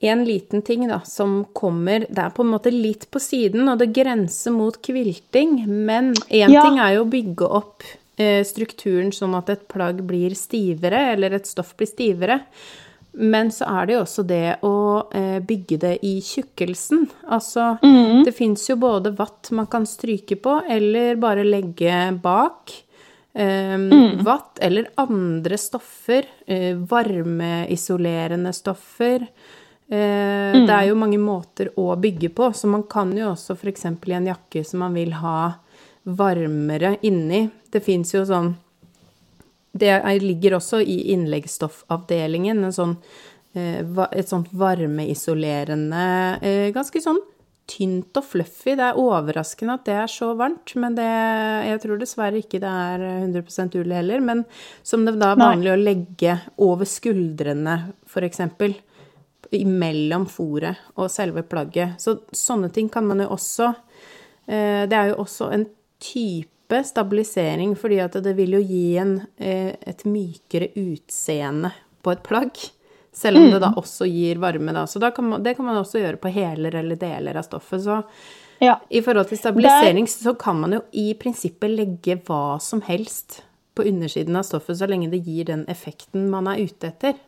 en 0.00 0.24
liten 0.24 0.62
ting 0.62 0.86
da, 0.88 1.00
som 1.04 1.44
kommer 1.52 2.06
Det 2.08 2.22
er 2.22 2.32
på 2.32 2.44
en 2.44 2.52
måte 2.54 2.72
litt 2.72 3.10
på 3.12 3.20
siden, 3.20 3.68
og 3.68 3.80
det 3.82 3.90
grenser 3.92 4.54
mot 4.54 4.76
kvilting. 4.82 5.64
Men 5.68 6.14
én 6.28 6.52
ja. 6.54 6.64
ting 6.64 6.80
er 6.80 6.96
jo 6.96 7.04
å 7.04 7.10
bygge 7.12 7.48
opp 7.60 7.84
eh, 8.16 8.40
strukturen 8.48 9.12
sånn 9.12 9.36
at 9.36 9.52
et 9.52 9.66
plagg 9.68 10.00
blir 10.08 10.36
stivere, 10.38 11.10
eller 11.14 11.36
et 11.36 11.48
stoff 11.48 11.74
blir 11.76 11.90
stivere. 11.90 12.40
Men 13.12 13.50
så 13.52 13.66
er 13.66 13.86
det 13.86 13.96
jo 13.96 14.02
også 14.04 14.24
det 14.24 14.44
å 14.64 14.74
eh, 15.18 15.38
bygge 15.42 15.80
det 15.82 15.94
i 16.06 16.16
tjukkelsen. 16.24 17.08
Altså, 17.28 17.74
mm. 17.82 18.22
det 18.24 18.34
fins 18.36 18.68
jo 18.70 18.78
både 18.80 19.12
vatt 19.18 19.50
man 19.56 19.68
kan 19.70 19.88
stryke 19.88 20.38
på, 20.40 20.60
eller 20.70 21.18
bare 21.20 21.44
legge 21.44 22.04
bak. 22.22 22.72
Um, 23.30 23.84
mm. 23.90 24.22
Vatt 24.26 24.58
eller 24.62 24.88
andre 24.98 25.58
stoffer. 25.58 26.26
Uh, 26.50 26.78
varmeisolerende 26.90 28.54
stoffer. 28.54 29.26
Eh, 29.90 30.56
mm. 30.56 30.66
Det 30.66 30.74
er 30.74 30.84
jo 30.86 30.98
mange 30.98 31.18
måter 31.18 31.72
å 31.80 31.96
bygge 31.98 32.28
på, 32.30 32.52
så 32.54 32.68
man 32.70 32.84
kan 32.86 33.10
jo 33.16 33.32
også 33.32 33.56
f.eks. 33.56 33.88
i 33.90 34.14
en 34.14 34.28
jakke 34.30 34.62
som 34.62 34.84
man 34.84 34.94
vil 34.94 35.16
ha 35.18 35.38
varmere 36.06 36.94
inni 37.04 37.42
Det 37.68 37.82
fins 37.84 38.14
jo 38.14 38.22
sånn 38.24 38.54
Det 39.72 39.90
ligger 40.22 40.56
også 40.56 40.78
i 40.80 41.10
innleggsstoffavdelingen 41.12 42.62
en 42.64 42.72
sånn, 42.72 42.94
eh, 43.58 43.82
et 43.82 44.30
sånt 44.30 44.54
varmeisolerende 44.54 46.06
eh, 46.38 46.70
Ganske 46.76 47.02
sånn 47.02 47.18
tynt 47.70 48.18
og 48.18 48.24
fluffy. 48.26 48.72
Det 48.74 48.82
er 48.82 48.98
overraskende 48.98 49.76
at 49.76 49.84
det 49.86 49.94
er 49.94 50.10
så 50.10 50.32
varmt, 50.34 50.72
men 50.80 50.96
det, 50.96 51.06
jeg 51.68 51.82
tror 51.84 52.00
dessverre 52.00 52.40
ikke 52.42 52.58
det 52.62 52.70
er 52.70 53.04
100 53.20 53.78
ull 53.78 53.94
heller. 53.94 54.24
Men 54.26 54.42
som 54.82 55.04
det 55.06 55.14
da 55.20 55.28
er 55.36 55.38
vanlig 55.38 55.70
Nei. 55.70 55.76
å 55.76 55.84
legge 55.84 56.34
over 56.66 56.88
skuldrene, 56.90 57.76
f.eks 58.10 58.42
imellom 59.58 60.26
fòret 60.30 60.78
og 60.94 61.10
selve 61.10 61.42
plagget. 61.46 61.98
Så 61.98 62.20
sånne 62.36 62.70
ting 62.74 62.90
kan 62.92 63.06
man 63.06 63.22
jo 63.24 63.30
også 63.34 63.72
eh, 64.46 64.86
Det 64.86 64.96
er 64.96 65.12
jo 65.12 65.20
også 65.24 65.50
en 65.54 65.66
type 66.00 66.82
stabilisering, 66.86 67.74
fordi 67.78 67.98
at 68.02 68.14
det 68.22 68.36
vil 68.38 68.54
jo 68.54 68.60
gi 68.62 68.84
en, 69.02 69.16
eh, 69.36 69.74
et 69.74 70.04
mykere 70.06 70.70
utseende 70.78 71.72
på 72.02 72.14
et 72.14 72.22
plagg. 72.22 72.60
Selv 73.12 73.40
om 73.40 73.48
det 73.50 73.58
da 73.58 73.72
mm. 73.72 73.78
også 73.80 74.06
gir 74.06 74.38
varme, 74.38 74.72
da. 74.72 74.84
Så 74.86 75.02
da 75.02 75.10
kan 75.10 75.26
man, 75.26 75.42
det 75.42 75.56
kan 75.58 75.66
man 75.66 75.80
også 75.80 75.98
gjøre 75.98 76.20
på 76.22 76.30
heler 76.30 76.76
eller 76.78 76.96
deler 76.96 77.40
av 77.40 77.42
stoffet. 77.42 77.82
Så 77.82 77.96
ja. 78.62 78.76
i 78.88 79.02
forhold 79.02 79.26
til 79.32 79.40
stabilisering 79.40 80.06
så 80.08 80.36
kan 80.38 80.60
man 80.62 80.78
jo 80.78 80.84
i 80.94 81.10
prinsippet 81.18 81.74
legge 81.74 82.20
hva 82.28 82.60
som 82.62 82.84
helst 82.86 83.40
på 83.74 83.82
undersiden 83.88 84.36
av 84.36 84.46
stoffet, 84.46 84.78
så 84.78 84.86
lenge 84.90 85.10
det 85.10 85.22
gir 85.26 85.48
den 85.50 85.66
effekten 85.70 86.28
man 86.30 86.48
er 86.50 86.62
ute 86.62 86.90
etter. 86.90 87.18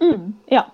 Mm, 0.00 0.32
ja. 0.50 0.66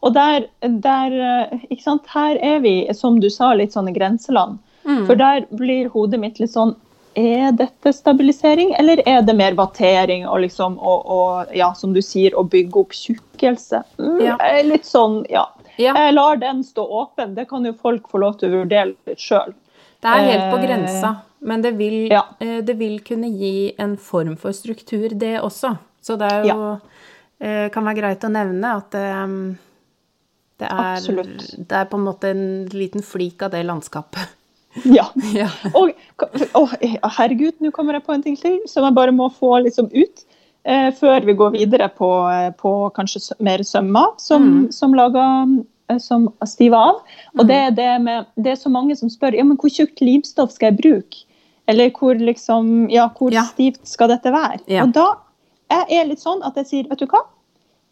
Og 0.00 0.12
der, 0.14 0.46
der, 0.60 1.12
eh, 1.12 1.64
ikke 1.70 1.82
sant? 1.82 2.08
Her 2.12 2.38
er 2.44 2.60
vi, 2.64 2.74
som 2.94 3.20
du 3.20 3.28
sa, 3.32 3.52
litt 3.56 3.74
sånn 3.76 3.90
i 3.90 3.94
grenseland. 3.96 4.58
Mm. 4.84 5.06
For 5.06 5.18
der 5.18 5.46
blir 5.50 5.88
hodet 5.92 6.20
mitt 6.22 6.38
litt 6.40 6.54
sånn 6.54 6.76
Er 7.18 7.50
dette 7.56 7.90
stabilisering, 7.92 8.70
eller 8.78 9.00
er 9.08 9.24
det 9.26 9.34
mer 9.34 9.56
vattering 9.58 10.22
og 10.28 10.44
liksom, 10.44 10.76
og, 10.78 11.08
og 11.10 11.54
ja, 11.56 11.72
som 11.74 11.90
du 11.96 11.98
sier, 12.04 12.36
å 12.38 12.44
bygge 12.46 12.78
opp 12.78 12.94
tjukkelse? 12.94 13.80
Mm, 13.98 14.20
ja. 14.22 14.36
Litt 14.62 14.86
sånn, 14.86 15.24
ja. 15.32 15.42
ja. 15.82 15.96
Jeg 15.96 16.14
lar 16.14 16.38
den 16.38 16.62
stå 16.62 16.84
åpen. 17.00 17.34
Det 17.34 17.48
kan 17.50 17.66
jo 17.66 17.74
folk 17.74 18.06
få 18.12 18.22
lov 18.22 18.38
til 18.38 18.52
å 18.52 18.60
vurdere 18.60 19.16
sjøl. 19.18 19.56
Det 19.98 20.12
er 20.14 20.28
helt 20.28 20.46
på 20.52 20.60
Eh, 20.60 20.66
grensa, 20.68 21.14
men 21.42 21.64
det 21.64 21.74
vil, 21.80 22.04
ja. 22.12 22.22
eh, 22.38 22.60
det 22.62 22.78
vil 22.78 23.00
kunne 23.02 23.32
gi 23.34 23.72
en 23.82 23.96
form 23.98 24.36
for 24.38 24.54
struktur, 24.54 25.08
det 25.10 25.40
også. 25.42 25.74
Så 26.00 26.20
det 26.20 26.32
er 26.38 26.52
jo 26.52 26.76
Kan 27.38 27.86
være 27.86 27.94
greit 28.00 28.24
å 28.26 28.28
nevne 28.34 28.70
at 28.80 28.94
det 30.58 30.68
er, 30.70 31.00
det 31.58 31.72
er 31.78 31.84
på 31.90 31.98
en 31.98 32.04
måte 32.08 32.30
en 32.32 32.46
liten 32.74 33.02
flik 33.06 33.42
av 33.46 33.50
det 33.54 33.64
landskapet. 33.68 34.34
Ja. 34.84 35.06
Ja. 35.34 35.48
Og 35.74 35.90
og, 36.54 36.74
herregud, 37.16 37.56
nå 37.64 37.70
kommer 37.74 37.94
jeg 37.96 38.04
på 38.06 38.12
en 38.14 38.22
ting 38.22 38.36
til 38.38 38.58
som 38.70 38.84
jeg 38.84 38.94
bare 38.94 39.14
må 39.16 39.30
få 39.34 39.56
liksom 39.64 39.88
ut. 39.94 40.24
Eh, 40.68 40.90
før 40.92 41.24
vi 41.24 41.32
går 41.38 41.54
videre 41.54 41.88
på, 41.88 42.08
eh, 42.30 42.50
på 42.58 42.72
kanskje 42.94 43.32
mer 43.40 43.62
sømmer 43.64 44.12
som, 44.20 44.42
Mm. 44.44 44.72
som 44.72 44.92
lager 44.94 45.64
eh, 45.88 45.98
som 45.98 46.28
stiver 46.44 46.76
av. 46.76 47.00
Og 47.38 47.46
det 47.48 47.56
er 47.56 47.70
det 47.70 48.02
med 48.04 48.26
Det 48.36 48.52
er 48.52 48.60
så 48.60 48.68
mange 48.70 48.94
som 48.96 49.08
spør 49.08 49.34
ja, 49.38 49.42
men 49.44 49.56
hvor 49.56 49.70
tjukt 49.72 50.00
limstoff 50.04 50.52
skal 50.52 50.72
jeg 50.74 50.82
bruke? 50.82 51.24
Eller 51.66 51.90
hvor 51.90 52.14
liksom 52.14 52.90
Ja, 52.90 53.08
hvor 53.08 53.32
Ja. 53.32 53.42
stivt 53.48 53.86
skal 53.88 54.08
dette 54.08 54.30
være? 54.30 54.60
Og 54.82 54.92
da 54.92 55.06
jeg 55.70 55.86
er 56.00 56.04
litt 56.08 56.20
sånn 56.20 56.42
at 56.44 56.54
jeg 56.56 56.66
sier, 56.66 56.88
vet 56.88 56.98
du 56.98 57.06
hva? 57.06 57.24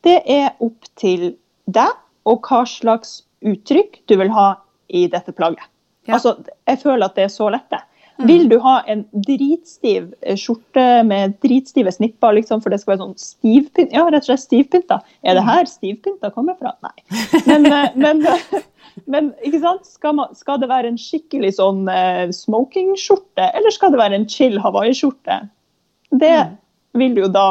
Det 0.04 0.22
er 0.26 0.50
opp 0.60 0.84
til 0.96 1.36
deg 1.68 1.90
og 2.26 2.46
hva 2.46 2.64
slags 2.68 3.20
uttrykk 3.46 4.02
du 4.10 4.16
vil 4.20 4.32
ha 4.34 4.54
i 4.88 5.06
dette 5.10 5.34
plagget. 5.36 5.66
Ja. 6.06 6.16
Altså, 6.16 6.36
jeg 6.68 6.82
føler 6.82 7.08
at 7.08 7.16
det 7.18 7.26
er 7.26 7.32
så 7.34 7.50
lett. 7.50 7.66
det. 7.70 7.82
Vil 8.24 8.46
du 8.48 8.56
ha 8.64 8.78
en 8.88 9.02
dritstiv 9.26 10.08
eh, 10.22 10.38
skjorte 10.40 10.84
med 11.04 11.34
dritstive 11.44 11.92
snipper, 11.92 12.38
liksom, 12.38 12.62
for 12.64 12.72
det 12.72 12.78
skal 12.80 12.94
være 12.94 13.02
sånn 13.02 13.18
stivpynt? 13.20 13.92
Ja, 13.92 14.06
rett 14.08 14.24
og 14.24 14.30
slett 14.30 14.44
stivpynta. 14.46 15.00
Er 15.26 15.36
det 15.36 15.44
her 15.44 15.68
stivpynta 15.68 16.30
kommer 16.32 16.56
fra? 16.56 16.72
Nei. 16.86 16.94
Men, 17.44 17.68
eh, 17.68 17.90
men, 18.06 18.22
eh, 18.30 18.62
men 19.04 19.30
ikke 19.44 19.60
sant? 19.64 19.90
Skal, 19.90 20.16
man, 20.22 20.32
skal 20.38 20.62
det 20.62 20.70
være 20.72 20.94
en 20.94 21.00
skikkelig 21.00 21.56
sånn 21.58 21.84
eh, 21.92 22.24
smokingskjorte, 22.32 23.50
eller 23.50 23.74
skal 23.74 23.92
det 23.92 24.00
være 24.00 24.22
en 24.22 24.28
chill 24.32 24.56
hawaiiskjorte? 24.64 25.42
Det 26.16 26.38
vil 26.96 27.20
jo 27.20 27.28
da 27.28 27.48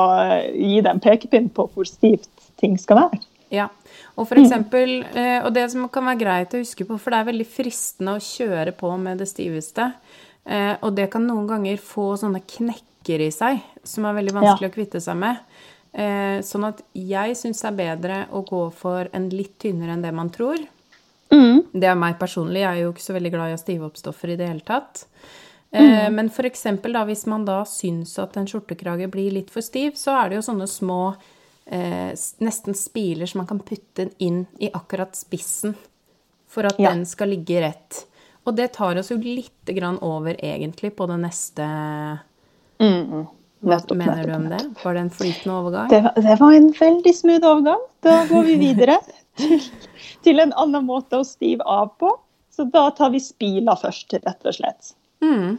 gi 0.50 0.80
deg 0.80 0.90
en 0.96 1.04
pekepinn 1.04 1.52
på 1.54 1.68
hvor 1.76 1.86
stivt 1.86 2.32
ting 2.58 2.80
skal 2.82 3.04
være. 3.04 3.22
Ja. 3.56 3.70
Og 4.15 4.28
for 4.30 4.39
eksempel, 4.39 5.02
eh, 5.15 5.39
og 5.44 5.54
det 5.56 5.65
som 5.72 5.88
kan 5.91 6.08
være 6.08 6.22
greit 6.22 6.56
å 6.56 6.62
huske 6.62 6.88
på, 6.88 6.98
for 7.02 7.12
det 7.12 7.20
er 7.20 7.30
veldig 7.32 7.48
fristende 7.48 8.15
å 8.15 8.24
kjøre 8.24 8.74
på 8.78 8.91
med 9.02 9.20
det 9.20 9.28
stiveste, 9.32 9.89
eh, 10.46 10.76
og 10.80 10.96
det 10.96 11.10
kan 11.13 11.26
noen 11.28 11.48
ganger 11.50 11.82
få 11.84 12.13
sånne 12.22 12.44
knekker 12.48 13.26
i 13.26 13.32
seg, 13.34 13.63
som 13.84 14.08
er 14.08 14.18
veldig 14.20 14.36
vanskelig 14.38 14.72
å 14.72 14.76
kvitte 14.76 15.04
seg 15.04 15.20
med. 15.20 15.41
Eh, 15.96 16.39
Sånn 16.44 16.68
at 16.68 16.82
jeg 16.94 17.36
syns 17.39 17.62
det 17.62 17.70
er 17.72 17.82
bedre 17.82 18.22
å 18.36 18.44
gå 18.48 18.63
for 18.76 19.12
en 19.15 19.30
litt 19.32 19.58
tynnere 19.63 19.96
enn 19.96 20.04
det 20.04 20.13
man 20.15 20.32
tror. 20.34 20.63
Det 21.76 21.88
er 21.89 21.98
meg 22.00 22.20
personlig, 22.20 22.62
jeg 22.63 22.72
er 22.72 22.84
jo 22.86 22.91
ikke 22.94 23.04
så 23.04 23.15
veldig 23.15 23.32
glad 23.34 23.52
i 23.52 23.56
å 23.58 23.60
stive 23.60 23.88
opp 23.88 23.98
stoffer 24.00 24.32
i 24.32 24.38
det 24.39 24.48
hele 24.48 24.63
tatt. 24.63 25.06
Mm. 25.76 26.13
Men 26.15 26.30
for 26.32 26.48
eksempel 26.48 26.94
da, 26.96 27.02
hvis 27.04 27.26
man 27.28 27.44
da 27.44 27.58
syns 27.68 28.13
at 28.22 28.38
en 28.39 28.46
skjortekrage 28.48 29.10
blir 29.12 29.34
litt 29.36 29.50
for 29.52 29.65
stiv, 29.65 29.98
så 30.00 30.13
er 30.22 30.30
det 30.30 30.38
jo 30.38 30.46
sånne 30.46 30.68
små 30.72 31.00
eh, 31.65 32.12
nesten 32.39 32.75
spiler 32.78 33.25
som 33.30 33.39
man 33.39 33.47
kan 33.49 33.60
putte 33.65 34.10
inn 34.21 34.45
i 34.60 34.69
akkurat 34.73 35.15
spissen 35.17 35.75
for 36.47 36.65
at 36.69 36.80
Ja. 36.80 36.91
den 36.93 37.06
skal 37.06 37.30
ligge 37.34 37.62
rett. 37.62 38.06
Og 38.45 38.56
det 38.56 38.73
tar 38.73 38.95
oss 39.01 39.10
jo 39.12 39.17
litt 39.17 39.65
grann 39.73 39.97
over 40.06 40.36
egentlig 40.38 40.93
på 40.95 41.08
det 41.10 41.17
neste 41.23 41.65
Hva 42.78 43.25
Nettopp, 43.65 43.97
mener 43.97 44.23
du 44.23 44.30
nettopp, 44.30 44.36
om 44.36 44.49
det? 44.49 44.84
Var 44.84 44.93
det 44.93 44.99
en 45.01 45.10
flytende 45.10 45.56
overgang? 45.56 45.88
Det, 45.89 46.01
var- 46.06 46.21
det 46.21 46.36
var 46.39 46.54
en 46.54 46.67
veldig 46.71 47.13
smooth 47.15 47.45
overgang. 47.49 47.82
Da 48.06 48.25
går 48.30 48.43
vi 48.45 48.56
videre 48.62 48.97
til, 49.39 49.62
til 50.23 50.39
en 50.43 50.54
annen 50.54 50.86
måte 50.86 51.17
å 51.17 51.25
stive 51.25 51.63
av 51.65 51.95
på. 51.99 52.12
Så 52.54 52.67
da 52.71 52.89
tar 52.95 53.10
vi 53.12 53.19
spila 53.19 53.73
først, 53.75 54.13
rett 54.23 54.45
og 54.45 54.54
slett. 54.56 54.93
Mm. 55.23 55.58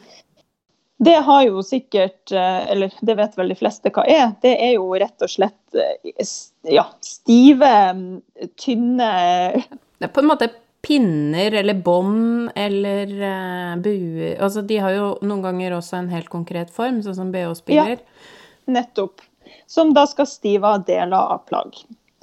Det 0.98 1.16
har 1.26 1.42
jo 1.44 1.62
sikkert, 1.62 2.32
eh, 2.32 2.70
eller 2.72 2.92
det 3.00 3.16
vet 3.18 3.34
vel 3.36 3.52
de 3.52 3.56
fleste 3.58 3.92
hva 3.92 4.06
er, 4.08 4.30
det 4.40 4.54
er 4.64 4.76
jo 4.78 4.94
rett 4.96 5.24
og 5.24 5.28
slett 5.28 5.76
eh, 5.76 6.22
ja, 6.72 6.86
stive, 7.04 7.72
mm, 7.92 8.22
tynne 8.56 9.10
Det 9.60 10.08
er 10.08 10.14
på 10.14 10.24
en 10.24 10.30
måte 10.30 10.48
pinner 10.86 11.52
eller 11.60 11.74
bånd 11.74 12.52
eller 12.54 13.12
uh, 13.18 13.76
buer 13.82 14.36
Altså, 14.38 14.62
de 14.62 14.78
har 14.78 14.94
jo 14.94 15.06
noen 15.26 15.42
ganger 15.44 15.74
også 15.76 15.98
en 15.98 16.10
helt 16.12 16.30
konkret 16.32 16.70
form, 16.72 17.00
sånn 17.02 17.18
som 17.18 17.32
bh-spiller. 17.34 17.98
Ja, 17.98 18.72
Nettopp. 18.76 19.24
Som 19.66 19.92
da 19.94 20.06
skal 20.10 20.28
stive 20.30 20.68
av 20.76 20.84
deler 20.86 21.16
av 21.16 21.44
plagg. 21.48 21.74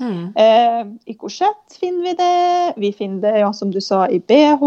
Mm. 0.04 0.34
Eh, 0.36 0.82
I 1.06 1.14
korsett 1.16 1.78
finner 1.80 2.04
vi 2.04 2.14
det. 2.20 2.74
Vi 2.78 2.90
finner 2.94 3.22
det, 3.32 3.40
ja, 3.40 3.54
som 3.56 3.72
du 3.72 3.80
sa, 3.82 4.02
i 4.12 4.20
BH. 4.20 4.64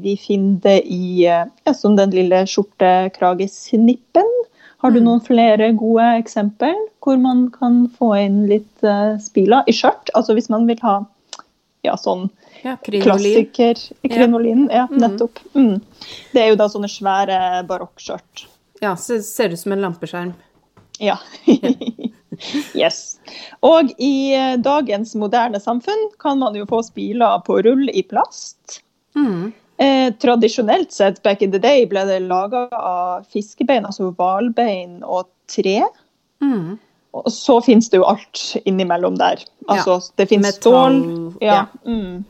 Vi 0.00 0.16
finner 0.16 0.60
det 0.64 0.78
i 0.88 1.26
eh, 1.28 1.44
ja, 1.64 1.74
som 1.76 1.96
den 1.98 2.10
lille 2.16 2.46
skjortekragesnippen. 2.48 4.30
Har 4.82 4.90
du 4.90 4.98
noen 5.00 5.20
flere 5.22 5.68
gode 5.78 6.06
eksempel 6.18 6.74
hvor 7.04 7.18
man 7.22 7.44
kan 7.54 7.84
få 7.98 8.08
inn 8.18 8.40
litt 8.50 8.82
uh, 8.82 9.14
spila? 9.22 9.60
I 9.70 9.74
skjørt, 9.76 10.10
altså 10.18 10.34
hvis 10.34 10.48
man 10.50 10.66
vil 10.66 10.80
ha 10.82 10.96
ja, 11.86 11.94
sånn 11.98 12.24
Ja, 12.64 12.74
krinolin. 12.82 13.04
klassiker 13.06 13.78
krinolin. 14.10 14.64
Ja, 14.72 14.88
Mhm. 14.90 14.98
nettopp. 15.04 15.38
Mm. 15.54 15.80
Det 16.32 16.42
er 16.42 16.48
jo 16.50 16.56
da 16.58 16.66
sånne 16.70 16.90
svære 16.90 17.38
barokkskjørt. 17.70 18.46
Ja, 18.82 18.96
så 18.96 19.20
ser 19.22 19.48
det 19.52 19.60
ut 19.60 19.60
som 19.62 19.72
en 19.76 19.84
lampeskjerm. 19.86 20.32
Ja. 20.98 21.16
Yes. 22.74 23.18
Og 23.66 23.92
i 23.98 24.32
eh, 24.36 24.54
dagens 24.60 25.14
moderne 25.18 25.60
samfunn 25.62 26.08
kan 26.22 26.40
man 26.42 26.56
jo 26.58 26.68
få 26.68 26.82
spiler 26.86 27.42
på 27.46 27.60
rull 27.66 27.88
i 27.92 28.04
plast. 28.06 28.80
Mm. 29.16 29.52
Eh, 29.82 30.08
tradisjonelt 30.22 30.92
sett, 30.92 31.22
back 31.22 31.42
in 31.42 31.52
the 31.52 31.60
day, 31.62 31.86
ble 31.88 32.04
det 32.06 32.20
laga 32.28 32.68
av 32.76 33.26
fiskebein, 33.32 33.86
altså 33.88 34.12
hvalbein 34.12 35.00
og 35.02 35.26
tre. 35.50 35.80
Mm. 36.44 36.78
Og 37.12 37.28
så 37.32 37.58
finnes 37.64 37.90
det 37.92 38.00
jo 38.00 38.06
alt 38.08 38.44
innimellom 38.64 39.18
der. 39.20 39.42
Altså, 39.68 39.98
det 40.16 40.28
finnes 40.30 40.56
Metall, 40.56 41.02
stål. 41.02 41.42
Ja. 41.44 41.58
ja. 41.58 41.64
Mm. 41.88 42.22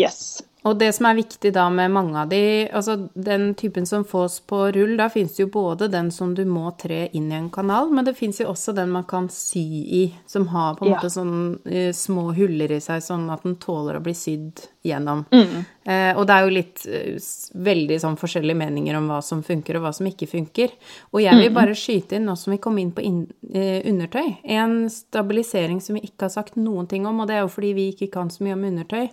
Yes. 0.00 0.42
Og 0.64 0.78
det 0.80 0.90
som 0.96 1.06
er 1.10 1.18
viktig 1.18 1.50
da 1.52 1.66
med 1.72 1.92
mange 1.92 2.16
av 2.22 2.30
de, 2.30 2.40
altså 2.72 2.96
den 3.12 3.50
typen 3.54 3.84
som 3.86 4.04
fås 4.08 4.38
på 4.48 4.62
rull, 4.72 4.94
da 4.96 5.10
det 5.12 5.42
jo 5.42 5.48
både 5.52 5.90
den 5.92 6.10
som 6.14 6.32
du 6.34 6.44
må 6.48 6.70
tre 6.80 7.08
inn 7.12 7.30
i 7.32 7.36
en 7.36 7.50
kanal, 7.52 7.90
men 7.92 8.06
det 8.06 8.16
finnes 8.16 8.40
jo 8.40 8.48
også 8.48 8.72
den 8.76 8.92
man 8.94 9.04
kan 9.04 9.28
sy 9.28 9.64
i, 10.00 10.04
som 10.26 10.48
har 10.48 10.78
på 10.78 10.86
en 10.86 10.92
Ja. 10.94 10.96
måte 10.96 11.10
sånn 11.12 11.60
eh, 11.66 11.92
små 11.92 12.32
huller 12.34 12.72
i 12.72 12.80
seg, 12.80 13.02
sånn 13.04 13.28
at 13.30 13.42
den 13.44 13.56
tåler 13.56 13.98
å 13.98 14.02
bli 14.02 14.14
sydd 14.16 14.64
gjennom. 14.84 15.24
Mm. 15.32 15.64
Eh, 15.84 16.16
og 16.16 16.26
det 16.26 16.34
er 16.34 16.42
jo 16.44 16.56
litt 16.56 16.86
eh, 16.88 17.20
veldig 17.54 18.00
sånn 18.00 18.16
forskjellige 18.16 18.56
meninger 18.56 18.96
om 18.96 19.08
hva 19.12 19.20
som 19.22 19.42
funker 19.44 19.76
og 19.76 19.84
hva 19.84 19.92
som 19.92 20.08
ikke 20.08 20.28
funker. 20.30 20.72
Og 21.12 21.20
jeg 21.20 21.36
vil 21.40 21.52
bare 21.52 21.76
skyte 21.76 22.16
inn, 22.16 22.24
nå 22.24 22.36
som 22.40 22.56
vi 22.56 22.58
kom 22.58 22.78
inn 22.80 22.92
på 22.96 23.04
eh, 23.04 23.82
undertøy, 23.84 24.38
en 24.44 24.84
stabilisering 24.88 25.80
som 25.84 25.98
vi 25.98 26.06
ikke 26.08 26.28
har 26.28 26.36
sagt 26.40 26.56
noen 26.56 26.88
ting 26.88 27.04
om, 27.06 27.20
og 27.20 27.28
det 27.28 27.36
er 27.36 27.44
jo 27.44 27.52
fordi 27.52 27.74
vi 27.76 27.90
ikke 27.92 28.12
kan 28.16 28.32
så 28.32 28.44
mye 28.44 28.56
om 28.56 28.64
undertøy. 28.72 29.10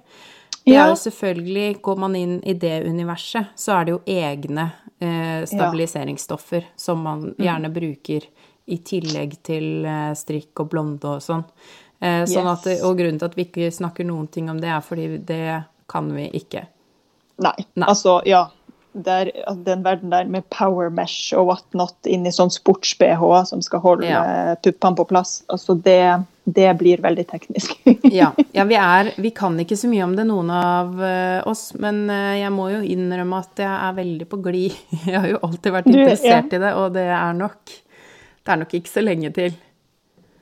Det 0.65 0.73
Ja. 0.73 0.85
er 0.85 0.89
jo 0.89 0.95
selvfølgelig, 0.95 1.81
Går 1.81 1.97
man 1.97 2.15
inn 2.15 2.41
i 2.45 2.53
det 2.53 2.83
universet, 2.85 3.47
så 3.55 3.79
er 3.81 3.85
det 3.85 3.91
jo 3.95 4.01
egne 4.05 4.71
eh, 5.01 5.45
stabiliseringsstoffer 5.45 6.63
som 6.77 7.01
man 7.01 7.33
gjerne 7.39 7.71
bruker 7.73 8.21
i 8.67 8.77
tillegg 8.77 9.37
til 9.43 9.85
eh, 9.85 10.11
strikk 10.13 10.59
og 10.59 10.69
blonde 10.69 11.03
og 11.15 11.21
sånn. 11.21 11.43
Eh, 12.01 12.23
sånn 12.25 12.45
Yes. 12.45 12.67
at, 12.67 12.83
og 12.85 12.97
grunnen 12.97 13.17
til 13.19 13.25
at 13.25 13.35
vi 13.35 13.45
ikke 13.45 13.71
snakker 13.73 14.05
noen 14.05 14.27
ting 14.29 14.49
om 14.49 14.59
det, 14.61 14.69
er 14.69 14.81
fordi 14.81 15.17
det 15.25 15.63
kan 15.89 16.13
vi 16.13 16.29
ikke. 16.31 16.67
Nei. 17.39 17.55
Nei. 17.75 17.87
Altså, 17.87 18.21
ja. 18.25 18.47
Der, 18.93 19.29
den 19.63 19.83
verden 19.85 20.11
der 20.11 20.25
med 20.27 20.43
power 20.51 20.89
mesh 20.91 21.31
og 21.37 21.45
whatnot 21.47 22.09
inn 22.11 22.25
i 22.27 22.31
sånn 22.35 22.49
sports-BH 22.51 23.21
som 23.47 23.61
skal 23.63 23.79
holde 23.85 24.09
Ja. 24.09 24.55
puppene 24.59 24.97
på 24.99 25.05
plass, 25.07 25.37
altså 25.47 25.77
det, 25.79 26.25
det 26.43 26.73
blir 26.81 26.99
veldig 26.99 27.23
teknisk. 27.29 27.77
Ja, 28.11 28.33
ja 28.51 28.65
vi, 28.67 28.75
er, 28.75 29.13
vi 29.15 29.31
kan 29.31 29.55
ikke 29.63 29.77
så 29.79 29.87
mye 29.87 30.03
om 30.03 30.17
det, 30.17 30.25
noen 30.27 30.51
av 30.51 30.99
eh, 31.07 31.39
oss, 31.47 31.69
men 31.79 32.03
eh, 32.11 32.41
jeg 32.41 32.51
må 32.51 32.67
jo 32.73 32.81
innrømme 32.83 33.39
at 33.39 33.63
jeg 33.63 33.71
er 33.71 33.95
veldig 34.01 34.27
på 34.27 34.41
glid. 34.43 34.75
Jeg 35.07 35.15
har 35.23 35.29
jo 35.31 35.39
alltid 35.47 35.71
vært 35.77 35.87
Du, 35.87 35.95
ja. 35.95 36.03
interessert 36.03 36.53
i 36.57 36.61
det, 36.65 36.73
og 36.75 36.91
det 36.99 37.07
er 37.07 37.33
nok 37.39 37.71
Det 38.43 38.51
er 38.51 38.59
nok 38.65 38.73
ikke 38.81 38.91
så 38.91 39.03
lenge 39.05 39.31
til. 39.39 39.55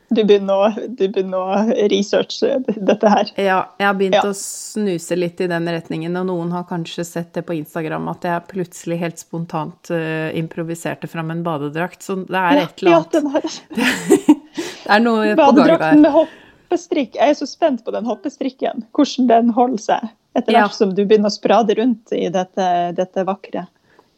Du 0.10 0.24
begynner 0.26 0.58
å, 0.58 0.70
du 0.98 1.04
begynner 1.08 1.38
å 1.38 1.76
researche 1.92 2.56
dette 2.66 3.10
her. 3.14 3.30
Ja, 3.38 3.60
jeg 3.78 3.86
har 3.88 3.94
begynt 4.00 4.16
Ja. 4.18 4.24
å 4.26 4.34
snuse 4.34 5.16
litt 5.16 5.42
i 5.42 5.48
den 5.52 5.68
retningen, 5.70 6.16
og 6.18 6.26
noen 6.32 6.52
har 6.56 6.64
kanskje 6.70 7.06
sett 7.06 7.34
det 7.38 7.44
på 7.46 7.54
Instagram 7.60 8.08
at 8.10 8.26
jeg 8.26 8.48
plutselig 8.50 8.98
helt 9.04 9.20
spontant 9.22 9.92
uh, 9.94 10.30
improviserte 10.34 11.08
fram 11.12 11.30
en 11.32 11.44
badedrakt, 11.46 12.02
så 12.02 12.16
det 12.26 12.42
er 12.42 12.64
et 12.64 12.82
eller 12.82 12.98
annet. 12.98 13.14
Ja, 13.14 13.20
den 13.20 13.30
her 13.36 13.44
Det 14.90 14.96
er 14.96 15.04
noe 15.06 15.26
på 15.28 15.36
gang 15.36 15.38
badedrakten 15.38 16.02
der. 16.02 16.02
med 16.02 16.12
hoppestrikk. 16.18 17.16
Jeg 17.20 17.30
er 17.36 17.38
så 17.38 17.46
spent 17.50 17.84
på 17.86 17.94
den 17.94 18.08
hoppestrikken. 18.10 18.88
Hvordan 18.98 19.28
den 19.30 19.52
holder 19.54 19.84
seg 19.84 20.08
etter 20.38 20.54
Ja. 20.56 20.64
hvert 20.66 20.74
som 20.78 20.96
du 20.98 21.04
begynner 21.06 21.30
å 21.30 21.36
sprade 21.36 21.76
rundt 21.78 22.10
i 22.18 22.26
dette, 22.34 22.66
dette 22.98 23.26
vakre. 23.30 23.68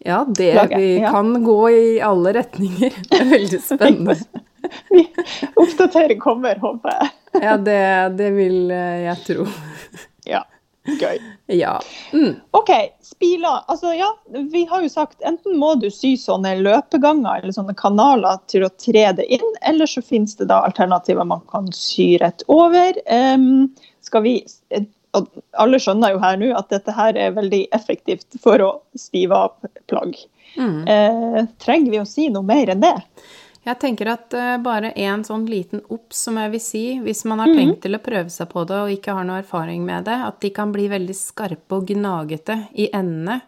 Ja, 0.05 0.23
det 0.25 0.53
Laget, 0.55 0.79
Vi 0.79 0.99
kan 1.03 1.33
gå 1.43 1.59
i 1.75 1.99
alle 2.01 2.31
retninger. 2.39 2.95
Det 3.11 3.19
er 3.19 3.27
veldig 3.35 3.59
spennende. 3.67 4.15
Oppdatering 5.61 6.19
kommer, 6.19 6.55
håper 6.61 6.97
jeg. 6.97 7.11
Ja, 7.41 7.55
det, 7.57 7.83
det 8.19 8.31
vil 8.35 8.71
eh, 8.71 9.05
jeg 9.07 9.21
tro. 9.27 9.47
Ja. 10.29 10.43
Gøy. 10.85 11.17
Ja. 11.53 11.75
Mm. 12.13 12.39
OK, 12.57 12.69
spiler. 13.05 13.61
Altså, 13.69 13.93
ja, 13.93 14.07
vi 14.53 14.63
har 14.69 14.81
jo 14.81 14.89
sagt 14.89 15.21
enten 15.25 15.57
må 15.61 15.75
du 15.81 15.87
sy 15.93 16.15
sånne 16.17 16.55
løpeganger 16.61 17.41
eller 17.41 17.53
sånne 17.53 17.75
kanaler 17.77 18.39
til 18.49 18.65
å 18.65 18.71
tre 18.81 19.07
det 19.17 19.27
inn, 19.33 19.45
eller 19.65 19.89
så 19.89 20.01
finnes 20.05 20.37
det 20.39 20.49
da 20.49 20.63
alternativer 20.65 21.25
man 21.25 21.41
kan 21.53 21.69
sy 21.73 22.15
rett 22.21 22.41
over. 22.49 22.97
Um, 23.09 23.69
skal 24.05 24.25
vi 24.25 24.35
og 25.17 25.27
alle 25.59 25.79
skjønner 25.81 26.13
jo 26.13 26.21
her 26.23 26.37
nå 26.39 26.51
at 26.55 26.71
dette 26.71 26.93
her 26.95 27.17
er 27.19 27.35
veldig 27.35 27.65
effektivt 27.75 28.39
for 28.43 28.63
å 28.63 28.71
stive 28.99 29.35
av 29.35 29.71
plagg. 29.91 30.15
Mm. 30.55 30.87
Eh, 30.87 31.39
trenger 31.63 31.91
vi 31.93 32.01
å 32.01 32.07
si 32.07 32.29
noe 32.31 32.47
mer 32.47 32.71
enn 32.71 32.83
det? 32.83 32.95
Jeg 33.61 33.77
tenker 33.77 34.09
at 34.09 34.33
uh, 34.33 34.55
bare 34.61 34.89
en 34.97 35.23
sånn 35.25 35.43
liten 35.49 35.83
obs, 35.93 36.23
som 36.25 36.39
jeg 36.41 36.53
vil 36.55 36.63
si, 36.63 36.85
hvis 37.03 37.21
man 37.29 37.43
har 37.43 37.51
mm. 37.51 37.59
tenkt 37.59 37.83
til 37.83 37.97
å 37.97 38.01
prøve 38.01 38.33
seg 38.33 38.49
på 38.49 38.63
det 38.69 38.79
og 38.81 38.93
ikke 38.95 39.13
har 39.13 39.27
noe 39.27 39.43
erfaring 39.43 39.83
med 39.85 40.07
det, 40.09 40.17
at 40.25 40.39
de 40.41 40.49
kan 40.55 40.73
bli 40.73 40.87
veldig 40.89 41.17
skarpe 41.17 41.77
og 41.77 41.91
gnagete 41.93 42.57
i 42.81 42.89
endene. 42.89 43.41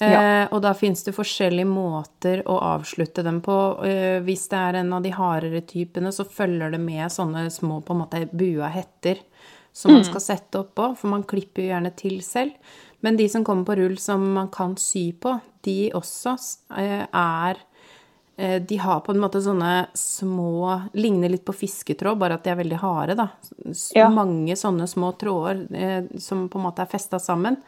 Ja. 0.00 0.08
Uh, 0.08 0.44
og 0.56 0.62
da 0.64 0.72
fins 0.72 1.04
det 1.04 1.12
forskjellige 1.12 1.68
måter 1.68 2.40
å 2.48 2.56
avslutte 2.70 3.20
dem 3.26 3.42
på. 3.44 3.58
Uh, 3.84 4.24
hvis 4.24 4.46
det 4.48 4.62
er 4.64 4.80
en 4.80 4.94
av 4.96 5.04
de 5.04 5.12
hardere 5.12 5.60
typene, 5.68 6.08
så 6.08 6.24
følger 6.24 6.72
det 6.72 6.80
med 6.80 7.12
sånne 7.12 7.44
små 7.52 7.82
på 7.84 7.92
en 7.92 8.04
måte 8.06 8.24
bua 8.32 8.72
hetter 8.72 9.20
som 9.76 9.92
man 9.92 10.00
mm. 10.00 10.08
skal 10.08 10.22
sette 10.24 10.62
oppå, 10.64 10.94
for 10.98 11.12
man 11.12 11.28
klipper 11.28 11.62
jo 11.62 11.74
gjerne 11.74 11.92
til 12.00 12.16
selv. 12.24 12.56
Men 13.04 13.16
de 13.20 13.28
som 13.32 13.44
kommer 13.44 13.68
på 13.68 13.76
rull 13.76 14.00
som 14.00 14.24
man 14.34 14.48
kan 14.52 14.72
sy 14.80 15.10
på, 15.20 15.36
de 15.64 15.92
også 15.96 16.32
er 16.72 17.60
Eh, 17.60 17.69
de 18.40 18.76
har 18.80 19.00
på 19.04 19.12
en 19.12 19.20
måte 19.20 19.40
sånne 19.44 19.90
små 19.96 20.76
Ligner 20.96 21.28
litt 21.28 21.44
på 21.44 21.52
fisketråd, 21.52 22.16
bare 22.20 22.38
at 22.38 22.46
de 22.46 22.52
er 22.54 22.60
veldig 22.62 22.78
harde, 22.80 23.16
da. 23.18 23.26
Ja. 23.96 24.06
Mange 24.12 24.56
sånne 24.56 24.86
små 24.88 25.12
tråder 25.20 25.64
eh, 25.76 26.06
som 26.22 26.46
på 26.48 26.60
en 26.60 26.64
måte 26.68 26.86
er 26.86 26.92
festa 26.92 27.20
sammen. 27.20 27.58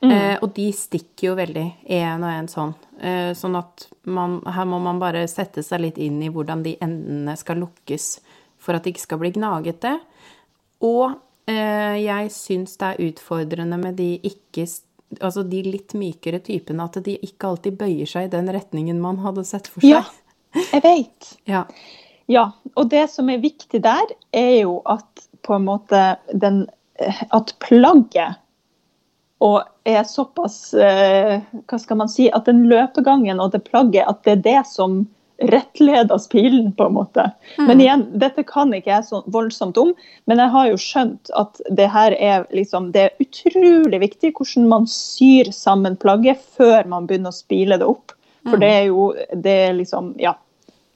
Mm. 0.00 0.10
Eh, 0.10 0.36
og 0.40 0.52
de 0.56 0.70
stikker 0.72 1.30
jo 1.30 1.36
veldig, 1.36 1.66
én 1.92 2.22
og 2.24 2.32
én 2.32 2.48
sånn. 2.48 2.72
Eh, 3.00 3.32
sånn 3.36 3.58
at 3.58 3.86
man, 4.08 4.38
her 4.48 4.68
må 4.68 4.80
man 4.80 5.00
bare 5.00 5.26
sette 5.28 5.64
seg 5.64 5.84
litt 5.84 6.00
inn 6.00 6.22
i 6.24 6.30
hvordan 6.32 6.64
de 6.64 6.76
endene 6.80 7.36
skal 7.36 7.60
lukkes 7.60 8.14
for 8.60 8.76
at 8.76 8.84
det 8.84 8.94
ikke 8.94 9.06
skal 9.06 9.20
bli 9.20 9.32
gnagete. 9.36 9.98
Og 10.88 11.18
eh, 11.50 12.00
jeg 12.00 12.32
syns 12.32 12.78
det 12.80 12.92
er 12.92 13.10
utfordrende 13.10 13.80
med 13.80 14.00
de 14.00 14.14
ikke 14.30 14.64
altså 15.18 15.42
de 15.46 15.62
litt 15.66 15.94
mykere 15.98 16.40
typene, 16.44 16.86
at 16.86 17.00
de 17.04 17.16
ikke 17.26 17.50
alltid 17.50 17.78
bøyer 17.80 18.08
seg 18.08 18.28
i 18.28 18.32
den 18.32 18.50
retningen 18.54 19.00
man 19.02 19.20
hadde 19.24 19.44
sett 19.48 19.70
for 19.70 19.82
seg. 19.82 19.98
Ja, 19.98 20.60
jeg 20.70 20.84
vet. 20.86 21.32
Ja. 21.50 21.64
ja. 22.30 22.44
Og 22.78 22.90
det 22.92 23.08
som 23.12 23.30
er 23.32 23.42
viktig 23.42 23.82
der, 23.84 24.14
er 24.30 24.54
jo 24.62 24.78
at 24.88 25.26
på 25.46 25.56
en 25.56 25.66
måte 25.68 26.04
den 26.32 26.66
At 27.32 27.54
plagget 27.64 28.36
og 29.40 29.62
er 29.88 30.02
såpass 30.04 30.74
eh, 30.74 31.40
Hva 31.64 31.78
skal 31.80 31.96
man 31.96 32.10
si 32.12 32.26
At 32.28 32.44
den 32.44 32.66
løpegangen 32.68 33.40
og 33.40 33.54
det 33.54 33.62
plagget, 33.70 34.04
at 34.04 34.20
det 34.26 34.34
er 34.34 34.42
det 34.44 34.60
som 34.68 35.06
rettleder 35.40 36.28
pilen, 36.30 36.72
på 36.72 36.84
en 36.84 36.92
måte. 36.92 37.30
Mm. 37.58 37.66
Men 37.66 37.80
igjen, 37.80 38.04
dette 38.20 38.42
kan 38.46 38.74
ikke 38.74 38.92
jeg 38.92 39.06
så 39.08 39.22
voldsomt 39.26 39.78
om, 39.80 39.92
men 40.28 40.42
jeg 40.42 40.52
har 40.54 40.68
jo 40.68 40.78
skjønt 40.80 41.32
at 41.38 41.60
det 41.70 41.88
her 41.92 42.14
er 42.18 42.46
liksom 42.54 42.90
Det 42.92 43.02
er 43.06 43.24
utrolig 43.24 44.00
viktig 44.02 44.32
hvordan 44.36 44.68
man 44.68 44.86
syr 44.90 45.52
sammen 45.54 45.96
plagget 46.00 46.42
før 46.56 46.88
man 46.90 47.08
begynner 47.08 47.32
å 47.32 47.40
spile 47.40 47.80
det 47.80 47.88
opp. 47.88 48.14
For 48.48 48.56
mm. 48.56 48.62
det 48.62 48.70
er 48.76 48.86
jo 48.90 49.10
det 49.48 49.58
er 49.66 49.76
liksom 49.80 50.14
Ja. 50.20 50.36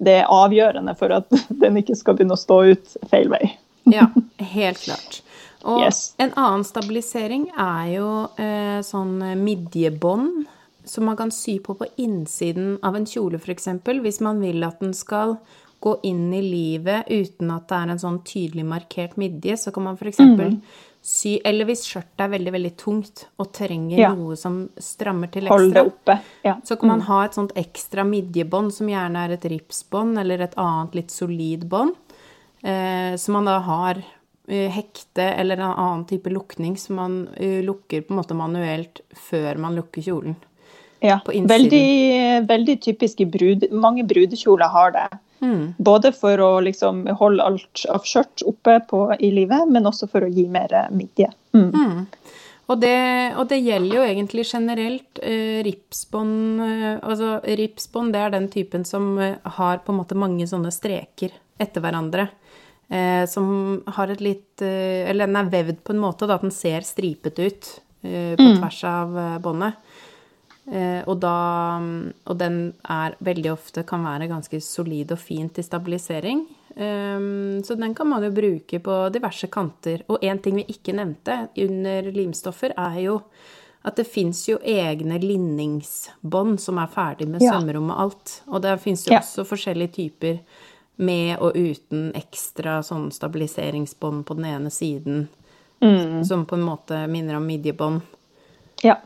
Det 0.04 0.16
er 0.20 0.26
avgjørende 0.28 0.96
for 0.98 1.12
at 1.14 1.30
den 1.62 1.78
ikke 1.80 1.96
skal 1.96 2.16
begynne 2.18 2.36
å 2.36 2.40
stå 2.40 2.56
ut 2.74 2.96
feil 3.08 3.30
vei. 3.32 3.54
ja, 3.88 4.08
helt 4.56 4.82
klart. 4.82 5.22
Og 5.64 5.80
yes. 5.86 6.10
en 6.20 6.34
annen 6.36 6.64
stabilisering 6.66 7.46
er 7.56 7.86
jo 7.94 8.08
eh, 8.36 8.82
sånn 8.84 9.16
midjebånd 9.40 10.44
som 10.84 11.04
man 11.08 11.16
kan 11.16 11.32
sy 11.32 11.58
på 11.64 11.74
på 11.78 11.86
innsiden 11.96 12.78
av 12.82 12.96
en 12.96 13.06
kjole, 13.08 13.40
f.eks. 13.40 13.68
Hvis 13.84 14.20
man 14.24 14.40
vil 14.44 14.64
at 14.66 14.80
den 14.84 14.94
skal 14.96 15.38
gå 15.84 15.98
inn 16.02 16.32
i 16.34 16.40
livet 16.42 17.10
uten 17.12 17.50
at 17.52 17.68
det 17.68 17.76
er 17.76 17.92
en 17.92 18.00
sånn 18.00 18.22
tydelig 18.24 18.64
markert 18.64 19.18
midje, 19.20 19.58
så 19.60 19.72
kan 19.74 19.84
man 19.84 19.98
f.eks. 20.00 20.22
Mm. 20.24 20.56
sy 21.04 21.34
Eller 21.44 21.68
hvis 21.68 21.84
skjørtet 21.84 22.24
er 22.24 22.32
veldig, 22.32 22.54
veldig 22.54 22.72
tungt 22.80 23.26
og 23.36 23.50
trenger 23.52 24.00
ja. 24.00 24.12
noe 24.16 24.38
som 24.40 24.62
strammer 24.80 25.28
til 25.34 25.44
ekstra, 25.44 25.58
Hold 25.60 25.76
det 25.76 25.84
oppe. 25.90 26.16
Ja. 26.46 26.56
så 26.64 26.78
kan 26.80 26.94
man 26.94 27.02
mm. 27.04 27.08
ha 27.10 27.18
et 27.26 27.36
sånt 27.36 27.52
ekstra 27.60 28.06
midjebånd, 28.08 28.72
som 28.72 28.88
gjerne 28.88 29.26
er 29.26 29.36
et 29.36 29.44
ripsbånd 29.52 30.24
eller 30.24 30.46
et 30.46 30.56
annet 30.60 30.96
litt 31.02 31.12
solid 31.12 31.68
bånd, 31.68 32.16
eh, 32.64 33.12
som 33.20 33.36
man 33.36 33.52
da 33.52 33.58
har 33.68 34.00
eh, 34.00 34.72
hekte 34.72 35.28
eller 35.34 35.60
en 35.60 35.68
annen 35.74 36.08
type 36.08 36.32
lukning 36.32 36.80
som 36.80 36.96
man 37.02 37.20
uh, 37.36 37.60
lukker 37.64 38.08
på 38.08 38.14
en 38.14 38.22
måte 38.22 38.40
manuelt 38.40 39.04
før 39.28 39.60
man 39.60 39.76
lukker 39.76 40.08
kjolen. 40.08 40.40
Ja, 41.04 41.18
veldig, 41.26 41.84
veldig 42.48 42.78
typisk 42.80 43.20
i 43.20 43.28
brud, 43.28 43.68
mange 43.72 44.06
brudekjoler 44.08 44.72
har 44.72 44.94
det. 44.94 45.08
Mm. 45.44 45.74
Både 45.76 46.12
for 46.16 46.40
å 46.40 46.50
liksom 46.64 47.04
holde 47.20 47.44
alt 47.44 47.84
av 47.92 48.06
skjørt 48.08 48.44
oppe 48.48 48.78
på, 48.88 49.04
i 49.18 49.30
livet, 49.34 49.68
men 49.68 49.90
også 49.90 50.08
for 50.08 50.24
å 50.24 50.32
gi 50.32 50.46
mer 50.48 50.72
midje. 50.94 51.28
Mm. 51.52 51.68
Mm. 51.68 52.06
Og, 52.64 52.78
det, 52.80 52.96
og, 53.36 53.44
det, 53.50 53.60
gjelder 53.60 53.98
jo 53.98 54.04
egentlig 54.06 54.46
generelt. 54.48 55.20
Eh, 55.20 55.60
ripsbånd 55.66 56.62
eh, 56.64 56.86
Altså, 57.04 57.36
ripsbånd 57.60 58.14
det 58.14 58.22
er 58.24 58.32
den 58.32 58.48
typen 58.52 58.86
som 58.88 59.18
eh, 59.20 59.36
har 59.58 59.82
på 59.84 59.92
en 59.92 60.00
måte 60.00 60.16
mange 60.16 60.46
sånne 60.48 60.72
streker 60.72 61.34
etter 61.60 61.84
hverandre. 61.84 62.30
Eh, 62.88 63.24
som 63.28 63.82
har 63.96 64.12
et 64.12 64.20
litt 64.20 64.60
Eller 64.60 65.24
den 65.24 65.38
er 65.40 65.48
vevd 65.48 65.78
på 65.84 65.94
en 65.94 66.02
måte 66.02 66.28
da 66.28 66.36
at 66.36 66.44
den 66.44 66.52
ser 66.52 66.84
stripete 66.84 67.46
ut 67.48 67.68
eh, 68.04 68.32
på 68.36 68.48
mm. 68.48 68.56
tvers 68.62 68.80
av 68.88 69.20
båndet. 69.44 69.83
Eh, 70.64 71.02
og, 71.04 71.18
da, 71.20 71.76
og 72.24 72.36
den 72.40 72.60
er 72.88 73.16
veldig 73.24 73.50
ofte 73.52 73.84
kan 73.86 74.04
være 74.06 74.30
ganske 74.30 74.60
solid 74.64 75.12
og 75.12 75.20
fin 75.20 75.50
til 75.52 75.66
stabilisering. 75.66 76.44
Um, 76.74 77.62
så 77.62 77.76
den 77.78 77.92
kan 77.94 78.08
man 78.10 78.24
jo 78.24 78.32
bruke 78.34 78.80
på 78.82 78.94
diverse 79.14 79.46
kanter. 79.52 80.02
Og 80.08 80.24
en 80.24 80.40
ting 80.42 80.56
vi 80.58 80.66
ikke 80.72 80.96
nevnte 80.96 81.44
under 81.66 82.10
limstoffer, 82.14 82.74
er 82.76 82.98
jo 83.04 83.18
at 83.84 83.98
det 84.00 84.06
fins 84.08 84.46
jo 84.48 84.56
egne 84.64 85.18
linningsbånd 85.20 86.56
som 86.60 86.80
er 86.80 86.88
ferdig 86.92 87.28
med 87.28 87.44
ja. 87.44 87.52
sømrom 87.52 87.92
og 87.92 88.00
alt. 88.06 88.36
Og 88.48 88.64
det 88.64 88.78
fins 88.82 89.04
jo 89.06 89.12
ja. 89.12 89.20
også 89.20 89.44
forskjellige 89.46 89.96
typer 90.00 90.40
med 91.04 91.36
og 91.42 91.58
uten 91.58 92.08
ekstra 92.16 92.78
sånn 92.86 93.10
stabiliseringsbånd 93.12 94.24
på 94.24 94.36
den 94.38 94.46
ene 94.48 94.70
siden, 94.72 95.26
mm. 95.84 96.22
som 96.24 96.46
på 96.48 96.56
en 96.56 96.64
måte 96.64 97.04
minner 97.10 97.36
om 97.36 97.44
midjebånd. 97.46 98.00
Ja. 98.86 98.96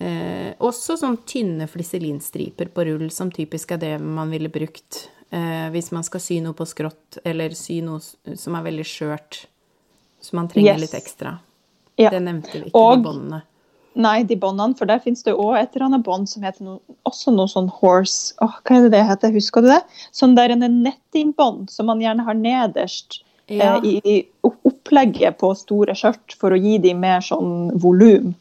Eh, 0.00 0.52
også 0.64 0.96
sånn 0.96 1.18
tynne 1.28 1.66
fliselinstriper 1.68 2.70
på 2.72 2.86
rull, 2.88 3.10
som 3.12 3.28
typisk 3.32 3.74
er 3.76 3.80
det 3.82 3.94
man 4.00 4.30
ville 4.32 4.48
brukt 4.52 5.02
eh, 5.28 5.68
hvis 5.74 5.90
man 5.92 6.06
skal 6.06 6.22
sy 6.24 6.38
noe 6.40 6.56
på 6.56 6.64
skrått, 6.68 7.18
eller 7.20 7.52
sy 7.56 7.82
noe 7.84 8.00
som 8.00 8.56
er 8.56 8.64
veldig 8.64 8.86
skjørt, 8.88 9.42
så 10.24 10.38
man 10.38 10.48
trenger 10.48 10.72
yes. 10.72 10.86
litt 10.86 10.96
ekstra. 10.96 11.34
Ja. 12.00 12.14
Det 12.14 12.22
nevnte 12.24 12.54
vi 12.54 12.62
ikke, 12.70 12.80
Og, 12.80 12.94
de 12.96 13.04
båndene. 13.10 13.42
Nei, 14.00 14.22
de 14.24 14.38
båndene, 14.40 14.78
for 14.78 14.88
der 14.88 15.02
finnes 15.04 15.20
det 15.26 15.34
òg 15.34 15.58
et 15.58 15.74
eller 15.74 15.90
annet 15.90 16.06
bånd 16.06 16.30
som 16.30 16.44
heter 16.46 16.64
noe, 16.64 16.96
også 17.08 17.34
noe 17.34 17.50
sånn 17.50 17.68
horse 17.80 18.36
Åh, 18.44 18.60
Hva 18.62 18.76
er 18.78 18.86
det 18.86 18.92
det 18.94 19.02
heter, 19.08 19.34
husker 19.34 19.66
du 19.66 19.68
det? 19.68 19.80
Sånn 20.16 20.36
der 20.38 20.54
en 20.54 20.64
nettingbånd 20.64 21.68
som 21.74 21.90
man 21.90 22.00
gjerne 22.00 22.24
har 22.24 22.38
nederst 22.38 23.20
ja. 23.50 23.74
eh, 23.82 23.88
i, 23.90 23.94
i 24.00 24.46
opplegget 24.46 25.36
på 25.42 25.52
store 25.58 25.98
skjørt 25.98 26.38
for 26.40 26.54
å 26.54 26.60
gi 26.62 26.78
dem 26.80 27.02
mer 27.02 27.20
sånn 27.26 27.74
volum. 27.82 28.32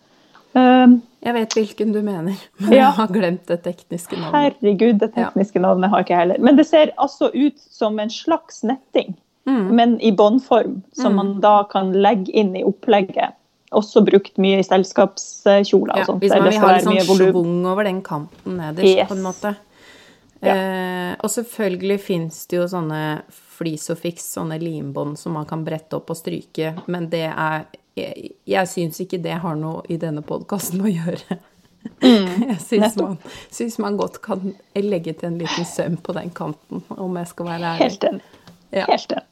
Um, 0.53 0.99
jeg 1.19 1.35
vet 1.35 1.55
hvilken 1.57 1.95
du 1.95 1.99
mener, 2.01 2.37
men 2.61 2.73
ja. 2.73 2.83
jeg 2.83 2.97
har 2.99 3.09
glemt 3.13 3.49
det 3.51 3.59
tekniske 3.65 4.15
navnet. 4.17 4.59
Herregud, 4.61 5.01
det 5.01 5.11
tekniske 5.17 5.59
ja. 5.59 5.65
navnet 5.67 5.91
har 5.91 6.05
ikke 6.05 6.15
jeg 6.15 6.25
heller. 6.25 6.45
Men 6.47 6.59
det 6.59 6.67
ser 6.69 6.93
altså 6.97 7.31
ut 7.33 7.59
som 7.59 7.99
en 7.99 8.13
slags 8.13 8.63
netting, 8.67 9.15
mm. 9.49 9.67
men 9.75 9.97
i 10.01 10.13
båndform, 10.15 10.79
som 10.95 11.13
mm. 11.13 11.19
man 11.19 11.33
da 11.43 11.57
kan 11.71 11.91
legge 11.95 12.31
inn 12.31 12.55
i 12.55 12.63
opplegget. 12.67 13.35
Også 13.75 14.01
brukt 14.01 14.39
mye 14.41 14.63
i 14.63 14.65
selskapskjoler. 14.65 15.99
Ja, 16.01 16.13
hvis 16.17 16.31
man 16.33 16.47
vil 16.47 16.61
ha 16.63 16.69
litt 16.73 16.87
sånn 16.87 17.19
schwung 17.19 17.67
over 17.69 17.85
den 17.85 17.99
kanten 18.01 18.57
nederst, 18.57 18.87
yes. 18.87 19.11
på 19.11 19.19
en 19.19 19.27
måte. 19.27 19.53
Eh, 20.39 21.11
og 21.19 21.29
selvfølgelig 21.31 21.99
fins 21.99 22.45
det 22.49 22.61
jo 22.61 22.65
sånne 22.71 23.01
flis 23.59 23.89
og 23.91 23.99
fiks, 23.99 24.23
sånne 24.37 24.57
limbånd 24.61 25.19
som 25.19 25.35
man 25.35 25.47
kan 25.49 25.65
brette 25.67 25.97
opp 25.99 26.13
og 26.13 26.17
stryke, 26.17 26.73
men 26.87 27.09
det 27.11 27.27
er 27.27 27.67
jeg, 27.97 28.33
jeg 28.49 28.69
syns 28.69 28.99
ikke 29.03 29.21
det 29.23 29.39
har 29.43 29.57
noe 29.59 29.83
i 29.89 29.97
denne 30.01 30.23
podkasten 30.25 30.83
å 30.83 30.91
gjøre. 30.91 31.39
Mm, 32.03 32.45
jeg 32.51 32.59
syns 32.63 32.97
man, 32.99 33.17
syns 33.51 33.79
man, 33.81 33.97
godt 33.99 34.21
kan 34.23 34.53
legge 34.75 35.15
til 35.17 35.31
en 35.31 35.41
liten 35.41 35.67
søm 35.67 35.99
på 36.03 36.15
den 36.17 36.31
kanten, 36.35 36.83
om 36.95 37.19
jeg 37.19 37.31
skal 37.33 37.51
være 37.53 37.75
ærlig. 37.75 37.85
Helt 37.85 38.09
enig. 38.11 38.25
Ja. 38.75 38.87
Helt 38.89 39.15
enig. 39.17 39.29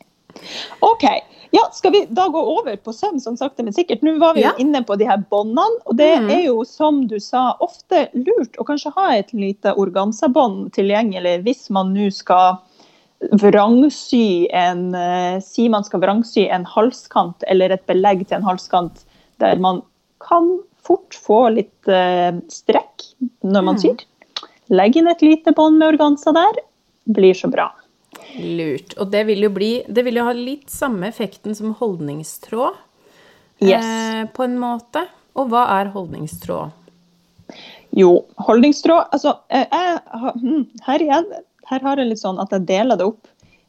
OK. 0.85 1.07
Ja, 1.55 1.69
skal 1.73 1.93
vi 1.95 2.05
da 2.11 2.27
gå 2.27 2.39
over 2.41 2.75
på 2.75 2.93
søm, 2.93 3.19
som 3.19 3.37
sakte, 3.39 3.63
men 3.63 3.73
sikkert? 3.73 4.01
Nå 4.03 4.17
var 4.19 4.35
vi 4.35 4.43
ja. 4.43 4.51
inne 4.59 4.81
på 4.83 4.97
de 4.99 5.07
her 5.07 5.21
båndene, 5.31 5.79
og 5.87 5.95
det 5.99 6.09
mm. 6.19 6.31
er 6.33 6.41
jo, 6.49 6.57
som 6.67 7.05
du 7.07 7.15
sa, 7.23 7.53
ofte 7.63 8.07
lurt 8.13 8.59
å 8.59 8.65
kanskje 8.67 8.91
ha 8.97 9.07
et 9.15 9.31
lite 9.35 9.71
organsabånd 9.79 10.73
tilgjengelig 10.75 11.37
hvis 11.47 11.69
man 11.73 11.93
nå 11.95 12.09
skal 12.13 12.59
vrangsy 13.19 14.47
en 14.53 14.95
uh, 14.95 15.39
Si 15.41 15.67
man 15.69 15.83
skal 15.87 16.01
vrangsy 16.03 16.47
en 16.53 16.65
halskant 16.69 17.43
eller 17.47 17.73
et 17.73 17.85
belegg 17.89 18.27
til 18.27 18.37
en 18.39 18.45
halskant 18.47 19.03
der 19.41 19.57
man 19.61 19.81
kan 20.23 20.59
fort 20.87 21.13
få 21.13 21.49
litt 21.53 21.87
eh, 21.91 22.31
strekk 22.49 23.03
når 23.43 23.63
man 23.67 23.75
Mm. 23.75 23.81
syr. 23.81 24.05
Legg 24.69 24.95
inn 24.97 25.07
et 25.11 25.21
lite 25.21 25.51
bånd 25.53 25.77
med 25.77 25.93
organza 25.93 26.31
der. 26.33 26.57
Blir 27.05 27.33
så 27.37 27.49
bra. 27.51 27.67
Lurt. 28.39 28.95
Og 28.97 29.11
det 29.11 29.25
vil 29.27 29.43
jo 29.45 29.49
bli 29.53 29.83
Det 29.87 30.03
vil 30.05 30.15
jo 30.17 30.23
ha 30.25 30.33
litt 30.33 30.69
samme 30.71 31.07
effekten 31.11 31.53
som 31.55 31.75
holdningstråd, 31.75 32.73
Yes. 33.61 33.83
eh, 33.85 34.25
på 34.33 34.43
en 34.45 34.57
måte. 34.59 35.05
Og 35.35 35.49
hva 35.51 35.65
er 35.81 35.91
holdningstråd? 35.93 36.71
Jo, 37.97 38.25
holdningstråd 38.39 39.09
Altså, 39.13 39.37
eh, 39.49 39.65
jeg, 39.71 39.99
har- 40.07 40.33
hm, 40.33 40.67
her 40.87 40.99
igjen, 40.99 41.25
her 41.69 41.83
har 41.83 41.99
jeg 41.99 42.13
litt 42.13 42.23
sånn 42.23 42.39
at 42.43 42.53
jeg 42.55 42.67
deler 42.69 42.99
det 42.99 43.09
opp. 43.09 43.27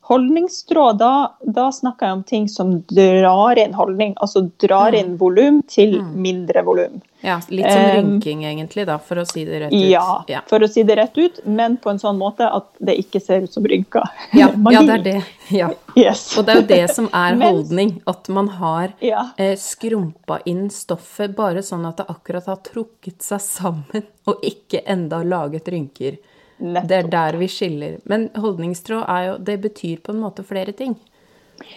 Holdningstråd, 0.08 0.96
da, 1.02 1.36
da 1.44 1.66
snakker 1.72 2.06
jeg 2.06 2.16
om 2.16 2.20
ting 2.24 2.44
som 2.48 2.70
drar 2.88 3.58
inn 3.60 3.74
holdning. 3.76 4.14
Altså 4.24 4.46
drar 4.62 4.94
inn 4.96 5.18
volum 5.20 5.58
til 5.68 5.98
mindre 6.00 6.62
volum. 6.64 7.02
Ja, 7.20 7.34
litt 7.52 7.66
som 7.66 7.82
rynking, 7.82 8.06
rynking, 8.14 8.44
egentlig, 8.46 8.86
da, 8.88 8.96
for 9.02 9.20
å 9.20 9.24
si 9.28 9.42
det 9.44 9.58
rett 9.64 9.74
ut. 9.74 9.84
Ja, 9.90 10.22
Ja, 10.30 10.40
for 10.48 10.64
å 10.64 10.68
si 10.70 10.84
det 10.86 10.96
rett 10.96 11.18
ut, 11.18 11.42
men 11.44 11.76
på 11.82 11.92
en 11.92 12.00
sånn 12.00 12.16
måte 12.16 12.48
at 12.48 12.70
det 12.78 12.94
ikke 13.02 13.20
ser 13.20 13.44
ut 13.44 13.52
som 13.52 13.66
rynker. 13.68 14.06
ja, 14.38 14.48
ja 14.72 14.82
det 14.86 14.96
er 14.96 15.04
det. 15.04 15.16
Ja. 15.52 15.68
Yes. 15.92 16.30
Og 16.38 16.46
det 16.46 16.54
er 16.54 16.62
jo 16.62 16.66
det 16.70 16.80
som 16.94 17.10
er 17.12 17.36
holdning. 17.44 17.98
At 18.08 18.32
man 18.32 18.48
har 18.62 18.96
eh, 19.02 19.54
skrumpa 19.60 20.40
inn 20.48 20.70
stoffet 20.72 21.36
bare 21.36 21.60
sånn 21.66 21.84
at 21.90 22.00
det 22.00 22.08
akkurat 22.08 22.48
har 22.48 22.62
trukket 22.64 23.20
seg 23.28 23.44
sammen, 23.44 24.08
og 24.24 24.40
ikke 24.46 24.86
enda 24.88 25.20
laget 25.26 25.68
rynker. 25.68 26.16
Det 26.58 26.92
er 26.92 27.08
der 27.08 27.36
vi 27.38 27.46
skiller. 27.48 27.98
Men 28.04 28.28
holdningstråd 28.34 29.04
er 29.08 29.26
jo 29.28 29.36
Det 29.38 29.60
betyr 29.62 30.00
på 30.02 30.10
en 30.14 30.20
måte 30.24 30.44
flere 30.44 30.72
ting. 30.72 30.96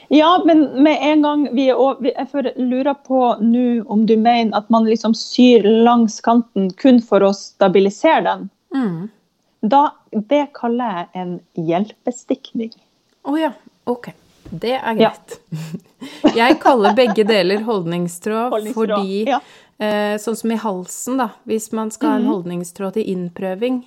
Ja, 0.09 0.41
men 0.45 0.83
med 0.83 0.97
en 1.01 1.21
gang 1.25 1.47
vi 1.55 1.69
er 1.69 1.75
over 1.79 2.05
Jeg 2.05 2.53
lurer 2.57 2.93
på 3.07 3.21
nå 3.41 3.83
om 3.89 4.05
du 4.05 4.15
mener 4.17 4.57
at 4.57 4.69
man 4.69 4.85
liksom 4.85 5.13
syr 5.17 5.63
langs 5.85 6.19
kanten 6.21 6.69
kun 6.77 7.01
for 7.01 7.21
å 7.25 7.33
stabilisere 7.33 8.21
den. 8.23 8.49
Mm. 8.75 9.09
Da, 9.61 9.91
det 10.13 10.47
kaller 10.53 10.93
jeg 11.01 11.07
en 11.21 11.33
hjelpestikning. 11.55 12.71
Å 13.25 13.35
ja. 13.39 13.51
Ok. 13.85 14.11
Det 14.51 14.73
er 14.77 14.93
Ja. 14.99 15.09
greit. 15.13 15.39
Jeg 16.35 16.59
kaller 16.59 16.93
begge 16.97 17.23
deler 17.23 17.61
holdningstråd, 17.63 18.49
Holdningstråd, 18.51 18.89
fordi 18.89 19.25
ja. 19.29 19.39
eh, 19.79 20.17
Sånn 20.17 20.35
som 20.35 20.51
i 20.51 20.57
halsen, 20.59 21.17
da. 21.21 21.29
Hvis 21.47 21.71
man 21.71 21.91
skal 21.91 22.09
ha 22.09 22.17
Mhm. 22.17 22.25
en 22.25 22.31
holdningstråd 22.33 22.93
til 22.93 23.05
innprøving, 23.13 23.83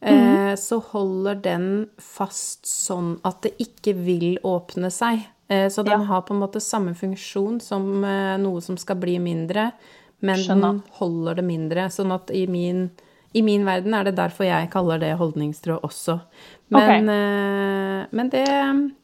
eh, 0.00 0.54
så 0.56 0.78
holder 0.92 1.34
den 1.42 1.88
fast 1.98 2.66
sånn 2.66 3.18
at 3.24 3.42
det 3.42 3.54
ikke 3.62 3.94
vil 3.94 4.38
åpne 4.44 4.90
seg. 4.92 5.26
Eh, 5.48 5.68
så 5.70 5.84
den 5.84 6.00
Ja. 6.00 6.06
har 6.06 6.22
på 6.22 6.34
en 6.34 6.40
måte 6.42 6.60
samme 6.60 6.94
funksjon 6.94 7.60
som 7.62 8.04
eh, 8.04 8.36
noe 8.38 8.60
som 8.60 8.76
skal 8.76 8.96
bli 8.96 9.18
mindre, 9.18 9.72
men 10.20 10.36
Skjønner. 10.36 10.60
den 10.62 10.82
holder 10.98 11.34
det 11.36 11.44
mindre. 11.44 11.88
Sånn 11.90 12.12
at 12.12 12.30
i 12.30 12.46
min, 12.46 12.90
i 13.34 13.42
min 13.42 13.64
verden 13.64 13.94
er 13.94 14.04
det 14.04 14.16
derfor 14.16 14.44
jeg 14.48 14.70
kaller 14.70 14.98
det 14.98 15.16
holdningstråd 15.18 15.80
også. 15.82 16.20
Men, 16.68 17.08
eh, 17.08 18.06
men 18.10 18.28
det, 18.32 18.44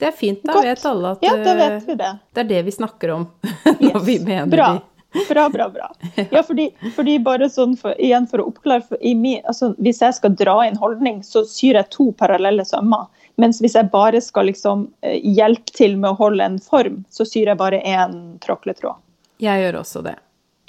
det 0.00 0.08
er 0.08 0.16
fint, 0.18 0.40
da 0.42 0.54
Godt. 0.56 0.64
vet 0.64 0.86
alle 0.86 1.12
at 1.12 1.22
Ja, 1.22 1.36
da 1.36 1.52
eh, 1.52 1.60
vet 1.78 1.86
vi 1.86 1.94
det. 1.94 2.18
det 2.34 2.40
er 2.40 2.48
det 2.48 2.64
vi 2.64 2.70
snakker 2.74 3.10
om 3.14 3.28
når 3.80 4.00
vi 4.04 4.18
mener 4.18 4.46
Bra. 4.50 4.72
de. 4.72 4.80
Bra, 5.28 5.48
bra, 5.52 5.66
bra. 5.68 5.88
Ja, 6.30 6.42
fordi, 6.42 6.70
fordi 6.96 7.18
bare 7.20 7.48
sånn 7.52 7.74
for, 7.78 7.92
igjen 8.00 8.24
for 8.30 8.40
å 8.40 8.46
oppklare 8.48 8.84
for 8.86 8.96
i 9.04 9.12
min, 9.18 9.42
altså, 9.48 9.74
Hvis 9.82 10.00
jeg 10.00 10.14
skal 10.16 10.34
dra 10.38 10.54
inn 10.66 10.76
holdning, 10.80 11.20
så 11.26 11.42
syr 11.48 11.78
jeg 11.80 11.90
to 11.92 12.10
parallelle 12.16 12.64
sømmer. 12.64 13.06
Mens 13.40 13.60
hvis 13.60 13.74
jeg 13.76 13.90
bare 13.92 14.20
skal 14.24 14.46
liksom 14.50 14.86
eh, 15.02 15.18
hjelpe 15.24 15.72
til 15.76 15.96
med 16.00 16.10
å 16.12 16.18
holde 16.20 16.44
en 16.44 16.58
form, 16.60 17.02
så 17.12 17.24
syr 17.28 17.52
jeg 17.52 17.60
bare 17.60 17.80
én 17.84 18.18
tråkletråd. 18.44 19.00
Jeg 19.42 19.62
gjør 19.64 19.80
også 19.80 20.02
det. 20.04 20.16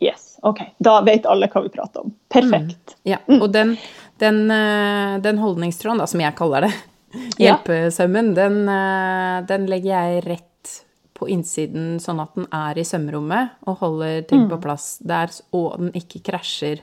Yes, 0.03 0.37
OK. 0.43 0.59
Da 0.83 0.97
vet 1.05 1.27
alle 1.29 1.47
hva 1.51 1.61
vi 1.63 1.69
prater 1.71 2.03
om. 2.03 2.13
Perfekt. 2.33 2.95
Ja, 3.07 3.19
Mm. 3.27 3.41
og 3.41 3.51
den, 3.53 3.77
den, 4.19 4.39
eh, 4.51 5.19
den 5.23 5.37
holdningstråden, 5.39 5.99
da, 6.03 6.07
som 6.07 6.19
jeg 6.23 6.35
kaller 6.35 6.67
det, 6.67 6.73
hjelpesømmen, 7.39 8.33
den, 8.35 8.57
eh, 8.69 9.41
den 9.47 9.67
legger 9.69 9.93
jeg 9.93 10.23
rett 10.25 10.49
på 11.23 11.29
innsiden, 11.31 11.95
sånn 12.03 12.19
at 12.23 12.35
den 12.35 12.45
er 12.53 12.77
i 12.79 12.83
sømrommet 12.85 13.55
og 13.67 13.79
holder 13.79 14.21
ting 14.27 14.43
Mm. 14.45 14.49
på 14.51 14.61
plass 14.61 14.97
der, 14.99 15.31
og 15.53 15.77
den 15.79 15.91
ikke 15.93 16.21
krasjer 16.23 16.81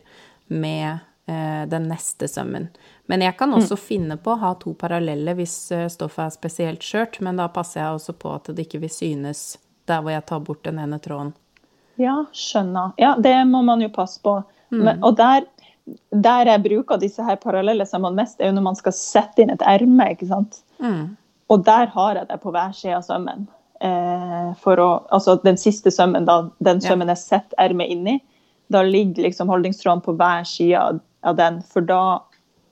med 0.48 1.00
eh, 1.28 1.64
den 1.70 1.84
neste 1.88 2.26
sømmen. 2.26 2.68
Men 3.06 3.20
jeg 3.20 3.34
Mm. 3.34 3.38
kan 3.38 3.52
også 3.54 3.76
finne 3.78 4.16
på 4.18 4.32
å 4.34 4.38
ha 4.40 4.54
to 4.54 4.72
parallelle 4.74 5.34
hvis 5.36 5.70
eh, 5.70 5.86
stoffet 5.88 6.24
er 6.26 6.30
spesielt 6.30 6.80
skjørt, 6.82 7.20
men 7.20 7.36
da 7.36 7.46
passer 7.48 7.80
jeg 7.80 7.94
også 7.94 8.14
på 8.18 8.34
at 8.34 8.44
det 8.56 8.66
ikke 8.66 8.80
vil 8.80 8.90
synes 8.90 9.58
der 9.86 10.00
hvor 10.02 10.10
jeg 10.10 10.26
tar 10.26 10.40
bort 10.40 10.62
den 10.64 10.78
ene 10.78 10.98
tråden. 10.98 11.32
Ja, 11.98 12.24
skjønner. 12.32 12.94
Ja, 12.98 13.14
det 13.14 13.36
må 13.46 13.62
man 13.64 13.80
jo 13.80 13.88
passe 13.90 14.18
på. 14.22 14.42
Mm. 14.72 14.82
Men, 14.84 15.04
og 15.04 15.16
der, 15.16 15.44
der 16.12 16.44
jeg 16.46 16.62
bruker 16.64 16.98
disse 16.98 17.22
her 17.22 17.36
parallelle 17.36 17.86
sømmene 17.86 18.16
mest, 18.16 18.40
er 18.40 18.46
jo 18.50 18.52
når 18.58 18.62
man 18.62 18.76
skal 18.76 18.92
sette 18.92 19.38
inn 19.44 19.50
et 19.50 19.62
erme, 19.62 20.10
ikke 20.16 20.26
sant. 20.28 20.62
Mm. 20.80 21.16
Og 21.50 21.64
der 21.64 21.86
har 21.94 22.14
jeg 22.14 22.28
det 22.28 22.40
på 22.42 22.50
hver 22.50 22.72
side 22.74 22.96
av 22.96 23.02
sømmen. 23.02 23.46
Eh, 23.80 24.48
for 24.60 24.80
å, 24.82 24.88
altså 25.08 25.38
den 25.40 25.56
siste 25.60 25.92
sømmen, 25.94 26.26
da, 26.28 26.42
den 26.60 26.82
sømmen 26.84 27.08
jeg 27.14 27.22
setter 27.22 27.62
ermet 27.64 27.88
inni, 27.92 28.18
da 28.70 28.82
ligger 28.84 29.24
liksom 29.24 29.48
holdningstråden 29.50 30.02
på 30.04 30.14
hver 30.20 30.44
side 30.48 30.82
av, 31.24 31.36
den. 31.38 31.60
For 31.64 31.86
da 31.88 32.02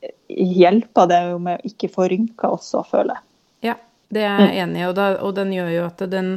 eh, 0.04 0.12
hjelper 0.28 1.08
det 1.08 1.22
jo 1.30 1.40
med 1.46 1.58
å 1.58 1.70
ikke 1.70 1.90
få 1.94 2.10
rynker 2.12 2.58
også, 2.58 2.84
føler 2.90 3.16
jeg. 3.16 3.24
Ja, 3.70 3.76
det 4.12 4.26
er 4.28 4.44
jeg 4.44 4.66
enig 4.66 4.82
i, 4.82 4.86
og, 4.90 4.94
da, 5.00 5.08
og 5.24 5.32
den 5.40 5.54
gjør 5.56 5.72
jo 5.72 5.86
at, 5.88 6.04
den, 6.12 6.30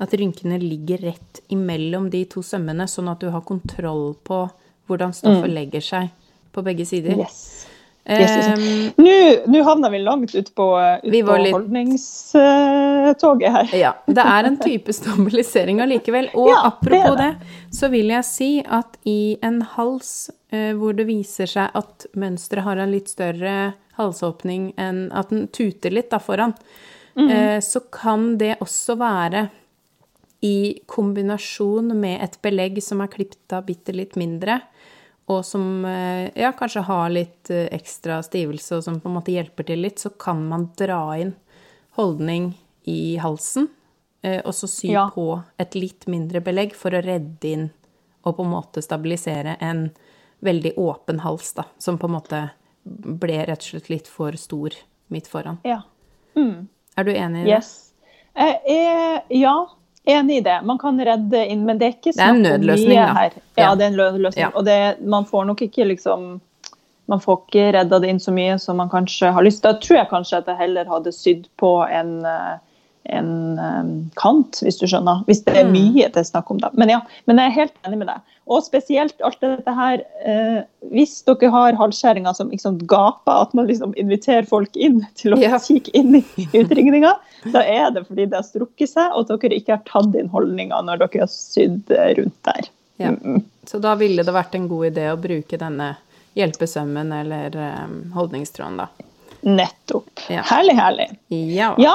at 0.00 0.16
rynkene 0.16 0.60
ligger 0.62 1.04
rett 1.10 1.44
imellom 1.52 2.08
de 2.12 2.24
to 2.32 2.40
sømmene, 2.44 2.88
sånn 2.88 3.12
at 3.12 3.20
du 3.20 3.28
har 3.34 3.44
kontroll 3.44 4.14
på 4.24 4.46
hvordan 4.88 5.12
stoffet 5.16 5.52
legger 5.52 5.84
seg 5.84 6.10
på 6.54 6.64
begge 6.64 6.88
sider. 6.88 7.20
Yes. 7.20 7.66
Ehm, 8.04 8.90
Nå, 9.46 9.62
havna 9.64 9.88
vi 9.90 9.98
langt 9.98 10.34
ut 10.34 10.54
på, 10.54 10.98
ut 11.02 11.26
på 11.26 11.36
litt- 11.40 11.52
holdningstoget 11.54 13.52
her. 13.52 13.70
ja, 13.72 13.94
det 14.06 14.20
er 14.20 14.44
en 14.44 14.58
type 14.60 14.92
stabilisering 14.92 15.80
allikevel. 15.80 16.28
Og 16.34 16.48
Ja, 16.52 16.66
apropos 16.66 17.16
det, 17.16 17.24
det. 17.24 17.36
så 17.72 17.88
vil 17.88 18.08
jeg 18.12 18.24
si 18.28 18.62
at 18.66 18.98
i 19.08 19.38
en 19.42 19.62
hals 19.76 20.30
uh, 20.52 20.72
hvor 20.76 20.92
det 20.96 21.06
viser 21.08 21.46
seg 21.48 21.70
at 21.74 22.06
mønsteret 22.12 22.64
har 22.64 22.76
en 22.76 22.92
litt 22.92 23.08
større 23.08 23.72
halsåpning 23.96 24.72
enn 24.76 25.12
at 25.14 25.30
den 25.30 25.48
tuter 25.54 25.90
litt 25.94 26.10
da 26.12 26.18
foran, 26.20 26.52
mm. 27.16 27.30
uh, 27.30 27.60
så 27.64 27.80
kan 27.94 28.38
det 28.38 28.56
også 28.60 28.96
være 29.00 29.48
i 30.44 30.80
kombinasjon 30.86 31.94
med 31.96 32.20
et 32.20 32.36
belegg 32.44 32.82
som 32.84 33.00
er 33.00 33.08
klippet 33.08 33.52
av 33.56 33.64
bitte 33.64 33.92
litt 33.96 34.12
mindre, 34.20 34.60
og 35.26 35.44
som 35.46 35.84
eh, 35.88 36.30
ja, 36.36 36.50
kanskje 36.52 36.82
har 36.84 37.10
litt 37.12 37.50
eh, 37.50 37.68
ekstra 37.72 38.18
stivelse, 38.22 38.76
og 38.76 38.84
som 38.84 38.98
på 39.00 39.08
en 39.08 39.16
måte 39.16 39.32
hjelper 39.32 39.66
til 39.70 39.80
litt, 39.84 39.98
så 40.02 40.10
kan 40.20 40.42
man 40.48 40.68
dra 40.76 41.00
inn 41.20 41.34
holdning 41.96 42.50
i 42.90 43.16
halsen, 43.22 43.68
eh, 44.22 44.40
og 44.44 44.52
så 44.56 44.68
sy 44.68 44.90
Ja. 44.92 45.06
på 45.14 45.42
et 45.58 45.74
litt 45.78 46.06
mindre 46.10 46.42
belegg 46.44 46.74
for 46.76 46.90
å 46.92 47.02
redde 47.04 47.48
inn 47.48 47.70
og 48.24 48.36
på 48.36 48.44
en 48.44 48.52
måte 48.52 48.82
stabilisere 48.84 49.56
en 49.60 49.90
veldig 50.44 50.74
åpen 50.80 51.20
hals, 51.24 51.52
da, 51.56 51.64
som 51.78 51.96
på 51.98 52.08
en 52.08 52.16
måte 52.18 52.42
ble 52.84 53.38
rett 53.46 53.60
og 53.64 53.70
slett 53.70 53.88
litt 53.92 54.08
for 54.08 54.32
stor 54.36 54.76
midt 55.12 55.28
foran. 55.28 55.58
Ja. 55.64 55.82
Er 56.36 57.04
du 57.04 57.12
enig 57.12 57.42
i 57.42 57.44
det? 57.48 57.50
Yes. 57.56 57.92
Eh, 58.36 58.56
er, 58.68 59.22
ja, 59.30 59.54
enig 60.06 60.36
i 60.36 60.40
det. 60.44 60.58
Man 60.64 60.78
kan 60.78 60.98
redde 61.00 61.46
inn, 61.48 61.64
men 61.64 61.78
det 61.80 61.86
er 61.86 61.92
ikke 61.96 62.12
Det 62.16 62.20
er 62.24 62.34
en 62.34 62.42
nødløsning, 62.44 62.88
mye 62.92 63.06
da. 63.06 63.14
her. 63.14 63.32
Ja, 63.56 63.62
Ja. 63.62 63.74
det 63.74 63.84
er 63.84 63.86
en 63.92 63.96
nødløsning. 63.96 64.42
Ja. 64.44 64.50
Og 64.54 64.64
det, 64.64 64.78
man 65.00 65.24
får 65.24 65.44
nok 65.52 65.62
ikke 65.62 65.84
liksom 65.94 66.40
Man 67.06 67.20
får 67.20 67.42
ikke 67.44 67.64
redda 67.76 67.98
det 68.00 68.08
inn 68.08 68.18
så 68.20 68.32
mye 68.32 68.58
som 68.58 68.76
man 68.80 68.88
kanskje 68.88 69.28
har 69.32 69.42
lyst 69.44 69.60
til. 69.62 69.72
Da 69.74 69.78
tror 69.78 69.96
jeg 69.98 70.08
kanskje 70.08 70.38
at 70.38 70.46
jeg 70.48 70.56
heller 70.56 70.84
hadde 70.88 71.10
sydd 71.12 71.42
på 71.60 71.72
en, 71.92 72.24
eh, 72.24 72.54
en 73.12 74.10
kant, 74.16 74.60
hvis 74.64 74.78
du 74.80 74.86
skjønner. 74.86 75.24
Hvis 75.28 75.42
det 75.44 75.56
er 75.56 75.64
Mm. 75.64 75.72
mye 75.72 76.06
det 76.08 76.16
er 76.16 76.24
snakk 76.28 76.50
om, 76.50 76.58
da. 76.58 76.70
Men 76.74 76.88
ja, 76.88 77.00
men 77.26 77.36
jeg 77.38 77.50
er 77.50 77.54
helt 77.60 77.74
enig 77.86 77.98
med 77.98 78.08
deg. 78.08 78.20
Og 78.46 78.62
spesielt 78.64 79.14
alt 79.24 79.40
dette 79.40 79.72
her 79.74 80.02
eh, 80.24 80.62
Hvis 80.92 81.22
dere 81.24 81.48
har 81.50 81.72
halvskjæringer 81.80 82.34
som 82.36 82.50
liksom 82.50 82.78
gaper, 82.86 83.42
at 83.46 83.54
man 83.54 83.66
liksom 83.66 83.94
inviterer 83.96 84.46
folk 84.46 84.76
inn 84.76 85.06
til 85.16 85.32
å 85.34 85.38
Ja. 85.40 85.58
kikke 85.68 85.90
inn 85.94 86.14
i 86.20 86.24
utringninga, 86.52 87.14
da 87.52 87.60
er 87.64 87.90
det 87.90 88.06
fordi 88.08 88.26
det 88.28 88.34
har 88.40 88.44
strukket 88.44 88.88
seg, 88.92 89.12
og 89.16 89.28
dere 89.28 89.56
ikke 89.56 89.78
har 89.78 89.82
tatt 89.88 90.14
inn 90.14 90.28
holdninga 90.28 90.82
når 90.84 90.98
dere 91.04 91.20
har 91.24 91.32
sydd 91.32 91.90
eh, 91.90 92.14
rundt 92.20 92.36
der. 92.44 92.68
Ja. 92.98 93.10
Så 93.66 93.80
da 93.80 93.94
ville 93.96 94.22
det 94.22 94.32
vært 94.34 94.54
en 94.54 94.68
god 94.68 94.92
idé 94.92 95.08
å 95.12 95.16
bruke 95.20 95.58
denne 95.58 95.96
hjelpesømmen 96.36 97.12
eller 97.12 97.54
um, 97.84 98.12
holdningstråden, 98.14 98.76
da. 98.76 98.88
Nettopp. 99.44 100.10
Ja. 100.30 100.42
Herlig, 100.48 100.74
herlig. 100.78 101.08
Ja. 101.28 101.74
Ja. 101.78 101.94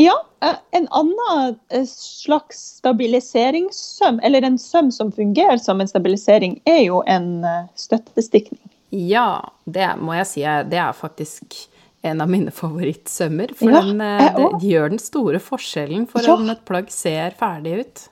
Ja. 0.00 0.14
eh, 0.42 0.56
En 0.78 0.86
annen 0.96 1.56
eh, 1.68 1.84
slags 1.86 2.60
stabiliseringssøm, 2.80 4.20
eller 4.24 4.42
en 4.46 4.58
søm 4.58 4.90
som 4.94 5.12
fungerer 5.12 5.58
som 5.60 5.80
en 5.80 5.88
stabilisering, 5.90 6.60
er 6.64 6.82
jo 6.86 7.02
en 7.06 7.44
eh, 7.44 7.66
støttestikning. 7.76 8.60
Ja, 8.90 9.50
det 9.70 9.92
må 10.02 10.16
jeg 10.18 10.26
si, 10.26 10.40
det 10.70 10.78
er 10.82 10.92
faktisk 10.96 11.54
en 12.02 12.20
av 12.24 12.30
mine 12.32 12.50
favorittsømmer. 12.50 13.52
For 13.58 13.70
Ja, 13.70 13.82
den 13.84 14.00
det 14.00 14.64
gjør 14.66 14.88
den 14.96 14.98
store 15.02 15.38
forskjellen 15.38 16.08
for 16.10 16.24
Ja. 16.24 16.34
om 16.34 16.48
et 16.50 16.64
plagg 16.66 16.88
ser 16.90 17.36
ferdig 17.38 17.74
ut. 17.84 18.06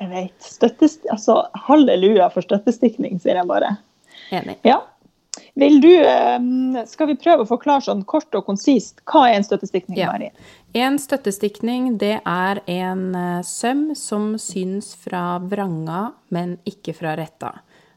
Jeg 0.00 0.08
vet. 0.08 0.38
Støttest 0.40 1.04
altså, 1.12 1.42
halleluja 1.68 2.30
for 2.32 2.40
støttestikning, 2.42 3.20
sier 3.20 3.36
jeg 3.36 3.46
bare. 3.50 3.74
Enig. 4.32 4.56
Ja. 4.64 4.78
Vil 5.60 5.76
du, 5.82 5.90
skal 6.88 7.10
vi 7.10 7.16
prøve 7.20 7.44
å 7.44 7.48
forklare 7.50 7.84
sånn 7.84 8.00
kort 8.08 8.32
og 8.38 8.46
konsist 8.48 9.02
hva 9.10 9.26
er 9.28 9.36
en 9.36 9.44
støttestikning, 9.46 9.98
Ja. 10.00 10.08
Mari? 10.14 10.30
En 10.72 10.98
støttestikning, 11.02 11.96
det 11.98 12.20
er 12.22 12.60
en 12.70 13.14
eh, 13.18 13.40
søm 13.42 13.90
som 13.98 14.36
syns 14.38 14.92
fra 14.94 15.40
vranga, 15.42 16.12
men 16.30 16.58
ikke 16.68 16.94
fra 16.94 17.16
retta. 17.18 17.56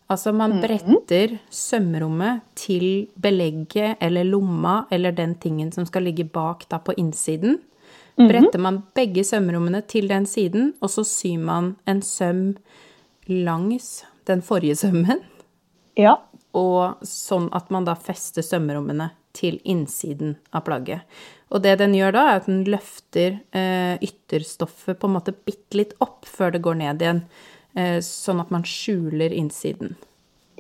Altså 0.10 0.34
man 0.36 0.58
bretter 0.62 1.38
sømrommet 1.54 2.42
til 2.60 3.08
belegget 3.22 4.02
eller 4.04 4.26
lomma 4.28 4.84
eller 4.92 5.14
den 5.16 5.36
tingen 5.42 5.72
som 5.74 5.86
skal 5.90 6.06
ligge 6.10 6.26
bak 6.26 6.66
da 6.70 6.82
på 6.82 6.96
innsiden. 6.98 7.60
Bretter 8.18 8.62
man 8.62 8.82
begge 8.94 9.24
sømrommene 9.26 9.82
til 9.90 10.10
den 10.12 10.28
siden, 10.30 10.74
og 10.82 10.92
så 10.94 11.06
syr 11.08 11.40
man 11.42 11.72
en 11.90 12.02
søm 12.06 12.44
langs 13.30 14.04
den 14.30 14.44
forrige 14.46 14.76
sømmen. 14.84 15.24
Ja. 15.98 16.20
Og 16.54 17.02
sånn 17.08 17.50
at 17.54 17.72
man 17.74 17.88
da 17.88 17.96
fester 17.98 18.46
sømrommene 18.46 19.10
til 19.34 19.58
innsiden 19.66 20.36
av 20.54 20.68
plagget. 20.68 21.02
Og 21.54 21.62
det 21.62 21.76
den 21.84 21.94
gjør 21.94 22.16
da, 22.16 22.22
er 22.32 22.40
at 22.42 22.48
den 22.50 22.64
løfter 22.66 23.36
eh, 23.54 23.96
ytterstoffet 24.02 24.98
på 24.98 25.10
en 25.10 25.14
måte 25.20 25.36
bitte 25.46 25.78
litt 25.78 25.94
opp 26.02 26.26
før 26.26 26.56
det 26.56 26.64
går 26.66 26.80
ned 26.80 27.04
igjen. 27.06 27.20
Eh, 27.78 28.00
sånn 28.06 28.42
at 28.42 28.50
man 28.54 28.66
skjuler 28.66 29.34
innsiden. 29.34 29.96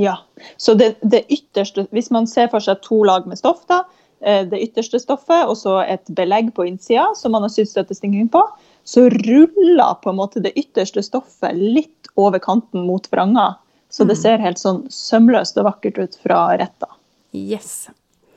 ja. 0.01 0.17
Så 0.57 0.73
det, 0.73 0.95
det 1.01 1.23
ytterste 1.29 1.87
Hvis 1.93 2.09
man 2.13 2.25
ser 2.27 2.47
for 2.49 2.59
seg 2.63 2.81
to 2.85 3.03
lag 3.05 3.27
med 3.29 3.37
stoff, 3.37 3.65
da. 3.69 3.83
eh, 4.21 4.45
Det 4.49 4.61
ytterste 4.67 4.99
stoffet 5.01 5.45
og 5.45 5.57
så 5.57 5.79
et 5.85 6.05
belegg 6.09 6.53
på 6.53 6.65
innsida 6.69 7.09
som 7.17 7.33
man 7.33 7.45
har 7.45 7.53
sydd 7.53 7.69
støttestingning 7.69 8.29
på. 8.33 8.41
Så 8.83 9.07
ruller 9.09 9.97
på 10.03 10.09
en 10.09 10.17
måte 10.17 10.41
det 10.43 10.53
ytterste 10.59 11.01
stoffet 11.05 11.55
litt 11.57 12.09
over 12.15 12.39
kanten 12.39 12.85
mot 12.85 13.05
vranga. 13.11 13.55
Så 13.89 14.05
det 14.09 14.17
ser 14.17 14.41
helt 14.41 14.57
sånn 14.57 14.87
sømløst 14.89 15.57
og 15.61 15.67
vakkert 15.69 15.99
ut 16.01 16.15
fra 16.21 16.47
retta. 16.57 16.89
Yes. 17.33 17.89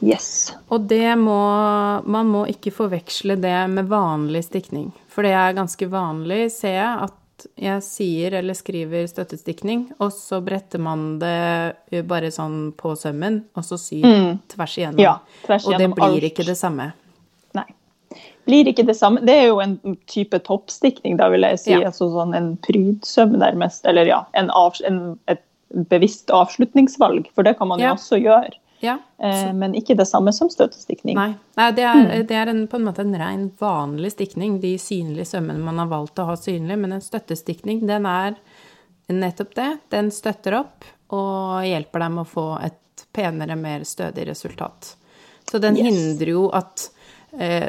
Yes. 0.05 0.53
Og 0.69 0.83
det 0.91 1.15
må 1.19 1.37
Man 2.05 2.29
må 2.29 2.43
ikke 2.53 2.73
forveksle 2.75 3.39
det 3.41 3.55
med 3.73 3.89
vanlig 3.89 4.43
stikning. 4.45 4.91
For 5.09 5.25
det 5.25 5.33
er 5.33 5.55
ganske 5.57 5.89
vanlig, 5.89 6.51
ser 6.53 6.77
jeg, 6.77 7.07
at 7.09 7.47
jeg 7.61 7.83
sier 7.85 8.35
eller 8.39 8.57
skriver 8.57 9.07
støttestikning, 9.09 9.87
og 10.01 10.13
så 10.13 10.39
bretter 10.45 10.81
man 10.81 11.19
det 11.21 12.03
bare 12.09 12.31
sånn 12.33 12.73
på 12.77 12.95
sømmen, 12.97 13.43
og 13.57 13.65
så 13.65 13.77
syr 13.81 14.07
tvers 14.53 14.77
igjennom. 14.79 15.01
Ja, 15.05 15.19
tvers 15.45 15.67
og 15.69 15.77
det 15.81 15.91
blir 15.93 16.07
alt. 16.07 16.29
ikke 16.31 16.47
det 16.49 16.57
samme. 16.57 16.91
Nei. 17.57 17.67
Blir 18.49 18.69
ikke 18.73 18.87
det 18.89 18.97
samme. 18.97 19.21
Det 19.27 19.35
er 19.37 19.49
jo 19.51 19.61
en 19.61 19.77
type 20.09 20.39
toppstikning, 20.49 21.17
da 21.21 21.29
vil 21.33 21.45
jeg 21.45 21.61
si. 21.61 21.73
Ja. 21.75 21.89
Altså 21.91 22.09
sånn 22.13 22.33
en 22.37 22.53
prydsøm 22.65 23.37
nærmest. 23.41 23.85
Eller 23.89 24.09
ja, 24.09 24.23
en 24.33 24.49
av, 24.57 24.77
en, 24.89 25.19
et 25.29 25.43
bevisst 25.93 26.31
avslutningsvalg. 26.33 27.29
For 27.35 27.43
det 27.45 27.57
kan 27.59 27.69
man 27.69 27.81
Ja. 27.85 27.93
jo 27.93 27.99
også 28.01 28.21
gjøre. 28.23 28.53
Ja. 28.81 28.99
Eh, 29.19 29.53
men 29.57 29.75
ikke 29.79 29.97
det 29.97 30.07
samme 30.09 30.33
som 30.37 30.51
støttestikning. 30.53 31.17
Nei, 31.17 31.35
Nei 31.57 31.69
det 31.77 31.85
er, 31.89 32.11
det 32.29 32.37
er 32.37 32.51
en, 32.53 32.65
på 32.69 32.77
en 32.77 32.85
måte 32.89 33.05
en 33.07 33.15
rein 33.19 33.47
vanlig 33.61 34.13
stikning. 34.13 34.59
De 34.61 34.75
synlige 34.79 35.31
sømmene 35.33 35.63
man 35.65 35.79
har 35.81 35.89
valgt 35.93 36.21
å 36.21 36.29
ha 36.29 36.37
synlig, 36.37 36.77
men 36.83 36.93
en 36.99 37.05
støttestikning, 37.05 37.87
den 37.89 38.07
er 38.11 38.37
nettopp 39.09 39.55
det. 39.57 39.71
Den 39.95 40.11
støtter 40.13 40.59
opp 40.61 40.85
og 41.15 41.63
hjelper 41.67 42.03
dem 42.07 42.21
å 42.21 42.27
få 42.29 42.49
et 42.67 43.07
penere, 43.17 43.57
mer 43.57 43.85
stødig 43.87 44.27
resultat. 44.29 44.97
Så 45.51 45.61
den 45.63 45.77
Yes. 45.79 45.87
hindrer 45.87 46.33
jo 46.33 46.49
at 46.51 46.89
eh, 47.39 47.69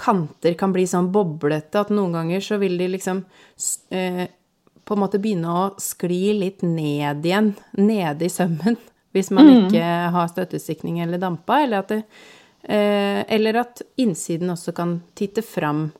kanter 0.00 0.54
kan 0.58 0.72
bli 0.72 0.86
sånn 0.88 1.10
boblete, 1.12 1.80
at 1.82 1.90
noen 1.92 2.12
ganger 2.16 2.40
så 2.40 2.56
vil 2.58 2.78
de 2.80 2.88
liksom 2.94 3.24
eh, 3.90 4.24
på 4.88 4.96
en 4.96 5.02
måte 5.02 5.20
begynne 5.20 5.52
å 5.52 5.64
skli 5.82 6.32
litt 6.38 6.62
ned 6.64 7.26
igjen, 7.26 7.52
nede 7.76 8.24
i 8.24 8.32
sømmen, 8.32 8.78
hvis 9.18 9.30
man 9.34 9.48
ikke 9.66 9.84
har 10.14 10.30
støttestikning 10.32 11.00
eller 11.04 11.20
dampa, 11.22 11.60
eller 11.64 11.82
at, 11.84 11.88
det, 11.92 12.02
eh, 12.64 13.22
eller 13.36 13.60
at 13.64 13.82
innsiden 14.00 14.50
også 14.54 14.74
kan 14.76 14.98
titte 15.18 15.42
fram. 15.44 15.90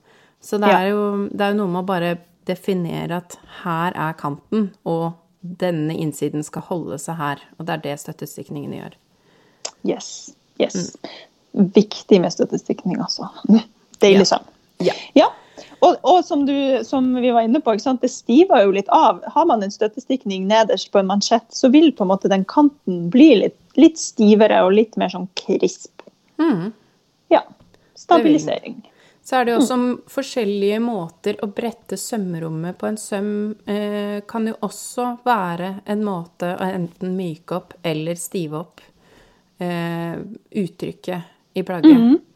Så 0.40 0.58
det 0.62 0.70
Ja. 0.70 0.78
er, 0.80 0.88
jo, 0.94 1.28
det 1.28 1.40
er 1.40 1.52
jo 1.54 1.58
noe 1.64 1.72
med 1.74 1.82
å 1.82 1.86
bare 1.86 2.18
definere 2.48 3.18
at 3.18 3.36
her 3.64 3.92
er 3.94 4.12
kanten, 4.18 4.70
og 4.86 5.12
denne 5.42 5.94
innsiden 5.94 6.42
skal 6.44 6.62
holde 6.62 6.98
seg 6.98 7.16
her. 7.18 7.42
Og 7.58 7.66
det 7.66 7.74
er 7.74 7.82
det 7.84 7.98
støttestikningene 8.00 8.80
gjør. 8.80 8.94
Yes. 9.86 10.30
yes. 10.60 10.96
Viktig 11.54 12.20
med 12.20 12.32
støttestikning, 12.34 13.00
altså. 13.00 13.28
Deilig 14.02 14.26
Ja. 14.30 14.38
Ja. 14.80 14.94
Ja. 15.14 15.28
Og, 15.81 15.97
og 16.03 16.24
som, 16.26 16.43
du, 16.47 16.85
som 16.85 17.07
vi 17.14 17.31
var 17.31 17.47
inne 17.47 17.61
på, 17.62 17.74
det 17.74 18.11
stiver 18.11 18.64
jo 18.64 18.74
litt 18.74 18.89
av. 18.95 19.22
Har 19.31 19.47
man 19.47 19.62
en 19.62 19.72
støttestikning 19.72 20.49
nederst 20.51 20.91
på 20.93 20.99
en 20.99 21.11
mansjett, 21.11 21.47
så 21.55 21.70
vil 21.70 21.93
på 21.95 22.05
en 22.05 22.11
måte 22.11 22.31
den 22.33 22.47
kanten 22.51 23.07
bli 23.12 23.31
litt, 23.45 23.59
litt 23.79 23.99
stivere 24.01 24.64
og 24.66 24.74
litt 24.74 24.99
mer 24.99 25.12
sånn 25.14 25.29
krisp. 25.39 26.03
Mm. 26.43 26.72
Ja. 27.31 27.45
Stabilisering. 27.99 28.81
Så 29.29 29.37
er 29.37 29.45
det 29.45 29.59
jo 29.59 29.64
mm. 29.76 29.97
forskjellige 30.09 30.79
måter 30.81 31.37
å 31.45 31.51
brette 31.53 31.99
sømrommet 32.01 32.79
på. 32.81 32.89
En 32.89 32.97
søm 32.97 33.33
eh, 33.68 34.24
kan 34.26 34.47
jo 34.49 34.55
også 34.64 35.18
være 35.26 35.74
en 35.85 36.05
måte 36.07 36.55
å 36.57 36.68
enten 36.72 37.12
myke 37.18 37.59
opp 37.59 37.74
eller 37.87 38.16
stive 38.16 38.62
opp 38.62 38.81
eh, 39.61 40.16
uttrykket 40.62 41.61
i 41.61 41.66
plagget. 41.66 41.93
Så 41.93 42.28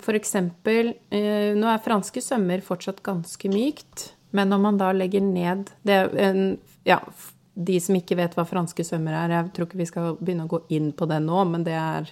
for 0.00 0.16
eksempel 0.16 0.94
eh, 1.12 1.50
Nå 1.58 1.68
er 1.68 1.82
franske 1.84 2.22
sømmer 2.24 2.62
fortsatt 2.64 3.02
ganske 3.04 3.50
mykt, 3.52 4.06
men 4.32 4.48
når 4.48 4.60
man 4.64 4.78
da 4.80 4.92
legger 4.96 5.20
ned 5.24 5.70
det 5.84 5.98
en, 6.24 6.58
Ja, 6.88 7.00
de 7.60 7.76
som 7.82 7.98
ikke 7.98 8.16
vet 8.16 8.36
hva 8.38 8.46
franske 8.48 8.84
sømmer 8.86 9.12
er, 9.18 9.34
jeg 9.34 9.50
tror 9.56 9.66
ikke 9.68 9.80
vi 9.82 9.88
skal 9.90 10.14
begynne 10.20 10.46
å 10.46 10.52
gå 10.54 10.62
inn 10.72 10.92
på 10.96 11.08
det 11.10 11.18
nå, 11.26 11.42
men 11.50 11.66
det 11.66 11.74
er 11.76 12.08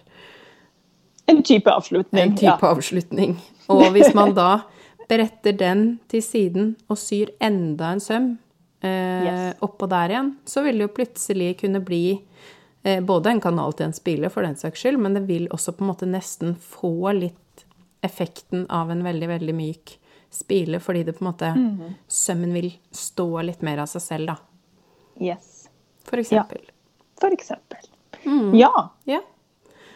En 1.28 1.42
type 1.44 1.68
avslutning. 1.70 2.22
en 2.22 2.36
type 2.36 2.64
avslutning. 2.64 3.36
Og 3.68 3.86
hvis 3.92 4.14
man 4.16 4.34
da 4.36 4.62
bretter 5.08 5.52
den 5.56 5.98
til 6.08 6.22
siden 6.24 6.70
og 6.88 6.96
syr 7.00 7.32
enda 7.40 7.94
en 7.94 8.00
søm 8.04 8.28
eh, 8.82 9.24
Yes. 9.24 9.56
oppå 9.64 9.88
der 9.88 10.12
igjen, 10.14 10.30
så 10.48 10.62
vil 10.64 10.78
det 10.78 10.86
jo 10.88 10.94
plutselig 11.00 11.50
kunne 11.62 11.80
bli 11.84 12.02
både 12.82 13.30
en 13.30 13.40
kanal 13.42 13.74
til 13.76 13.88
en 13.88 13.96
spiller, 13.96 14.30
for 14.32 14.46
den 14.46 14.56
saks 14.56 14.84
skyld, 14.84 15.00
men 15.02 15.16
det 15.18 15.24
vil 15.28 15.48
også 15.52 15.74
på 15.76 15.84
en 15.84 15.90
måte 15.90 16.08
nesten 16.08 16.54
få 16.56 17.12
litt 17.16 17.64
effekten 18.06 18.66
av 18.70 18.90
en 18.90 19.02
veldig, 19.04 19.28
veldig 19.28 19.54
myk 19.54 19.98
spile, 20.30 20.80
fordi 20.80 21.02
det 21.02 21.12
på 21.16 21.24
en 21.24 21.30
måte 21.30 21.52
Sømmen 22.08 22.52
vil 22.54 22.70
stå 22.94 23.42
litt 23.48 23.64
mer 23.66 23.82
av 23.82 23.90
seg 23.90 24.04
selv, 24.04 24.34
da. 24.34 24.36
Yes. 25.18 25.68
For 26.08 26.20
eksempel. 26.20 26.62
For 27.20 27.34
eksempel. 27.34 27.82
Mm. 28.24 28.54
Ja. 28.58 28.72
Ja. 29.08 29.20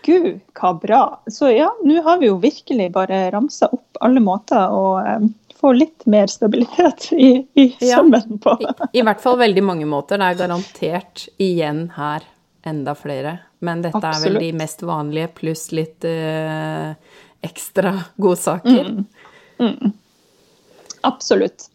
Gud, 0.02 0.40
hva 0.58 0.72
bra. 0.82 1.02
Så 1.30 1.52
ja, 1.52 1.68
nå 1.84 2.02
har 2.02 2.18
vi 2.18 2.26
jo 2.26 2.40
virkelig 2.42 2.88
bare 2.94 3.28
ramsa 3.30 3.68
opp 3.70 4.00
alle 4.02 4.22
måter 4.24 4.74
å 4.74 4.98
eh, 4.98 5.28
få 5.60 5.72
litt 5.76 6.06
mer 6.10 6.26
stabilitet 6.32 7.12
i, 7.14 7.46
i 7.54 7.68
sømmen 7.78 8.40
på. 8.42 8.56
I, 8.58 8.98
I 8.98 9.06
hvert 9.06 9.22
fall 9.22 9.38
veldig 9.38 9.62
mange 9.62 9.86
måter. 9.86 10.18
Det 10.18 10.32
er 10.32 10.40
garantert 10.42 11.28
igjen 11.38 11.86
her 11.94 12.26
enda 12.62 12.94
flere. 12.94 13.38
Men 13.62 13.82
dette 13.84 14.02
er 14.02 14.22
vel 14.24 14.38
de 14.42 14.52
mest 14.58 14.82
vanlige, 14.86 15.30
pluss 15.38 15.68
litt 15.74 16.06
uh, 16.06 16.94
ekstra 17.42 17.96
godsaker. 18.22 18.94
Absolutt. 21.02 21.68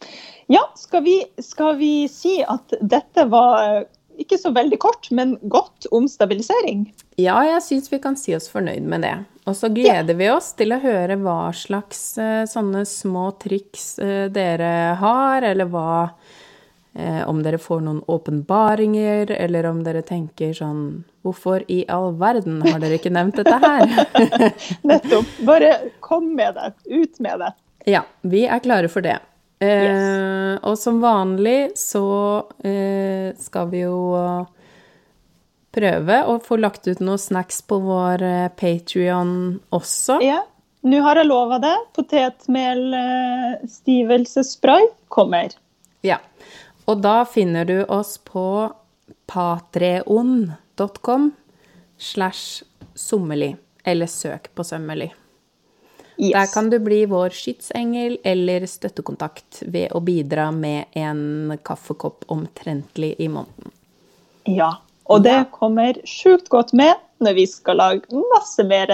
Ja, 0.48 0.64
skal 0.76 1.04
vi, 1.04 1.24
skal 1.44 1.76
vi 1.76 2.08
si 2.12 2.40
at 2.48 2.74
dette 2.80 3.26
var 3.28 3.64
eh, 3.64 3.82
ikke 4.18 4.38
så 4.40 4.54
veldig 4.56 4.80
kort, 4.80 5.10
men 5.12 5.36
godt 5.52 5.90
om 5.92 6.08
stabilisering? 6.08 6.86
Ja, 7.20 7.36
jeg 7.44 7.60
syns 7.66 7.92
vi 7.92 8.00
kan 8.00 8.16
si 8.20 8.36
oss 8.38 8.48
fornøyd 8.52 8.88
med 8.88 9.04
det. 9.04 9.14
Og 9.48 9.58
så 9.60 9.68
gleder 9.72 10.16
vi 10.16 10.30
oss 10.32 10.54
til 10.60 10.72
å 10.72 10.80
høre 10.80 11.20
hva 11.20 11.52
slags 11.56 12.02
uh, 12.20 12.48
sånne 12.48 12.86
små 12.88 13.30
triks 13.44 13.98
uh, 14.00 14.28
dere 14.32 14.96
har, 15.02 15.44
eller 15.52 15.68
hva 15.72 15.92
eh, 16.98 17.22
Om 17.30 17.44
dere 17.46 17.60
får 17.62 17.84
noen 17.86 18.02
åpenbaringer, 18.10 19.32
eller 19.38 19.70
om 19.70 19.84
dere 19.86 20.04
tenker 20.06 20.56
sånn 20.58 20.82
Hvorfor 21.26 21.64
i 21.72 21.84
all 21.92 22.14
verden 22.20 22.60
har 22.66 22.82
dere 22.84 23.00
ikke 23.00 23.14
nevnt 23.14 23.40
dette 23.40 23.58
her? 23.62 23.88
Nettopp. 24.90 25.32
Bare 25.48 25.74
kom 26.00 26.30
med 26.36 26.56
det. 26.56 26.70
Ut 26.88 27.20
med 27.20 27.44
det. 27.44 27.50
Ja, 27.88 28.06
vi 28.24 28.46
er 28.48 28.64
klare 28.64 28.88
for 28.92 29.04
det. 29.04 29.18
Eh, 29.60 30.54
og 30.62 30.78
som 30.80 31.02
vanlig 31.04 31.74
så 31.80 32.06
eh, 32.64 33.34
skal 33.42 33.68
vi 33.74 33.84
jo 33.84 33.98
prøve 35.78 36.24
å 36.26 36.40
få 36.44 36.58
lagt 36.60 36.88
ut 36.88 37.00
noen 37.04 37.20
snacks 37.22 37.62
på 37.68 37.80
vår 37.84 38.24
eh, 38.26 38.48
Patrion 38.58 39.60
også. 39.74 40.20
Ja. 40.26 40.42
Nå 40.88 41.02
har 41.04 41.16
jeg 41.20 41.28
lova 41.28 41.58
det. 41.60 41.76
Potetmelstivelsesspray 41.98 44.84
eh, 44.86 44.92
kommer. 45.12 45.48
Ja. 46.06 46.18
Og 46.88 47.04
da 47.04 47.26
finner 47.28 47.68
du 47.68 47.82
oss 47.92 48.16
på 48.18 48.72
patreon.com 49.28 51.32
slash 51.98 52.64
sommerli, 52.96 53.56
eller 53.84 54.08
søk 54.08 54.48
på 54.56 54.64
sømmerli. 54.64 55.12
Yes. 56.18 56.34
Der 56.34 56.54
kan 56.54 56.70
du 56.70 56.80
bli 56.80 57.06
vår 57.06 57.30
skytsengel 57.30 58.18
eller 58.26 58.66
støttekontakt 58.66 59.62
ved 59.70 59.92
å 59.94 60.02
bidra 60.02 60.50
med 60.52 60.90
en 60.98 61.54
kaffekopp 61.64 62.26
omtrentlig 62.34 63.14
i 63.22 63.28
måneden. 63.30 63.74
Ja. 64.50 64.80
Og 65.08 65.22
det 65.24 65.38
kommer 65.54 65.96
sjukt 66.10 66.50
godt 66.52 66.74
med 66.76 66.98
når 67.24 67.38
vi 67.38 67.46
skal 67.48 67.78
lage 67.80 68.24
masse 68.34 68.66
mer 68.68 68.90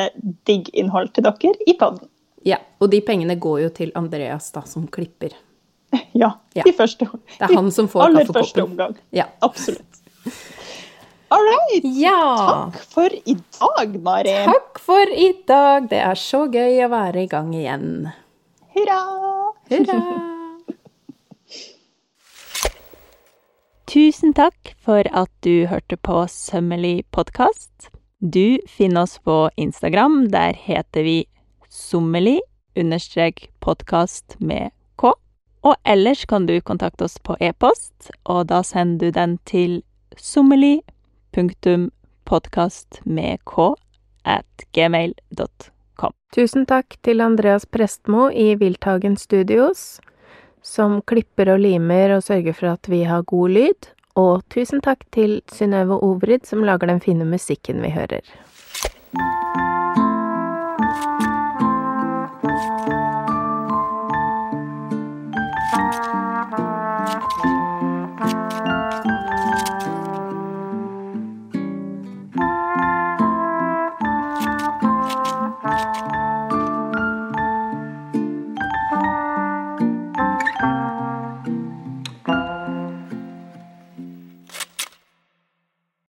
digg 0.46 0.68
innhold 0.78 1.10
til 1.16 1.26
dere 1.26 1.56
i 1.66 1.74
podden. 1.80 2.06
Ja, 2.46 2.60
og 2.84 2.92
de 2.92 3.00
pengene 3.02 3.40
går 3.40 3.64
jo 3.64 3.72
til 3.74 3.94
Andreas, 3.96 4.52
da, 4.52 4.66
som 4.68 4.86
klipper. 4.92 5.32
Ja. 6.24 6.32
Ja. 6.56 6.64
i 6.66 6.74
første, 6.76 7.08
Det 7.38 7.50
er 7.50 7.56
han 7.56 7.72
som 7.74 7.88
får 7.90 8.08
aller 8.08 8.26
første 8.30 8.64
omgang. 8.64 8.98
Ja. 9.12 9.26
Absolutt. 9.42 10.02
All 11.34 11.42
right. 11.42 11.86
Ja! 12.06 12.70
Takk 12.72 12.84
for 12.94 13.10
i 13.26 13.36
dag, 13.60 13.96
Mari. 14.04 14.36
Takk 14.46 14.80
for 14.84 15.16
i 15.16 15.32
dag. 15.48 15.90
Det 15.90 16.02
er 16.04 16.20
så 16.20 16.46
gøy 16.52 16.84
å 16.86 16.92
være 16.94 17.24
i 17.26 17.32
gang 17.32 17.54
igjen. 17.58 17.90
Hurra. 18.76 19.00
Hurra! 19.72 20.00
Tusen 23.94 24.34
takk 24.34 24.74
for 24.82 25.06
at 25.14 25.30
du 25.46 25.68
hørte 25.70 25.98
på 26.02 26.24
Sømmelig 26.32 27.04
podkast. 27.14 27.90
Du 28.24 28.58
finner 28.70 29.04
oss 29.06 29.20
på 29.22 29.50
Instagram. 29.60 30.32
Der 30.34 30.54
heter 30.58 31.04
vi 31.06 31.18
sommelig 31.70 32.40
understrek 32.80 33.50
podkast 33.62 34.38
med 34.40 34.72
k. 34.72 34.83
Og 35.64 35.76
ellers 35.88 36.26
kan 36.26 36.46
du 36.46 36.58
kontakte 36.62 37.06
oss 37.08 37.18
på 37.24 37.38
e-post, 37.40 38.12
og 38.28 38.48
da 38.52 38.60
sender 38.68 39.08
du 39.08 39.12
den 39.16 39.38
til 39.48 39.82
k 43.44 43.60
at 44.24 44.66
gmail.com. 44.72 46.14
Tusen 46.36 46.66
takk 46.66 46.98
til 47.04 47.22
Andreas 47.22 47.66
Prestmo 47.66 48.30
i 48.30 48.56
Wildtagen 48.56 49.18
Studios, 49.18 50.00
som 50.62 51.02
klipper 51.02 51.54
og 51.56 51.60
limer 51.60 52.16
og 52.18 52.24
sørger 52.24 52.54
for 52.54 52.74
at 52.76 52.90
vi 52.90 53.04
har 53.04 53.24
god 53.24 53.50
lyd. 53.50 53.92
Og 54.16 54.44
tusen 54.54 54.82
takk 54.82 55.04
til 55.12 55.42
Synnøve 55.52 55.98
Ovrid, 56.04 56.46
som 56.46 56.64
lager 56.64 56.88
den 56.88 57.02
fine 57.02 57.26
musikken 57.26 57.82
vi 57.82 57.90
hører. 57.90 58.22